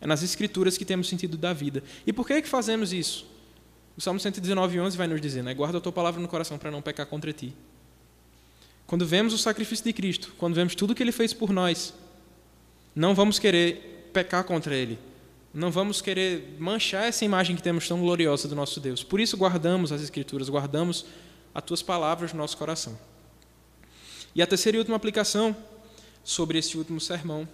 É 0.01 0.07
nas 0.07 0.23
Escrituras 0.23 0.79
que 0.79 0.83
temos 0.83 1.07
sentido 1.07 1.37
da 1.37 1.53
vida. 1.53 1.83
E 2.07 2.11
por 2.11 2.25
que 2.25 2.33
é 2.33 2.41
que 2.41 2.49
fazemos 2.49 2.91
isso? 2.91 3.34
O 3.97 4.01
Salmo 4.01 4.19
119, 4.19 4.79
11 4.79 4.97
vai 4.97 5.07
nos 5.07 5.21
dizer, 5.21 5.43
né? 5.43 5.53
guarda 5.53 5.77
a 5.77 5.81
tua 5.81 5.91
palavra 5.91 6.21
no 6.21 6.27
coração 6.27 6.57
para 6.57 6.69
não 6.69 6.81
pecar 6.81 7.05
contra 7.05 7.31
ti. 7.31 7.53
Quando 8.85 9.05
vemos 9.05 9.33
o 9.33 9.37
sacrifício 9.37 9.85
de 9.85 9.93
Cristo, 9.93 10.33
quando 10.37 10.53
vemos 10.53 10.75
tudo 10.75 10.91
o 10.91 10.95
que 10.95 11.01
Ele 11.01 11.11
fez 11.11 11.33
por 11.33 11.51
nós, 11.51 11.93
não 12.93 13.15
vamos 13.15 13.39
querer 13.39 14.09
pecar 14.13 14.43
contra 14.43 14.75
Ele, 14.75 14.99
não 15.53 15.71
vamos 15.71 16.01
querer 16.01 16.55
manchar 16.59 17.05
essa 17.05 17.23
imagem 17.23 17.55
que 17.55 17.63
temos 17.63 17.87
tão 17.87 17.99
gloriosa 18.01 18.47
do 18.47 18.55
nosso 18.55 18.79
Deus. 18.79 19.01
Por 19.01 19.19
isso 19.19 19.37
guardamos 19.37 19.91
as 19.91 20.01
Escrituras, 20.01 20.49
guardamos 20.49 21.05
as 21.53 21.63
tuas 21.63 21.81
palavras 21.81 22.33
no 22.33 22.39
nosso 22.39 22.57
coração. 22.57 22.97
E 24.35 24.41
a 24.41 24.47
terceira 24.47 24.75
e 24.75 24.79
última 24.79 24.97
aplicação 24.97 25.55
sobre 26.21 26.59
esse 26.59 26.77
último 26.77 26.99
sermão 26.99 27.47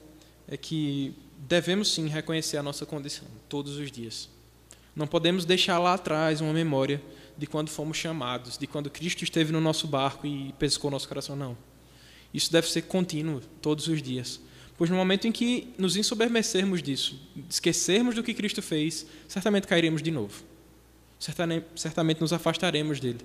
é 0.47 0.57
que 0.57 1.13
devemos 1.37 1.93
sim 1.93 2.07
reconhecer 2.07 2.57
a 2.57 2.63
nossa 2.63 2.85
condição 2.85 3.27
todos 3.47 3.77
os 3.77 3.91
dias. 3.91 4.27
Não 4.95 5.07
podemos 5.07 5.45
deixar 5.45 5.79
lá 5.79 5.93
atrás 5.93 6.41
uma 6.41 6.53
memória 6.53 7.01
de 7.37 7.47
quando 7.47 7.69
fomos 7.69 7.97
chamados, 7.97 8.57
de 8.57 8.67
quando 8.67 8.89
Cristo 8.89 9.23
esteve 9.23 9.51
no 9.51 9.61
nosso 9.61 9.87
barco 9.87 10.27
e 10.27 10.53
pescou 10.59 10.91
nosso 10.91 11.07
coração, 11.07 11.35
não. 11.35 11.57
Isso 12.33 12.51
deve 12.51 12.69
ser 12.69 12.83
contínuo, 12.83 13.41
todos 13.61 13.87
os 13.87 14.01
dias. 14.01 14.39
Pois 14.77 14.89
no 14.89 14.95
momento 14.95 15.27
em 15.27 15.31
que 15.31 15.73
nos 15.77 15.95
ensoberbecermos 15.95 16.81
disso, 16.81 17.19
esquecermos 17.49 18.15
do 18.15 18.23
que 18.23 18.33
Cristo 18.33 18.61
fez, 18.61 19.05
certamente 19.27 19.67
cairemos 19.67 20.01
de 20.01 20.11
novo. 20.11 20.43
Certamente 21.75 22.19
nos 22.19 22.33
afastaremos 22.33 22.99
dele. 22.99 23.19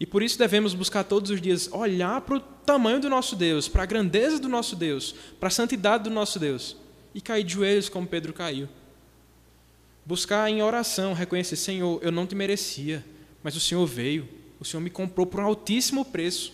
E 0.00 0.06
por 0.06 0.22
isso 0.22 0.38
devemos 0.38 0.74
buscar 0.74 1.04
todos 1.04 1.30
os 1.30 1.40
dias 1.40 1.68
olhar 1.72 2.20
para 2.20 2.36
o 2.36 2.40
tamanho 2.40 3.00
do 3.00 3.08
nosso 3.08 3.34
Deus, 3.34 3.68
para 3.68 3.82
a 3.82 3.86
grandeza 3.86 4.38
do 4.38 4.48
nosso 4.48 4.76
Deus, 4.76 5.14
para 5.40 5.48
a 5.48 5.50
santidade 5.50 6.04
do 6.04 6.10
nosso 6.10 6.38
Deus 6.38 6.76
e 7.14 7.20
cair 7.20 7.42
de 7.42 7.54
joelhos 7.54 7.88
como 7.88 8.06
Pedro 8.06 8.32
caiu. 8.32 8.68
Buscar 10.08 10.48
em 10.48 10.62
oração, 10.62 11.12
reconhecer: 11.12 11.54
Senhor, 11.54 12.02
eu 12.02 12.10
não 12.10 12.26
te 12.26 12.34
merecia, 12.34 13.04
mas 13.42 13.54
o 13.54 13.60
Senhor 13.60 13.84
veio, 13.84 14.26
o 14.58 14.64
Senhor 14.64 14.80
me 14.80 14.88
comprou 14.88 15.26
por 15.26 15.38
um 15.38 15.44
altíssimo 15.44 16.02
preço. 16.02 16.50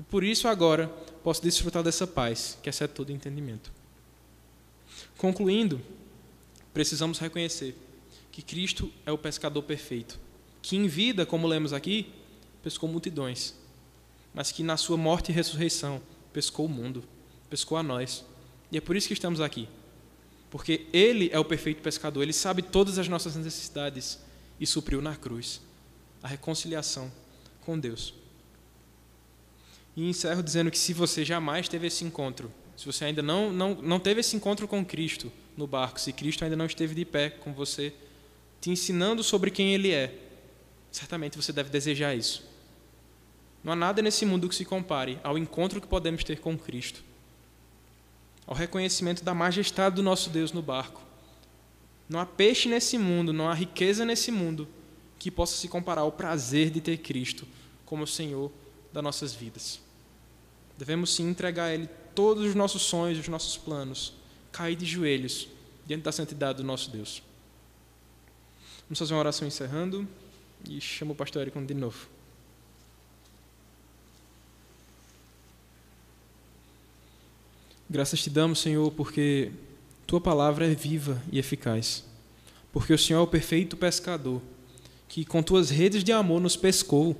E 0.00 0.02
por 0.02 0.24
isso 0.24 0.48
agora 0.48 0.88
posso 1.22 1.42
desfrutar 1.42 1.82
dessa 1.82 2.06
paz, 2.06 2.56
que 2.62 2.70
excede 2.70 2.94
todo 2.94 3.12
entendimento. 3.12 3.70
Concluindo, 5.18 5.82
precisamos 6.72 7.18
reconhecer 7.18 7.76
que 8.30 8.40
Cristo 8.40 8.90
é 9.04 9.12
o 9.12 9.18
pescador 9.18 9.62
perfeito, 9.64 10.18
que 10.62 10.74
em 10.74 10.86
vida, 10.88 11.26
como 11.26 11.46
lemos 11.46 11.74
aqui, 11.74 12.10
pescou 12.62 12.88
multidões, 12.88 13.54
mas 14.32 14.50
que 14.50 14.62
na 14.62 14.78
sua 14.78 14.96
morte 14.96 15.30
e 15.30 15.34
ressurreição 15.34 16.00
pescou 16.32 16.64
o 16.64 16.70
mundo, 16.70 17.04
pescou 17.50 17.76
a 17.76 17.82
nós. 17.82 18.24
E 18.70 18.78
é 18.78 18.80
por 18.80 18.96
isso 18.96 19.08
que 19.08 19.12
estamos 19.12 19.42
aqui. 19.42 19.68
Porque 20.52 20.84
Ele 20.92 21.30
é 21.32 21.38
o 21.38 21.44
perfeito 21.46 21.80
pescador, 21.80 22.22
Ele 22.22 22.32
sabe 22.34 22.60
todas 22.60 22.98
as 22.98 23.08
nossas 23.08 23.34
necessidades 23.36 24.18
e 24.60 24.66
supriu 24.66 25.00
na 25.00 25.16
cruz 25.16 25.62
a 26.22 26.28
reconciliação 26.28 27.10
com 27.62 27.78
Deus. 27.78 28.12
E 29.96 30.06
encerro 30.06 30.42
dizendo 30.42 30.70
que 30.70 30.78
se 30.78 30.92
você 30.92 31.24
jamais 31.24 31.70
teve 31.70 31.86
esse 31.86 32.04
encontro, 32.04 32.52
se 32.76 32.84
você 32.84 33.06
ainda 33.06 33.22
não, 33.22 33.50
não, 33.50 33.74
não 33.76 33.98
teve 33.98 34.20
esse 34.20 34.36
encontro 34.36 34.68
com 34.68 34.84
Cristo 34.84 35.32
no 35.56 35.66
barco, 35.66 35.98
se 35.98 36.12
Cristo 36.12 36.44
ainda 36.44 36.54
não 36.54 36.66
esteve 36.66 36.94
de 36.94 37.06
pé 37.06 37.30
com 37.30 37.54
você, 37.54 37.90
te 38.60 38.68
ensinando 38.68 39.24
sobre 39.24 39.50
quem 39.50 39.72
Ele 39.72 39.90
é, 39.90 40.14
certamente 40.90 41.34
você 41.34 41.50
deve 41.50 41.70
desejar 41.70 42.14
isso. 42.14 42.46
Não 43.64 43.72
há 43.72 43.76
nada 43.76 44.02
nesse 44.02 44.26
mundo 44.26 44.50
que 44.50 44.54
se 44.54 44.66
compare 44.66 45.18
ao 45.24 45.38
encontro 45.38 45.80
que 45.80 45.86
podemos 45.86 46.22
ter 46.22 46.40
com 46.40 46.58
Cristo, 46.58 47.02
ao 48.46 48.54
reconhecimento 48.54 49.24
da 49.24 49.34
majestade 49.34 49.96
do 49.96 50.02
nosso 50.02 50.30
Deus 50.30 50.52
no 50.52 50.62
barco. 50.62 51.02
Não 52.08 52.20
há 52.20 52.26
peixe 52.26 52.68
nesse 52.68 52.98
mundo, 52.98 53.32
não 53.32 53.48
há 53.48 53.54
riqueza 53.54 54.04
nesse 54.04 54.30
mundo 54.30 54.68
que 55.18 55.30
possa 55.30 55.56
se 55.56 55.68
comparar 55.68 56.02
ao 56.02 56.12
prazer 56.12 56.70
de 56.70 56.80
ter 56.80 56.98
Cristo 56.98 57.46
como 57.86 58.06
Senhor 58.06 58.50
das 58.92 59.02
nossas 59.02 59.32
vidas. 59.32 59.80
Devemos 60.76 61.14
sim 61.14 61.28
entregar 61.28 61.66
a 61.66 61.74
Ele 61.74 61.88
todos 62.14 62.44
os 62.44 62.54
nossos 62.54 62.82
sonhos, 62.82 63.18
os 63.18 63.28
nossos 63.28 63.56
planos, 63.56 64.14
cair 64.50 64.76
de 64.76 64.84
joelhos 64.84 65.48
diante 65.86 66.02
da 66.02 66.12
santidade 66.12 66.58
do 66.58 66.64
nosso 66.64 66.90
Deus. 66.90 67.22
Vamos 68.88 68.98
fazer 68.98 69.14
uma 69.14 69.20
oração 69.20 69.46
encerrando 69.46 70.06
e 70.68 70.80
chamo 70.80 71.12
o 71.12 71.16
pastor 71.16 71.42
Eric 71.42 71.58
de 71.64 71.74
novo. 71.74 72.08
Graças 77.92 78.22
te 78.22 78.30
damos, 78.30 78.58
Senhor, 78.60 78.90
porque 78.92 79.52
tua 80.06 80.18
palavra 80.18 80.66
é 80.66 80.74
viva 80.74 81.22
e 81.30 81.38
eficaz. 81.38 82.02
Porque 82.72 82.90
o 82.90 82.96
Senhor 82.96 83.20
é 83.20 83.22
o 83.22 83.26
perfeito 83.26 83.76
pescador, 83.76 84.40
que 85.06 85.26
com 85.26 85.42
tuas 85.42 85.68
redes 85.68 86.02
de 86.02 86.10
amor 86.10 86.40
nos 86.40 86.56
pescou 86.56 87.14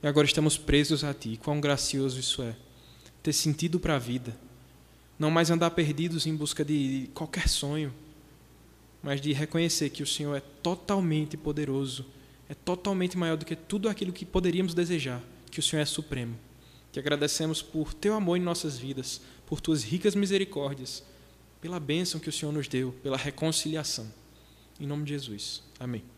e 0.00 0.06
agora 0.06 0.24
estamos 0.24 0.56
presos 0.56 1.02
a 1.02 1.12
Ti. 1.12 1.36
Quão 1.42 1.60
gracioso 1.60 2.20
isso 2.20 2.42
é. 2.42 2.54
Ter 3.24 3.32
sentido 3.32 3.80
para 3.80 3.96
a 3.96 3.98
vida. 3.98 4.38
Não 5.18 5.32
mais 5.32 5.50
andar 5.50 5.72
perdidos 5.72 6.28
em 6.28 6.36
busca 6.36 6.64
de 6.64 7.10
qualquer 7.12 7.48
sonho, 7.48 7.92
mas 9.02 9.20
de 9.20 9.32
reconhecer 9.32 9.90
que 9.90 10.04
o 10.04 10.06
Senhor 10.06 10.36
é 10.36 10.42
totalmente 10.62 11.36
poderoso, 11.36 12.06
é 12.48 12.54
totalmente 12.54 13.18
maior 13.18 13.36
do 13.36 13.44
que 13.44 13.56
tudo 13.56 13.88
aquilo 13.88 14.12
que 14.12 14.24
poderíamos 14.24 14.74
desejar, 14.74 15.20
que 15.50 15.58
o 15.58 15.62
Senhor 15.62 15.82
é 15.82 15.86
supremo. 15.86 16.36
Te 16.92 17.00
agradecemos 17.00 17.60
por 17.60 17.92
Teu 17.92 18.14
amor 18.14 18.36
em 18.36 18.40
nossas 18.40 18.78
vidas, 18.78 19.20
por 19.46 19.60
Tuas 19.60 19.82
ricas 19.82 20.14
misericórdias, 20.14 21.02
pela 21.60 21.80
bênção 21.80 22.20
que 22.20 22.28
o 22.28 22.32
Senhor 22.32 22.52
nos 22.52 22.68
deu, 22.68 22.92
pela 23.02 23.16
reconciliação. 23.16 24.06
Em 24.78 24.86
nome 24.86 25.04
de 25.04 25.10
Jesus. 25.10 25.62
Amém. 25.78 26.13